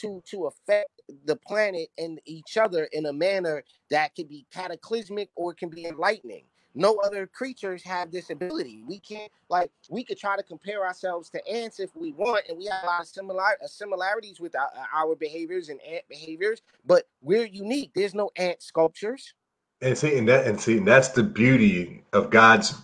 [0.00, 5.30] to to affect the planet and each other in a manner that can be cataclysmic
[5.36, 6.44] or can be enlightening.
[6.74, 8.82] No other creatures have this ability.
[8.86, 12.58] We can't like we could try to compare ourselves to ants if we want, and
[12.58, 16.62] we have a lot of similar uh, similarities with our, our behaviors and ant behaviors,
[16.84, 17.92] but we're unique.
[17.94, 19.34] There's no ant sculptures.
[19.82, 22.74] And see, and that, and see, and that's the beauty of God's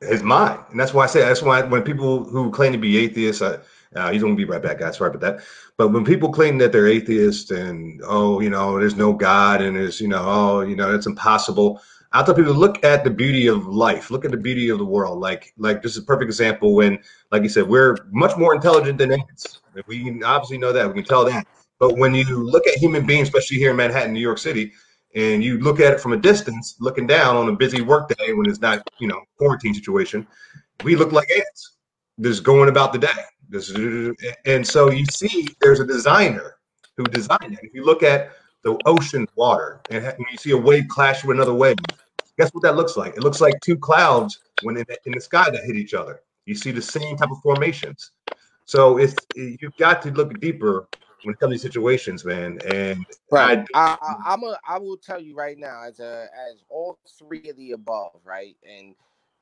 [0.00, 2.98] His mind, and that's why I say that's why when people who claim to be
[2.98, 3.58] atheists, I,
[3.94, 4.96] Uh, he's going to be right back, guys.
[4.98, 5.44] Sorry about that.
[5.78, 9.74] But when people claim that they're atheists and oh, you know, there's no God and
[9.76, 11.80] there's you know, oh, you know, it's impossible.
[12.16, 14.84] I tell people look at the beauty of life, look at the beauty of the
[14.86, 15.20] world.
[15.20, 16.98] Like, like this is a perfect example when,
[17.30, 19.60] like you said, we're much more intelligent than ants.
[19.86, 20.88] We obviously know that.
[20.88, 21.46] We can tell that.
[21.78, 24.72] But when you look at human beings, especially here in Manhattan, New York City,
[25.14, 28.48] and you look at it from a distance, looking down on a busy workday when
[28.48, 30.26] it's not, you know, quarantine situation,
[30.84, 31.76] we look like ants,
[32.22, 34.32] just going about the day.
[34.46, 36.56] And so you see, there's a designer
[36.96, 37.58] who designed it.
[37.62, 38.30] If you look at
[38.64, 41.76] the ocean water and you see a wave clash with another wave,
[42.38, 43.16] guess what that looks like?
[43.16, 46.20] It looks like two clouds when in the, in the sky that hit each other.
[46.44, 48.12] You see the same type of formations.
[48.64, 50.88] So it's you've got to look deeper
[51.22, 52.58] when it comes to situations, man.
[52.66, 56.62] And right, I, I, am a, I will tell you right now, as a, as
[56.68, 58.94] all three of the above, right, and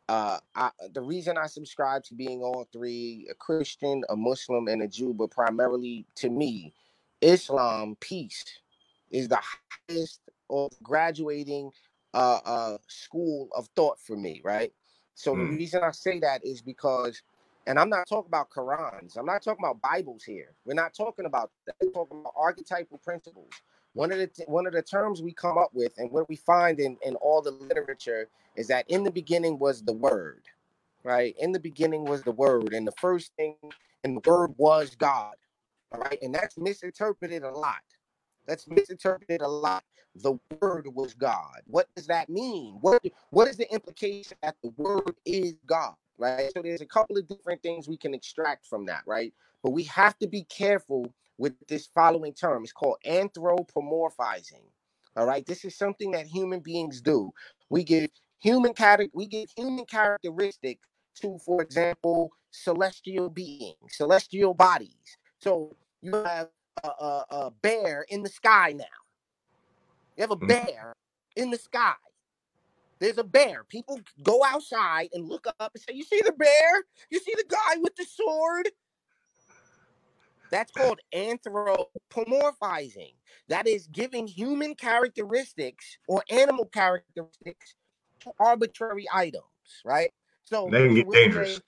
[0.08, 4.82] uh, I, the reason I subscribe to being all three, a Christian, a Muslim, and
[4.82, 6.74] a Jew, but primarily to me,
[7.20, 8.44] Islam, peace,
[9.10, 9.40] is the
[9.88, 11.70] highest or graduating
[12.14, 14.72] uh, uh, school of thought for me, right?
[15.14, 15.48] So mm.
[15.50, 17.22] the reason I say that is because
[17.66, 19.16] and I'm not talking about Qurans.
[19.16, 20.52] I'm not talking about Bibles here.
[20.64, 21.76] We're not talking about that.
[21.80, 23.50] We're talking about archetypal principles.
[23.94, 26.80] One of the one of the terms we come up with, and what we find
[26.80, 30.42] in in all the literature, is that in the beginning was the Word,
[31.04, 31.34] right?
[31.38, 33.56] In the beginning was the Word, and the first thing,
[34.02, 35.36] and the Word was God,
[35.92, 36.18] all right?
[36.22, 37.82] And that's misinterpreted a lot.
[38.46, 39.84] That's misinterpreted a lot.
[40.16, 41.62] The Word was God.
[41.66, 42.78] What does that mean?
[42.80, 45.94] What what is the implication that the Word is God?
[46.18, 46.50] right?
[46.54, 49.32] So there's a couple of different things we can extract from that, right?
[49.62, 52.62] But we have to be careful with this following term.
[52.62, 54.62] It's called anthropomorphizing.
[55.16, 57.32] All right, this is something that human beings do.
[57.70, 58.10] We give
[58.40, 60.80] human character, we give human characteristic
[61.20, 65.18] to, for example, celestial beings, celestial bodies.
[65.40, 66.48] So you have
[66.82, 68.84] a, a, a bear in the sky now.
[70.16, 70.48] You have a mm.
[70.48, 70.94] bear
[71.36, 71.94] in the sky.
[72.98, 73.64] There's a bear.
[73.64, 76.84] People go outside and look up and say, You see the bear?
[77.10, 78.70] You see the guy with the sword?
[80.50, 83.14] That's called anthropomorphizing.
[83.48, 87.74] That is giving human characteristics or animal characteristics
[88.20, 89.44] to arbitrary items,
[89.84, 90.12] right?
[90.44, 91.56] So they can get dangerous.
[91.56, 91.62] Say,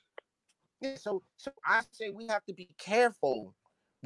[0.80, 3.54] yeah, so so I say we have to be careful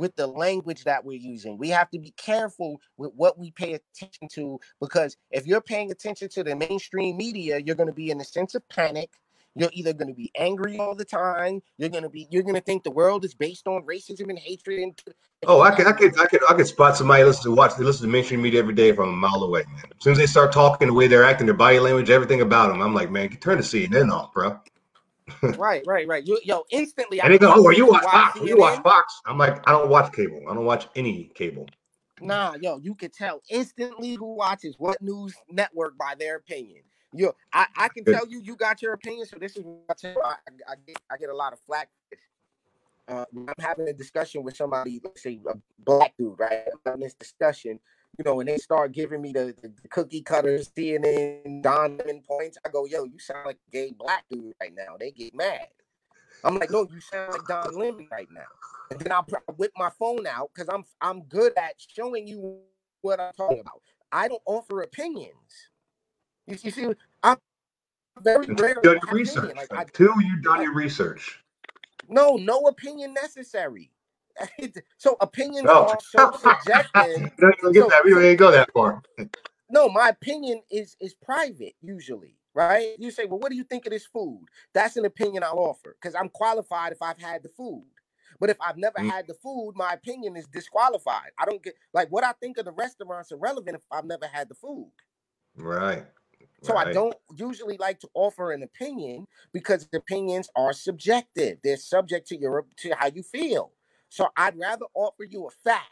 [0.00, 1.58] with the language that we're using.
[1.58, 5.92] We have to be careful with what we pay attention to because if you're paying
[5.92, 9.10] attention to the mainstream media, you're going to be in a sense of panic.
[9.54, 11.60] You're either going to be angry all the time.
[11.76, 12.28] You're going to be.
[12.30, 14.78] You're going to think the world is based on racism and hatred.
[14.80, 14.98] And
[15.46, 17.74] oh, I can, I can, I can, I can spot somebody listen to watch.
[17.76, 19.64] They listen to mainstream media every day from a mile away.
[19.74, 19.82] Man.
[19.84, 22.68] As soon as they start talking, the way they're acting, their body language, everything about
[22.68, 24.58] them, I'm like, man, turn the CNN off, bro
[25.42, 26.26] right, right, right.
[26.26, 27.20] You, yo, instantly.
[27.20, 28.40] And they go, "Oh, are you watch Fox?
[28.40, 30.42] You watch Fox?" I'm like, I don't watch cable.
[30.48, 31.66] I don't watch any cable.
[32.20, 36.82] Nah, yo, you can tell instantly who watches what news network by their opinion.
[37.12, 39.26] Yo, I, I can tell you, you got your opinion.
[39.26, 40.22] So this is what I tell you.
[40.22, 40.34] I,
[40.68, 41.88] I, get, I get a lot of flack.
[43.08, 46.62] Uh, I'm having a discussion with somebody, let's say a black dude, right?
[46.72, 47.80] I'm having this discussion,
[48.18, 52.58] you know, when they start giving me the, the, cookie cutters, CNN, Don Lemon points,
[52.64, 54.96] I go, yo, you sound like a gay black dude right now.
[54.98, 55.68] They get mad.
[56.44, 58.42] I'm like, no, you sound like Don Lemon right now.
[58.90, 59.26] And then I'll
[59.56, 62.58] whip my phone out because I'm I'm good at showing you
[63.02, 63.80] what I'm talking about.
[64.10, 65.70] I don't offer opinions.
[66.46, 66.88] You, you see,
[67.22, 67.36] I'm
[68.20, 68.74] very rare.
[68.82, 69.56] Done your research.
[69.56, 71.40] Like, Until you've done your research.
[72.08, 73.92] No, no opinion necessary.
[74.96, 75.86] So opinions no.
[75.86, 77.30] are so subjective.
[77.38, 78.02] don't get so, that.
[78.04, 79.02] We don't go that far.
[79.70, 82.94] no, my opinion is is private usually, right?
[82.98, 84.44] You say, well, what do you think of this food?
[84.74, 87.84] That's an opinion I'll offer because I'm qualified if I've had the food.
[88.38, 89.10] But if I've never mm.
[89.10, 91.30] had the food, my opinion is disqualified.
[91.38, 94.48] I don't get like what I think of the restaurants irrelevant if I've never had
[94.48, 94.90] the food.
[95.56, 96.06] Right.
[96.62, 96.88] So right.
[96.88, 101.58] I don't usually like to offer an opinion because opinions are subjective.
[101.62, 103.72] They're subject to your to how you feel.
[104.10, 105.86] So I'd rather offer you a fact.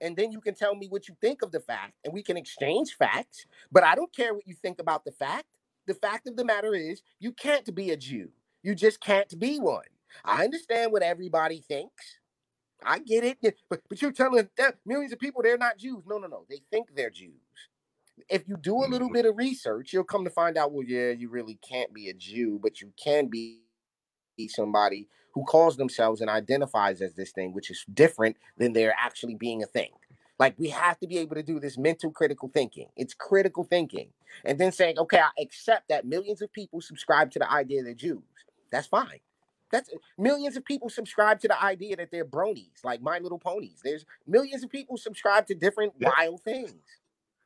[0.00, 2.36] And then you can tell me what you think of the fact, and we can
[2.36, 3.46] exchange facts.
[3.70, 5.46] But I don't care what you think about the fact.
[5.86, 8.30] The fact of the matter is, you can't be a Jew.
[8.64, 9.84] You just can't be one.
[10.24, 12.18] I understand what everybody thinks.
[12.84, 13.38] I get it.
[13.70, 14.48] But, but you're telling
[14.84, 16.02] millions of people they're not Jews.
[16.04, 16.46] No, no, no.
[16.50, 17.30] They think they're Jews.
[18.28, 19.14] If you do a little mm.
[19.14, 22.14] bit of research, you'll come to find out, well, yeah, you really can't be a
[22.14, 23.60] Jew, but you can be
[24.48, 29.36] somebody who calls themselves and identifies as this thing, which is different than they're actually
[29.36, 29.90] being a thing.
[30.38, 32.88] Like we have to be able to do this mental critical thinking.
[32.96, 34.10] It's critical thinking.
[34.44, 37.94] And then saying, okay, I accept that millions of people subscribe to the idea they're
[37.94, 38.22] Jews.
[38.72, 39.20] That's fine.
[39.72, 43.80] That's millions of people subscribe to the idea that they're bronies, like My Little Ponies.
[43.84, 46.12] There's millions of people subscribe to different Yeah.
[46.18, 46.74] wild things.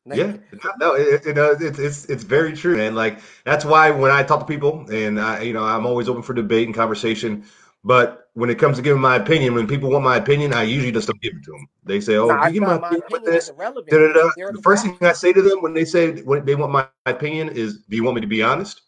[0.06, 0.38] Like, Yeah,
[0.80, 4.40] no, it, it, it's it's it's very true, and Like that's why when I talk
[4.40, 7.44] to people, and I, you know, I'm always open for debate and conversation.
[7.86, 10.92] But when it comes to giving my opinion, when people want my opinion, I usually
[10.92, 11.68] just don't give it to them.
[11.84, 13.52] They say, "Oh, you give my my opinion opinion is this?"
[13.90, 14.30] Da, da, da.
[14.52, 17.50] The first thing I say to them when they say when they want my opinion
[17.50, 18.82] is, "Do you want me to be honest?"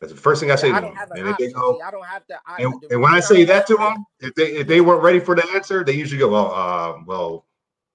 [0.00, 1.90] That's the first thing I say Yeah, to don't them, an and they go, I
[1.92, 2.40] don't have to.
[2.46, 5.20] I, and, and when I say that to them, if they if they weren't ready
[5.20, 7.46] for the answer, they usually go, "Well, uh, well,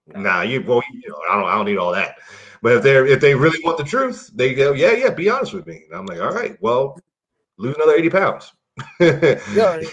[0.07, 2.18] Nah, you well, you know, I don't, I don't need all that.
[2.61, 5.53] But if they're if they really want the truth, they go, yeah, yeah, be honest
[5.53, 5.84] with me.
[5.90, 6.99] And I'm like, all right, well,
[7.57, 8.52] lose another eighty pounds.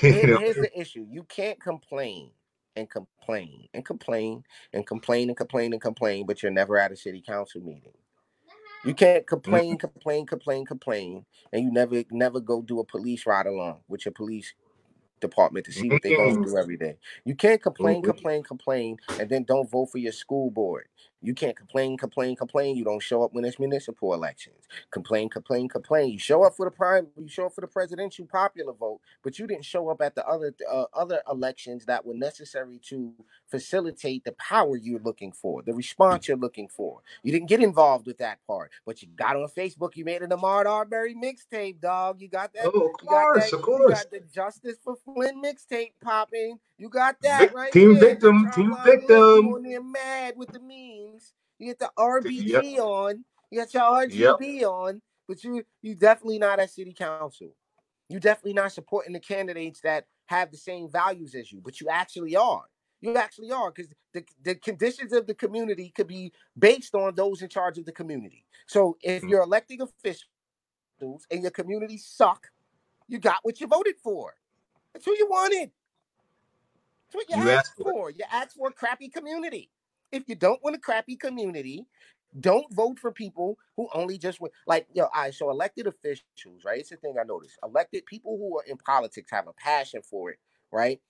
[0.08, 1.06] Here- here's the issue.
[1.10, 2.30] You can't complain
[2.76, 6.96] and complain and complain and complain and complain and complain, but you're never at a
[6.96, 7.94] city council meeting.
[8.84, 13.46] You can't complain, complain, complain, complain, and you never never go do a police ride
[13.46, 14.54] along with your police
[15.20, 16.98] department to see what they're going to do every day.
[17.24, 18.06] You can't complain, Mhm.
[18.06, 20.88] complain, complain, and then don't vote for your school board.
[21.22, 22.76] You can't complain, complain, complain.
[22.76, 24.68] You don't show up when it's municipal elections.
[24.92, 26.10] Complain, complain, complain.
[26.10, 29.38] You show up for the prime, you show up for the presidential popular vote, but
[29.38, 33.12] you didn't show up at the other uh, other elections that were necessary to
[33.48, 37.00] facilitate the power you're looking for, the response you're looking for.
[37.22, 39.96] You didn't get involved with that part, but you got on Facebook.
[39.96, 42.20] You made an Ahmaud Arbery mixtape, dog.
[42.20, 42.66] You got that.
[42.66, 43.56] Oh, of You got course, that.
[43.58, 46.58] of You got the Justice for Flynn mixtape popping.
[46.78, 48.00] You got that Vic- right Team there.
[48.10, 49.54] Victim, Team Victim.
[49.54, 51.15] On there mad with the memes.
[51.58, 53.24] You get the RBG on.
[53.50, 57.54] You got your RGB on, but you you definitely not at city council.
[58.08, 61.88] You definitely not supporting the candidates that have the same values as you, but you
[61.88, 62.64] actually are.
[63.00, 67.42] You actually are because the, the conditions of the community could be based on those
[67.42, 68.44] in charge of the community.
[68.66, 69.30] So if Mm.
[69.30, 70.26] you're electing officials
[71.30, 72.48] and your community suck,
[73.08, 74.34] you got what you voted for.
[74.92, 75.70] That's who you wanted.
[77.06, 77.92] That's what you, You asked asked for it.
[77.92, 78.10] for.
[78.10, 79.70] You asked for a crappy community.
[80.12, 81.86] If you don't want a crappy community,
[82.40, 85.08] don't vote for people who only just like yo.
[85.14, 86.80] I so elected officials, right?
[86.80, 87.58] It's the thing I noticed.
[87.64, 90.38] Elected people who are in politics have a passion for it,
[90.72, 91.00] right?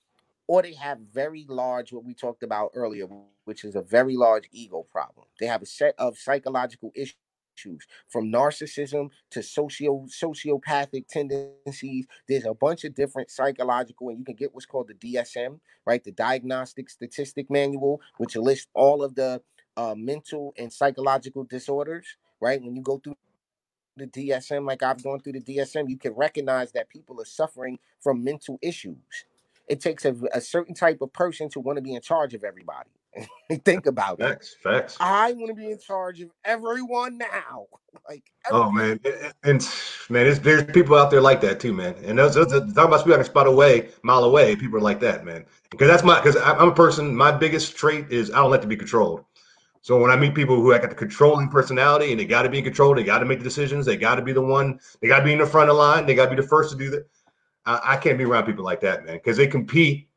[0.49, 3.07] Or they have very large, what we talked about earlier,
[3.45, 5.27] which is a very large ego problem.
[5.41, 7.17] They have a set of psychological issues
[8.09, 12.07] from narcissism to socio sociopathic tendencies.
[12.29, 16.03] There's a bunch of different psychological, and you can get what's called the DSM, right?
[16.03, 19.43] The Diagnostic Statistic Manual, which lists all of the
[19.77, 22.07] uh, mental and psychological disorders,
[22.41, 22.61] right?
[22.63, 23.17] When you go through
[23.97, 27.79] the DSM, like I've gone through the DSM, you can recognize that people are suffering
[28.01, 28.97] from mental issues.
[29.69, 32.45] It takes a, a certain type of person to want to be in charge of
[32.45, 32.91] everybody.
[33.65, 34.25] Think about it.
[34.25, 34.97] Facts, facts.
[35.01, 37.67] I want to be in charge of everyone now.
[38.07, 39.69] Like, Oh man, and, and
[40.11, 41.95] man, there's, there's people out there like that too, man.
[42.05, 44.55] And those, those talking about people I can spot away, mile away.
[44.55, 45.47] People are like that, man.
[45.71, 47.17] Because that's my, because I'm a person.
[47.17, 49.25] My biggest trait is I don't like to be controlled.
[49.81, 52.49] So when I meet people who have got the controlling personality and they got to
[52.49, 54.79] be in control, they got to make the decisions, they got to be the one,
[55.01, 56.49] they got to be in the front of the line, they got to be the
[56.49, 57.07] first to do that.
[57.65, 60.09] I, I can't be around people like that, man, because they compete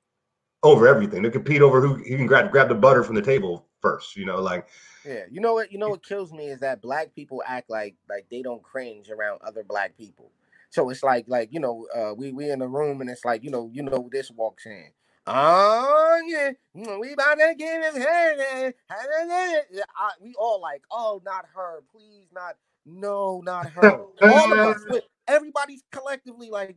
[0.64, 1.22] over everything.
[1.22, 4.15] They compete over who, who can grab grab the butter from the table first.
[4.15, 4.68] You know, like
[5.06, 5.72] Yeah, you know what?
[5.72, 9.10] You know what kills me is that black people act like like they don't cringe
[9.10, 10.31] around other black people.
[10.69, 13.44] So it's like like you know uh, we we in the room and it's like
[13.44, 14.88] you know you know this walks in.
[15.27, 18.73] Oh yeah, we about to get his head.
[20.22, 22.56] We all like, oh, not her, please, not
[22.86, 24.06] no, not her.
[24.22, 26.76] All of us, everybody's collectively like,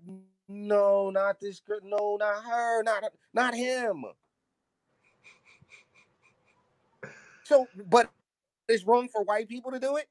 [0.52, 3.04] no, not this girl, no, not her, not
[3.34, 4.04] not him.
[7.44, 8.10] So, but
[8.68, 10.06] it's wrong for white people to do it.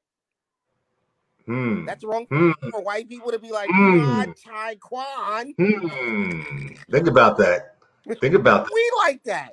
[1.46, 5.54] hmm, That's wrong hmm, for white people to be like, not Taekwon.
[5.58, 6.66] hmm.
[6.90, 7.76] Think about that.
[8.20, 8.72] Think about that.
[8.74, 9.52] We like that.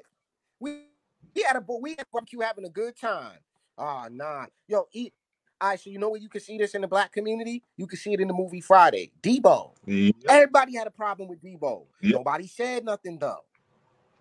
[0.60, 0.72] We
[1.36, 3.40] we had a we had barbecue having a good time.
[3.78, 5.14] Ah, nah, yo, eat.
[5.62, 7.64] All right, so you know where you can see this in the black community?
[7.76, 9.12] You can see it in the movie Friday.
[9.22, 9.72] Debo.
[9.86, 10.16] Yep.
[10.30, 11.84] Everybody had a problem with Debo.
[12.02, 12.14] Yep.
[12.14, 13.44] Nobody said nothing though.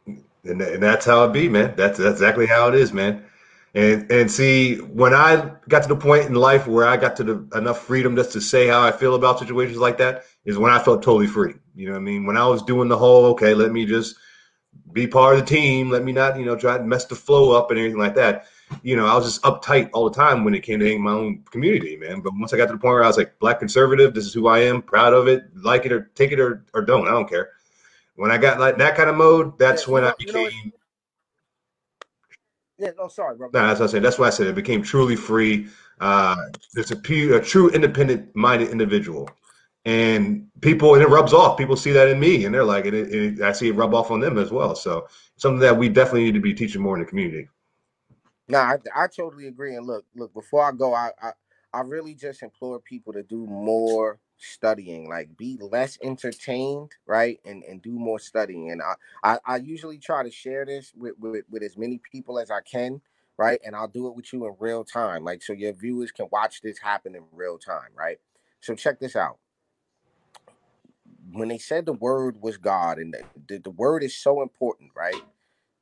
[0.06, 1.74] And, and that's how it be, man.
[1.77, 3.24] That's that's exactly how it is, man.
[3.73, 7.24] And and see, when I got to the point in life where I got to
[7.24, 10.73] the enough freedom just to say how I feel about situations like that, is when
[10.73, 11.55] I felt totally free.
[11.77, 12.27] You know what I mean?
[12.27, 14.16] When I was doing the whole, okay, let me just
[14.93, 17.52] be part of the team, let me not, you know, try to mess the flow
[17.52, 18.47] up and anything like that.
[18.82, 21.43] You know, I was just uptight all the time when it came to my own
[21.51, 22.20] community, man.
[22.20, 24.35] But once I got to the point where I was like, black conservative, this is
[24.35, 27.12] who I am, proud of it, like it or take it or, or don't, I
[27.12, 27.51] don't care.
[28.16, 30.40] When I got like that kind of mode, that's Yeah, when I know- you know
[30.40, 30.73] what- became
[32.78, 33.51] Yeah, no, sorry, bro.
[33.53, 35.66] no, as I said, that's why I said it became truly free.
[36.01, 36.36] Uh,
[36.74, 39.28] there's a, pu- a true independent minded individual.
[39.85, 41.57] and people and it rubs off.
[41.57, 44.11] People see that in me, and they're like, it, it, I see it rub off
[44.11, 44.74] on them as well.
[44.74, 47.49] So something that we definitely need to be teaching more in the community.
[48.49, 49.77] No, I, I totally agree.
[49.77, 51.33] And look, look, before I go, I, I
[51.75, 57.41] I really just implore people to do more studying, like be less entertained, right?
[57.45, 58.70] And and do more studying.
[58.73, 58.95] And I
[59.25, 62.62] I, I usually try to share this with, with with as many people as I
[62.62, 63.03] can,
[63.39, 63.61] right?
[63.66, 66.62] And I'll do it with you in real time, like so your viewers can watch
[66.62, 68.19] this happen in real time, right?
[68.62, 69.39] So check this out.
[71.33, 74.93] When they said the word was God, and the, the, the word is so important,
[74.97, 75.23] right?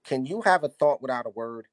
[0.05, 1.67] Can you have a thought without a word?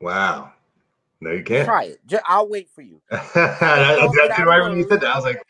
[0.00, 0.52] Wow.
[1.20, 1.66] No, you can't.
[1.66, 2.00] Try it.
[2.06, 3.00] Just, I'll wait for you.
[3.10, 5.12] That's right when you said that.
[5.12, 5.42] I was like,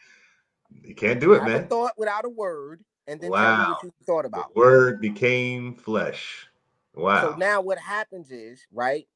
[0.83, 1.67] you can't do it, man.
[1.69, 3.67] thought without a word, and then tell me Wow.
[3.69, 4.55] what you thought The about.
[4.55, 6.47] word became flesh.
[6.95, 7.33] Wow.
[7.33, 9.07] So now what happens is, right?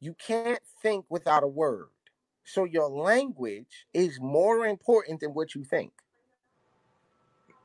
[0.00, 1.88] You can't think without a word.
[2.44, 5.92] So your language is more important than what you think.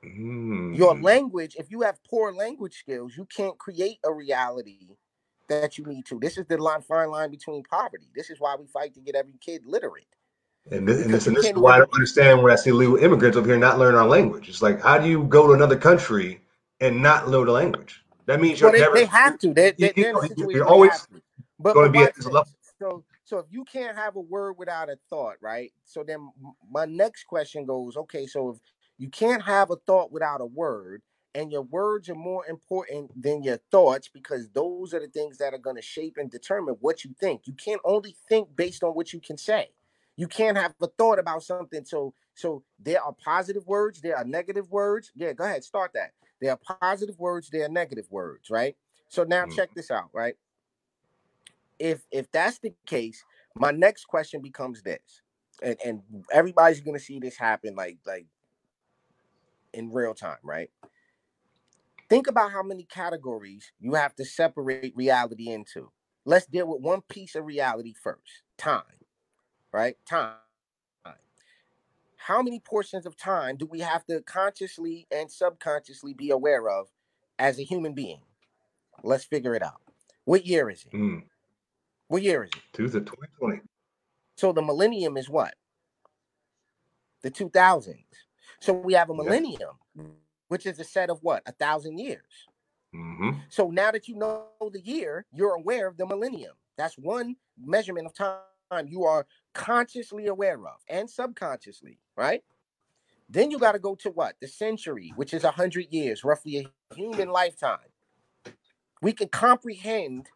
[0.03, 1.03] Your Mm.
[1.03, 4.89] language, if you have poor language skills, you can't create a reality
[5.49, 6.19] that you need to.
[6.19, 8.07] This is the line, fine line between poverty.
[8.15, 10.07] This is why we fight to get every kid literate.
[10.71, 12.97] And this, and this, and this is why I don't understand when I see illegal
[12.97, 14.49] immigrants over here not learn our language.
[14.49, 16.41] It's like, how do you go to another country
[16.79, 18.03] and not know the language?
[18.25, 18.95] That means you're Well, never.
[18.95, 19.53] they have to.
[19.53, 21.07] They, they, you- they're you- always.
[21.59, 22.25] But, gonna be at this.
[22.25, 22.47] level.
[22.79, 25.71] So, so if you can't have a word without a thought, right?
[25.85, 26.29] So then
[26.69, 28.57] my next question goes, okay, so if
[28.97, 31.01] you can't have a thought without a word,
[31.35, 35.53] and your words are more important than your thoughts because those are the things that
[35.53, 37.41] are going to shape and determine what you think.
[37.45, 39.67] You can't only think based on what you can say.
[40.15, 41.83] You can't have a thought about something.
[41.83, 45.11] So, so there are positive words, there are negative words.
[45.13, 46.13] Yeah, go ahead, start that.
[46.39, 48.77] There are positive words, there are negative words, right?
[49.09, 49.55] So now Mm.
[49.55, 50.35] check this out, right?
[51.77, 53.25] If if that's the case,
[53.55, 55.21] my next question becomes this,
[55.61, 56.01] and and
[56.31, 58.25] everybody's gonna see this happen like like
[59.73, 60.71] in real time, right?
[62.09, 65.91] Think about how many categories you have to separate reality into.
[66.23, 68.83] Let's deal with one piece of reality first time,
[69.71, 69.95] right?
[70.07, 70.35] Time.
[72.17, 76.87] How many portions of time do we have to consciously and subconsciously be aware of
[77.37, 78.21] as a human being?
[79.03, 79.81] Let's figure it out.
[80.23, 80.95] What year is it?
[80.95, 81.23] Mm.
[82.07, 82.63] What year is it?
[82.73, 83.61] To 2020.
[84.37, 85.53] So the millennium is what?
[87.21, 88.05] The 2000s.
[88.59, 89.13] So we have a
[89.99, 90.15] Yeah.
[90.47, 91.43] Which is a set of what?
[91.45, 92.47] A thousand years.
[92.93, 96.53] hmm So now that you know the year, you're aware of the millennium.
[96.77, 98.41] That's one measurement of time
[98.87, 102.43] you are consciously aware of and subconsciously, right?
[103.29, 104.35] Then you got to go to what?
[104.41, 106.57] The century, which is a hundred years, roughly
[106.91, 107.79] a human lifetime.
[109.01, 110.27] We can comprehend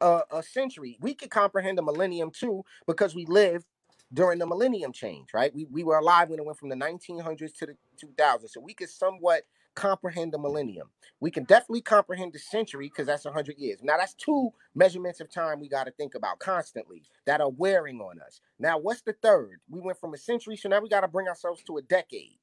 [0.00, 0.98] a, a century.
[1.00, 3.66] We can comprehend a millennium too because we lived
[4.12, 5.54] during the millennium change, right?
[5.54, 8.50] We, we were alive when it went from the 1900s to the 2000s.
[8.50, 9.44] So we could somewhat
[9.74, 10.88] comprehend the millennium.
[11.20, 13.80] We can definitely comprehend the century because that's 100 years.
[13.82, 18.00] Now, that's two measurements of time we got to think about constantly that are wearing
[18.00, 18.40] on us.
[18.58, 19.60] Now, what's the third?
[19.68, 22.38] We went from a century, so now we got to bring ourselves to a decade,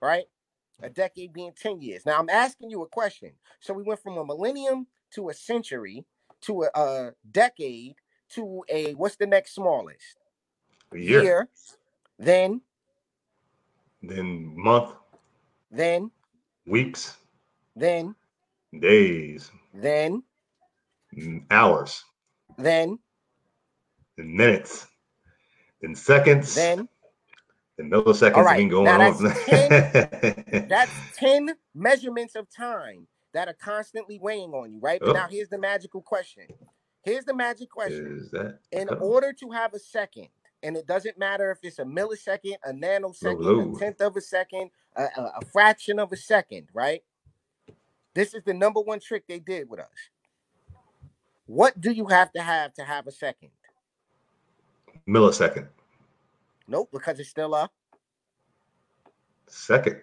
[0.00, 0.24] right?
[0.82, 2.06] A decade being 10 years.
[2.06, 3.32] Now, I'm asking you a question.
[3.60, 6.04] So we went from a millennium to a century
[6.42, 7.96] to a, a decade
[8.30, 10.18] to a what's the next smallest?
[10.92, 11.48] A year.
[12.18, 12.62] Then,
[14.02, 14.92] Then month,
[15.70, 16.10] then,
[16.66, 17.16] weeks,
[17.74, 18.14] then,
[18.78, 20.22] days, then,
[21.16, 22.04] mm, hours,
[22.56, 22.98] then,
[24.16, 24.86] then minutes,
[25.82, 26.88] then seconds, then.
[27.76, 28.36] then milliseconds.
[28.36, 29.22] All right, going now on.
[30.68, 35.00] That's 10 measurements of time that are constantly weighing on you, right?
[35.00, 35.12] But Oh.
[35.12, 36.44] now here's the magical question.
[37.02, 38.18] Here's the magic question.
[38.20, 40.28] Is that In order to have a second,
[40.62, 43.76] and it doesn't matter if it's a millisecond, a nanosecond, Lord.
[43.76, 47.02] a tenth of a second, a, a, a fraction of a second, right?
[48.14, 49.86] This is the number one trick they did with us.
[51.46, 53.50] What do you have to have to have a second?
[55.08, 55.68] millisecond?
[56.66, 57.70] Nope, because it's still a
[59.46, 60.02] Second.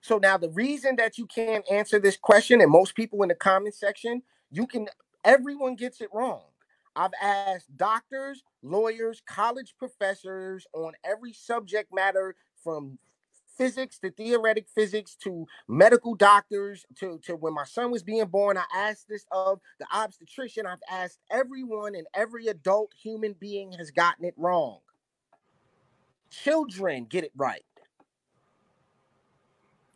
[0.00, 3.34] So now the reason that you can't answer this question, and most people in the
[3.34, 4.88] comment section, you can
[5.24, 6.42] everyone gets it wrong.
[6.98, 12.98] I've asked doctors, lawyers, college professors on every subject matter from
[13.56, 18.58] physics to theoretic physics to medical doctors to, to when my son was being born.
[18.58, 20.66] I asked this of the obstetrician.
[20.66, 24.80] I've asked everyone, and every adult human being has gotten it wrong.
[26.30, 27.64] Children get it right.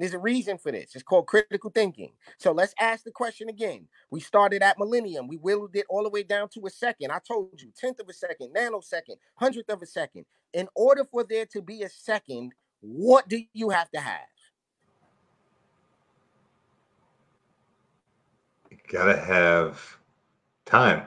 [0.03, 0.97] There's a reason for this.
[0.97, 2.11] It's called critical thinking.
[2.37, 3.87] So let's ask the question again.
[4.11, 5.29] We started at millennium.
[5.29, 7.13] We whittled it all the way down to a second.
[7.13, 10.25] I told you, tenth of a second, nanosecond, hundredth of a second.
[10.55, 12.51] In order for there to be a second,
[12.81, 14.19] what do you have to have?
[18.73, 19.99] You gotta have
[20.67, 21.07] time.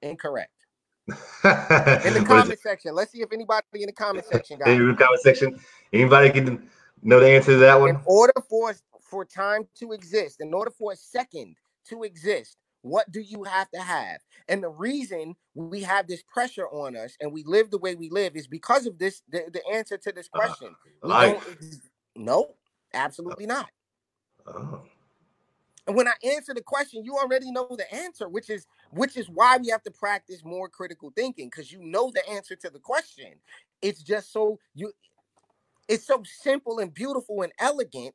[0.00, 0.52] Incorrect.
[1.08, 4.94] in the comment section, let's see if anybody in the comment section got in the
[4.94, 5.58] comment section.
[5.92, 6.70] Anybody can
[7.02, 7.90] know the answer to that one?
[7.90, 11.56] In order for for time to exist, in order for a second
[11.88, 14.18] to exist, what do you have to have?
[14.48, 18.10] And the reason we have this pressure on us and we live the way we
[18.10, 19.22] live is because of this.
[19.30, 20.74] The, the answer to this uh, question.
[21.02, 21.56] Uh, life.
[22.16, 22.54] no,
[22.94, 23.70] absolutely not.
[24.46, 24.82] Oh.
[25.86, 29.28] And when I answer the question, you already know the answer, which is which is
[29.28, 32.78] why we have to practice more critical thinking because you know the answer to the
[32.78, 33.34] question.
[33.80, 34.92] It's just so you
[35.92, 38.14] it's so simple and beautiful and elegant,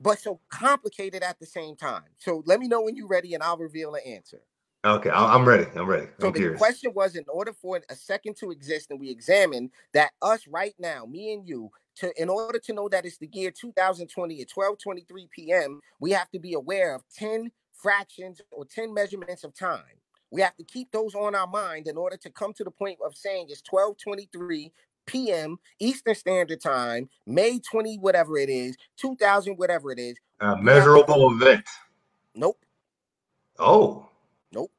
[0.00, 2.04] but so complicated at the same time.
[2.18, 4.40] So let me know when you're ready and I'll reveal the answer.
[4.84, 5.66] Okay, I'm ready.
[5.76, 6.06] I'm ready.
[6.06, 6.54] I'm so curious.
[6.54, 10.46] the question was in order for a second to exist, and we examine that us
[10.46, 14.40] right now, me and you, to in order to know that it's the year 2020
[14.40, 19.54] at 12:23 p.m., we have to be aware of 10 fractions or 10 measurements of
[19.54, 19.98] time.
[20.30, 23.00] We have to keep those on our mind in order to come to the point
[23.04, 24.70] of saying it's 12:23
[25.06, 25.58] p.m.
[25.78, 30.16] Eastern Standard Time, May 20, whatever it is, 2000, whatever it is.
[30.40, 31.66] A measurable event.
[32.34, 32.58] Nope.
[33.58, 34.08] Oh.
[34.52, 34.70] Nope.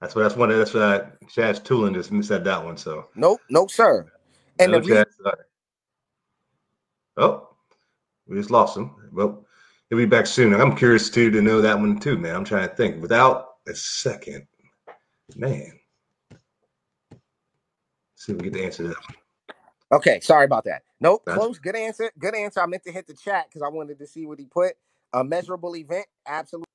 [0.00, 0.50] That's what that's one.
[0.50, 2.76] That's what Chaz Tulin just said that one.
[2.76, 3.06] So.
[3.14, 3.40] Nope.
[3.50, 4.06] Nope, sir.
[4.58, 5.32] And no, the Chaz, uh,
[7.16, 7.48] oh,
[8.28, 8.94] we just lost him.
[9.12, 9.44] Well,
[9.88, 10.54] he'll be back soon.
[10.54, 12.36] I'm curious too to know that one too, man.
[12.36, 13.02] I'm trying to think.
[13.02, 14.46] Without a second,
[15.34, 15.80] man.
[18.14, 19.16] see if we get the answer to that one.
[19.92, 20.82] Okay, sorry about that.
[21.00, 21.38] Nope, That's...
[21.38, 21.58] close.
[21.58, 22.10] Good answer.
[22.18, 22.60] Good answer.
[22.60, 24.74] I meant to hit the chat because I wanted to see what he put.
[25.12, 26.06] A measurable event.
[26.26, 26.66] Absolutely.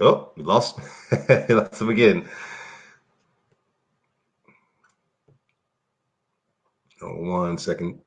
[0.00, 0.78] Oh, we lost.
[1.10, 2.28] him again.
[7.02, 8.00] Oh, one second.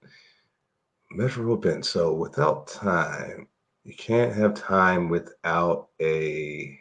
[1.12, 1.86] Measurable event.
[1.86, 3.48] So without time,
[3.84, 6.80] you can't have time without a.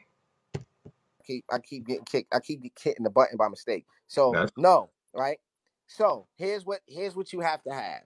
[0.54, 2.34] I keep I keep getting kicked.
[2.34, 3.86] I keep hitting the button by mistake.
[4.08, 4.52] So That's...
[4.56, 5.38] no, right?
[5.86, 8.02] So here's what here's what you have to have.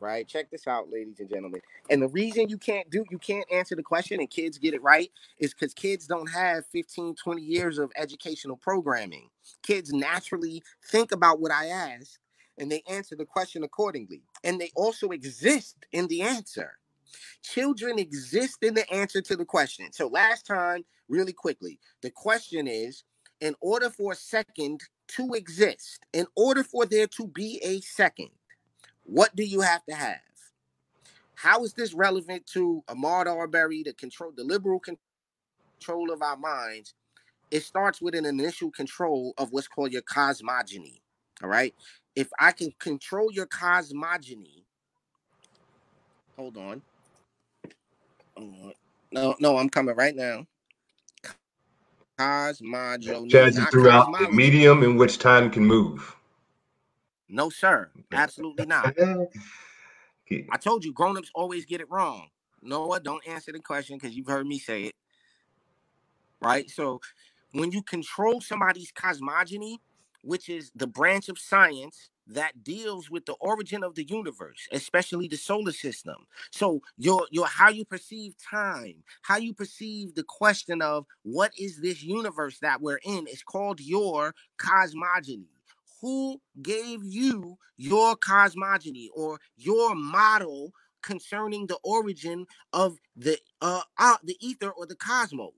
[0.00, 0.26] Right?
[0.26, 1.60] Check this out, ladies and gentlemen.
[1.88, 4.82] And the reason you can't do you can't answer the question and kids get it
[4.82, 9.28] right is because kids don't have 15, 20 years of educational programming.
[9.62, 12.18] Kids naturally think about what I ask
[12.58, 14.22] and they answer the question accordingly.
[14.44, 16.72] And they also exist in the answer.
[17.42, 19.92] Children exist in the answer to the question.
[19.92, 23.04] So last time, really quickly, the question is
[23.42, 28.30] in order for a second to exist, in order for there to be a second,
[29.02, 30.20] what do you have to have?
[31.34, 36.94] How is this relevant to Ahmaud Arbery, the control, the liberal control of our minds?
[37.50, 41.02] It starts with an initial control of what's called your cosmogony.
[41.42, 41.74] All right.
[42.14, 44.64] If I can control your cosmogony,
[46.36, 46.80] hold on.
[49.10, 50.46] No, no, I'm coming right now.
[52.22, 53.28] Cosmogony.
[53.28, 56.16] Chaz throughout the medium in which time can move.
[57.28, 57.90] No, sir.
[58.12, 58.94] Absolutely not.
[60.50, 62.28] I told you, grown-ups always get it wrong.
[62.62, 64.94] Noah, don't answer the question because you've heard me say it.
[66.40, 66.70] Right?
[66.70, 67.00] So
[67.52, 69.80] when you control somebody's cosmogony,
[70.22, 75.28] which is the branch of science that deals with the origin of the universe, especially
[75.28, 76.26] the solar system.
[76.50, 81.80] So your your how you perceive time, how you perceive the question of what is
[81.80, 85.48] this universe that we're in is called your cosmogony.
[86.00, 90.72] Who gave you your cosmogony or your model
[91.02, 95.52] concerning the origin of the uh, uh the ether or the cosmos?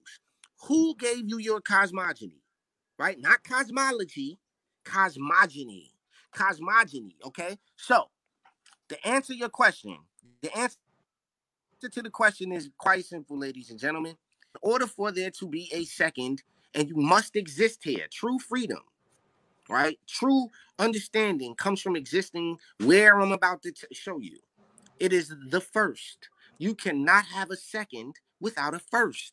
[0.67, 2.43] Who gave you your cosmogony?
[2.99, 3.19] Right?
[3.19, 4.39] Not cosmology,
[4.85, 5.94] cosmogony
[6.35, 7.17] cosmogony.
[7.25, 8.11] Okay, so
[8.89, 9.99] to answer your question,
[10.43, 10.77] the answer
[11.91, 14.13] to the question is quite simple, ladies and gentlemen.
[14.13, 16.43] In order for there to be a second,
[16.75, 18.81] and you must exist here, true freedom,
[19.69, 19.99] right?
[20.07, 20.49] True
[20.79, 24.39] understanding comes from existing where I'm about to t- show you.
[24.99, 26.29] It is the first.
[26.59, 29.33] You cannot have a second without a first.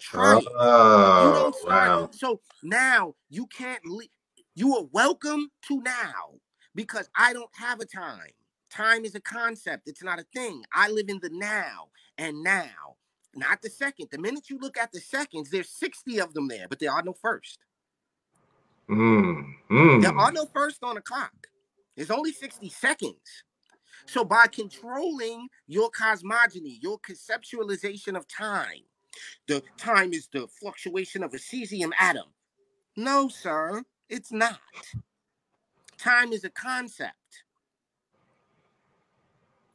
[0.00, 0.44] Try it.
[0.58, 1.88] Oh, you don't start.
[1.88, 2.10] Wow.
[2.12, 4.10] So now you can't leave.
[4.58, 6.40] You are welcome to now
[6.74, 8.30] because I don't have a time.
[8.70, 10.62] Time is a concept, it's not a thing.
[10.72, 12.96] I live in the now and now,
[13.34, 14.08] not the second.
[14.10, 17.02] The minute you look at the seconds, there's 60 of them there, but there are
[17.02, 17.58] no first.
[18.88, 20.00] Mm, mm.
[20.00, 21.48] There are no first on the clock.
[21.94, 23.44] There's only 60 seconds.
[24.06, 28.84] So by controlling your cosmogony, your conceptualization of time,
[29.48, 32.32] the time is the fluctuation of a cesium atom.
[32.96, 34.58] No, sir, it's not.
[35.98, 37.14] Time is a concept.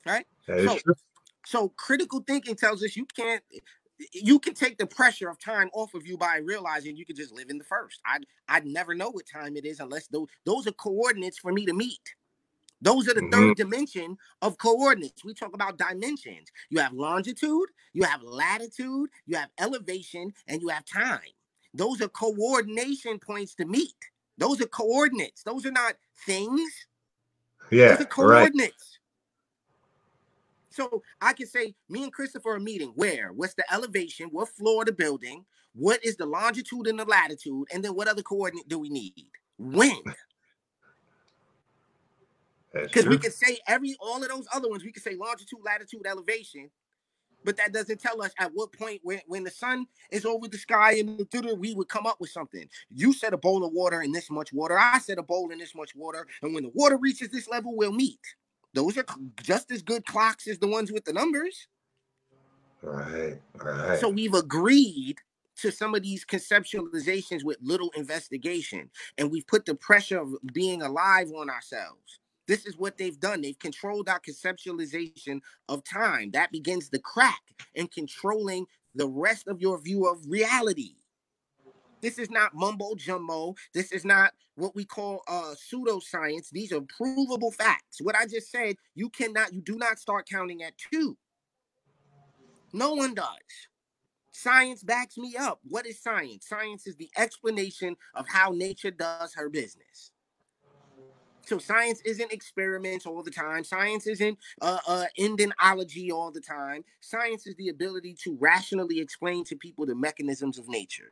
[0.05, 0.25] Right?
[0.45, 0.77] So,
[1.45, 3.43] so critical thinking tells us you can't
[4.13, 7.33] you can take the pressure of time off of you by realizing you can just
[7.33, 7.99] live in the first.
[8.05, 11.65] I'd I'd never know what time it is unless those those are coordinates for me
[11.65, 12.15] to meet.
[12.81, 13.31] Those are the mm-hmm.
[13.31, 15.23] third dimension of coordinates.
[15.23, 16.49] We talk about dimensions.
[16.69, 21.19] You have longitude, you have latitude, you have elevation, and you have time.
[21.73, 23.95] Those are coordination points to meet.
[24.37, 25.43] Those are coordinates.
[25.43, 25.93] Those are not
[26.25, 26.71] things.
[27.69, 27.89] Yeah.
[27.89, 28.59] Those are coordinates.
[28.59, 28.75] Right.
[30.71, 33.33] So I can say, me and Christopher are meeting where?
[33.33, 34.29] What's the elevation?
[34.31, 35.45] What floor of the building?
[35.73, 37.67] What is the longitude and the latitude?
[37.73, 39.27] And then what other coordinate do we need?
[39.57, 39.97] When?
[42.73, 46.07] Because we can say every all of those other ones, we can say longitude, latitude,
[46.07, 46.69] elevation,
[47.43, 50.57] but that doesn't tell us at what point when, when the sun is over the
[50.57, 52.67] sky and the we would come up with something.
[52.89, 54.77] You said a bowl of water and this much water.
[54.77, 56.27] I said a bowl and this much water.
[56.41, 58.19] And when the water reaches this level, we'll meet.
[58.73, 59.05] Those are
[59.41, 61.67] just as good clocks as the ones with the numbers.
[62.81, 63.99] Right, right.
[63.99, 65.17] So we've agreed
[65.57, 70.81] to some of these conceptualizations with little investigation, and we've put the pressure of being
[70.81, 72.20] alive on ourselves.
[72.51, 73.39] This is what they've done.
[73.39, 76.31] They've controlled our conceptualization of time.
[76.31, 77.39] That begins the crack
[77.75, 80.95] in controlling the rest of your view of reality.
[82.01, 83.55] This is not mumbo jumbo.
[83.73, 86.49] This is not what we call uh, pseudoscience.
[86.51, 88.01] These are provable facts.
[88.01, 91.17] What I just said, you cannot, you do not start counting at two.
[92.73, 93.27] No one does.
[94.33, 95.61] Science backs me up.
[95.63, 96.49] What is science?
[96.49, 100.10] Science is the explanation of how nature does her business.
[101.51, 103.65] So science isn't experiments all the time.
[103.65, 106.85] Science isn't uh, uh, all the time.
[107.01, 111.11] Science is the ability to rationally explain to people the mechanisms of nature.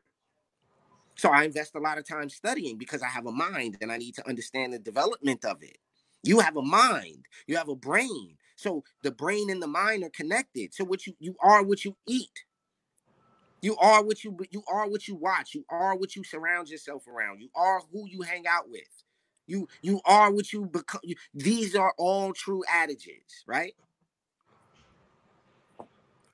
[1.17, 3.97] So I invest a lot of time studying because I have a mind and I
[3.97, 5.77] need to understand the development of it.
[6.23, 8.37] You have a mind, you have a brain.
[8.55, 10.73] So the brain and the mind are connected.
[10.73, 12.45] So what you you are what you eat.
[13.61, 15.53] You are what you you are what you watch.
[15.53, 17.41] You are what you surround yourself around.
[17.41, 18.87] You are who you hang out with.
[19.49, 21.01] You you are what you become.
[21.03, 23.73] You, these are all true adages, right?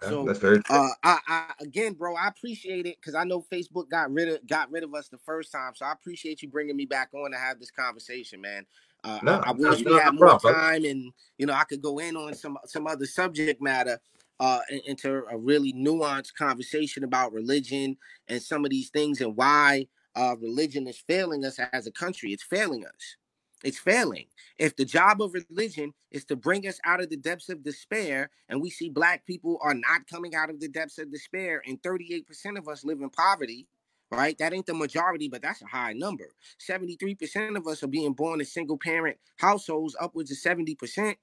[0.02, 0.76] So that's very true.
[0.76, 4.46] Uh, I, I again, bro, I appreciate it because I know Facebook got rid of
[4.48, 5.74] got rid of us the first time.
[5.76, 8.66] So I appreciate you bringing me back on to have this conversation, man.
[9.04, 10.54] Uh, no, I, I wish we had more problem.
[10.54, 14.00] time and you know I could go in on some some other subject matter
[14.40, 17.96] uh into a really nuanced conversation about religion
[18.28, 22.34] and some of these things and why uh religion is failing us as a country.
[22.34, 23.18] It's failing us.
[23.64, 24.26] It's failing.
[24.60, 28.30] If the job of religion is to bring us out of the depths of despair,
[28.50, 31.82] and we see black people are not coming out of the depths of despair, and
[31.82, 32.26] 38%
[32.58, 33.68] of us live in poverty,
[34.12, 34.38] right?
[34.38, 36.30] That ain't the majority, but that's a high number.
[36.70, 41.16] 73% of us are being born in single parent households, upwards of 70%.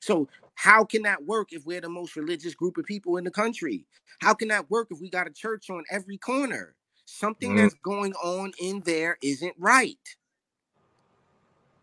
[0.00, 3.32] So, how can that work if we're the most religious group of people in the
[3.32, 3.86] country?
[4.20, 6.76] How can that work if we got a church on every corner?
[7.10, 7.56] Something mm.
[7.56, 9.98] that's going on in there isn't right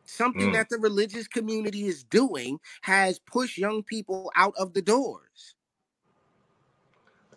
[0.08, 0.54] something mm.
[0.54, 5.56] that the religious community is doing has pushed young people out of the doors.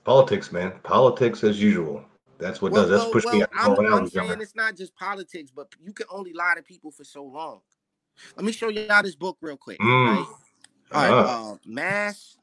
[0.05, 0.73] Politics, man.
[0.83, 2.05] Politics as usual.
[2.39, 2.91] That's what well, does.
[2.91, 3.79] That's well, push well, me out.
[3.79, 7.05] I'm, I'm saying it's not just politics, but you can only lie to people for
[7.05, 7.61] so long.
[8.37, 9.79] Let me show you out this book real quick.
[9.81, 10.17] Mm.
[10.17, 10.27] Right?
[10.93, 12.37] All right, uh, uh, mass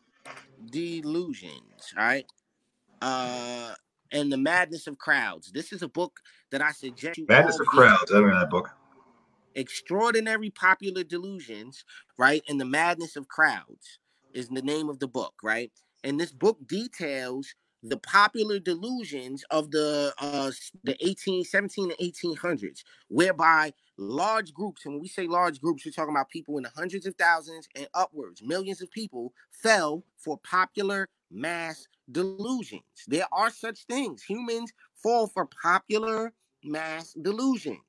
[0.69, 1.93] delusions.
[1.97, 2.26] All right,
[3.01, 3.73] uh,
[4.11, 5.52] and the madness of crowds.
[5.52, 6.19] This is a book
[6.52, 7.26] that I suggest you.
[7.27, 8.11] Madness of crowds.
[8.11, 8.69] I remember that book.
[9.56, 11.86] Extraordinary Popular Delusions,
[12.18, 12.44] right?
[12.49, 13.99] And the Madness of Crowds
[14.34, 15.72] is the name of the book, right?
[16.03, 17.56] And this book details
[17.88, 20.52] the popular delusions of the uh
[20.84, 25.91] the 18 17 and 1800s whereby large groups and when we say large groups we're
[25.91, 30.38] talking about people in the hundreds of thousands and upwards millions of people fell for
[30.40, 32.84] popular mass delusions.
[33.07, 34.23] There are such things.
[34.23, 34.72] Humans
[35.02, 36.34] fall for popular
[36.64, 37.80] mass delusions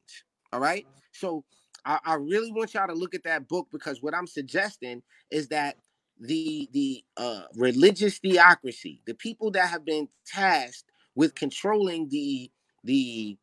[0.53, 0.87] all right?
[1.13, 1.45] So
[1.85, 5.49] I, I really want y'all to look at that book because what I'm suggesting is
[5.49, 5.77] that
[6.21, 12.51] the the uh, religious theocracy, the people that have been tasked with controlling the
[12.85, 13.37] the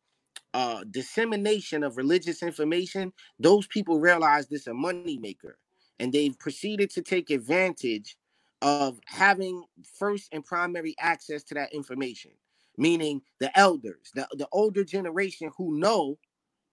[0.54, 5.54] uh, dissemination of religious information, those people realize this a moneymaker,
[6.00, 8.16] and they've proceeded to take advantage
[8.62, 9.64] of having
[9.98, 12.32] first and primary access to that information.
[12.78, 16.18] Meaning the elders, the, the older generation who know,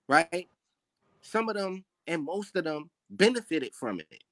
[0.10, 0.50] right,
[1.22, 4.24] some of them and most of them benefited from it.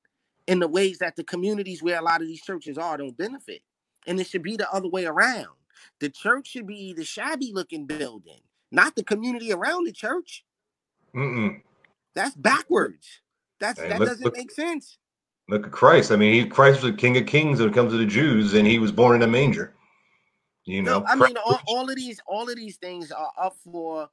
[0.47, 3.61] in the ways that the communities where a lot of these churches are don't benefit.
[4.07, 5.49] And it should be the other way around.
[5.99, 10.43] The church should be the shabby looking building, not the community around the church.
[11.15, 11.61] Mm-mm.
[12.15, 13.21] That's backwards.
[13.59, 14.97] That's Hey, that doesn't look- make sense.
[15.49, 16.11] Look at Christ.
[16.11, 18.55] I mean, he, Christ was the King of Kings when it comes to the Jews,
[18.55, 19.75] and he was born in a manger.
[20.65, 23.55] You know, No, I mean all, all of these all of these things are up
[23.63, 24.09] for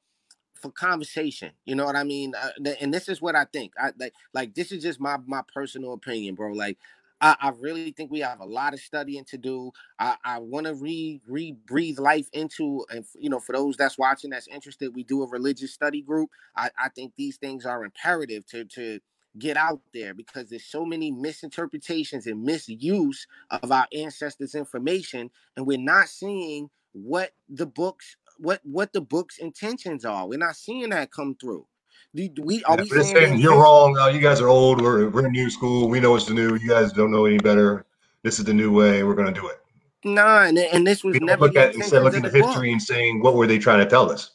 [0.57, 1.53] for conversation.
[1.65, 2.35] You know what I mean?
[2.37, 3.75] Uh, and this is what I think.
[3.79, 6.53] I like like this is just my my personal opinion, bro.
[6.53, 6.79] Like
[7.21, 9.73] I, I really think we have a lot of studying to do.
[9.99, 13.77] I, I want to re re breathe life into and f- you know for those
[13.77, 16.31] that's watching that's interested, we do a religious study group.
[16.57, 19.01] I, I think these things are imperative to to
[19.39, 25.67] get out there because there's so many misinterpretations and misuse of our ancestors' information and
[25.67, 30.29] we're not seeing what the books what what the book's intentions are.
[30.29, 31.67] We're not seeing that come through.
[32.15, 33.97] Do, do we are Yeah, we saying saying you're wrong.
[33.99, 34.83] Uh, you guys are old.
[34.83, 35.89] We're, we're new school.
[35.89, 36.57] We know what's the new.
[36.57, 37.87] You guys don't know any better.
[38.23, 39.03] This is the new way.
[39.05, 39.59] We're going to do it.
[40.05, 42.49] Nah, and, and this was We never look at instead of looking at the book.
[42.49, 44.31] history and saying what were they trying to tell us.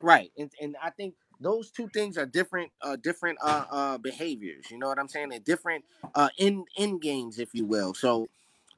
[0.00, 0.30] Right.
[0.38, 4.70] And and I think those two things are different uh different uh uh behaviors.
[4.70, 5.30] You know what I'm saying?
[5.30, 7.94] They're different uh in in games, if you will.
[7.94, 8.28] So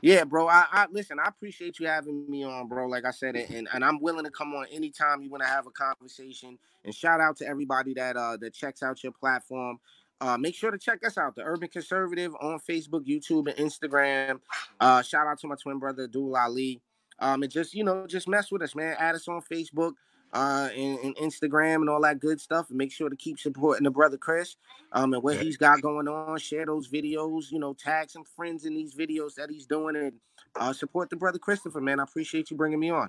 [0.05, 0.49] yeah, bro.
[0.49, 2.87] I, I listen, I appreciate you having me on, bro.
[2.89, 5.67] Like I said, and, and I'm willing to come on anytime you want to have
[5.67, 6.59] a conversation.
[6.85, 9.79] And shout out to everybody that uh that checks out your platform.
[10.21, 14.41] Uh, make sure to check us out, the Urban Conservative on Facebook, YouTube, and Instagram.
[14.79, 16.81] Uh, shout out to my twin brother, Abdul Ali.
[17.19, 18.97] Um, and just you know, just mess with us, man.
[18.99, 19.93] Add us on Facebook
[20.35, 22.69] uh, and, and Instagram and all that good stuff.
[22.69, 24.57] And make sure to keep supporting the brother Chris
[24.93, 26.39] um, and what he's got going on.
[26.39, 30.13] Share those videos, you know, tag some friends in these videos that he's doing and
[30.57, 32.01] uh, support the brother Christopher, man.
[32.01, 33.09] I appreciate you bringing me on.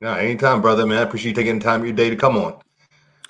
[0.00, 0.98] No, anytime, brother, man.
[0.98, 2.58] I appreciate you taking the time of your day to come on.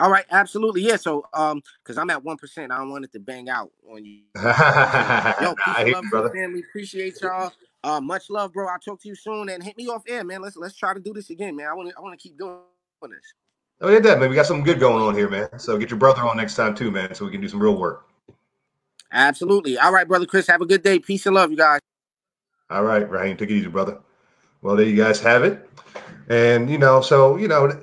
[0.01, 0.83] All right, absolutely.
[0.83, 3.71] Yeah, so um, because I'm at one percent, I don't want it to bang out
[3.89, 4.23] on you.
[4.35, 6.31] Yo, peace hear and you, love brother.
[6.31, 6.61] family.
[6.61, 7.53] Appreciate y'all.
[7.85, 8.69] Uh, much love, bro.
[8.69, 10.41] I'll talk to you soon and hit me off air, man.
[10.41, 11.67] Let's let's try to do this again, man.
[11.69, 12.59] I want to I want to keep doing
[13.81, 14.31] Oh, yeah, that man.
[14.31, 15.59] We got something good going on here, man.
[15.59, 17.77] So get your brother on next time too, man, so we can do some real
[17.77, 18.09] work.
[19.13, 19.77] Absolutely.
[19.77, 20.47] All right, brother Chris.
[20.47, 20.99] Have a good day.
[20.99, 21.81] Peace and love, you guys.
[22.71, 23.99] All right, Raheem, take it easy, brother.
[24.63, 25.69] Well, there you guys have it.
[26.29, 27.79] And you know, so you know,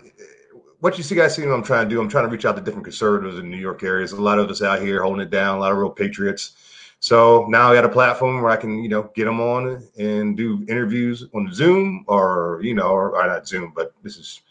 [0.80, 2.02] what you see guys see what I'm trying to do.
[2.02, 4.14] I'm trying to reach out to different conservatives in New York areas.
[4.14, 6.54] A lot of us out here holding it down, a lot of real patriots.
[7.02, 10.36] So now I got a platform where I can, you know, get them on and
[10.36, 14.42] do interviews on Zoom or, you know, or, or not Zoom, but this is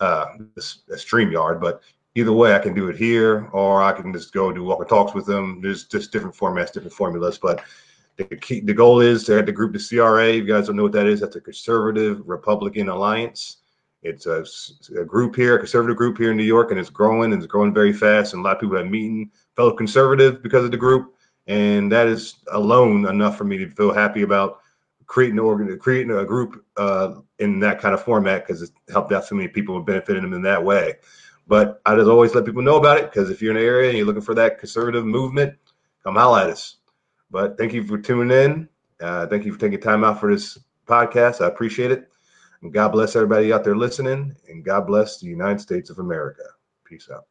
[0.00, 0.26] uh
[0.56, 0.60] a
[0.94, 1.60] StreamYard.
[1.60, 1.82] But
[2.14, 4.88] either way, I can do it here or I can just go do walk and
[4.88, 5.60] talks with them.
[5.60, 7.38] There's just different formats, different formulas.
[7.38, 7.62] But
[8.16, 10.32] the key, the goal is to have the group, the CRA.
[10.32, 11.20] You guys don't know what that is.
[11.20, 13.58] That's a Conservative Republican Alliance.
[14.02, 14.44] It's a
[15.04, 17.74] group here, a conservative group here in New York, and it's growing and it's growing
[17.74, 18.32] very fast.
[18.32, 21.14] And a lot of people are meeting fellow conservative because of the group,
[21.48, 24.60] and that is alone enough for me to feel happy about
[25.08, 29.12] creating an organ, creating a group uh, in that kind of format because it's helped
[29.12, 30.94] out so many people and benefited them in that way.
[31.48, 33.88] But I just always let people know about it because if you're in the area
[33.88, 35.54] and you're looking for that conservative movement,
[36.04, 36.76] come holla at us.
[37.30, 38.68] But thank you for tuning in.
[39.00, 41.40] Uh, thank you for taking time out for this podcast.
[41.42, 42.10] I appreciate it.
[42.62, 44.34] And God bless everybody out there listening.
[44.48, 46.42] And God bless the United States of America.
[46.84, 47.24] Peace out.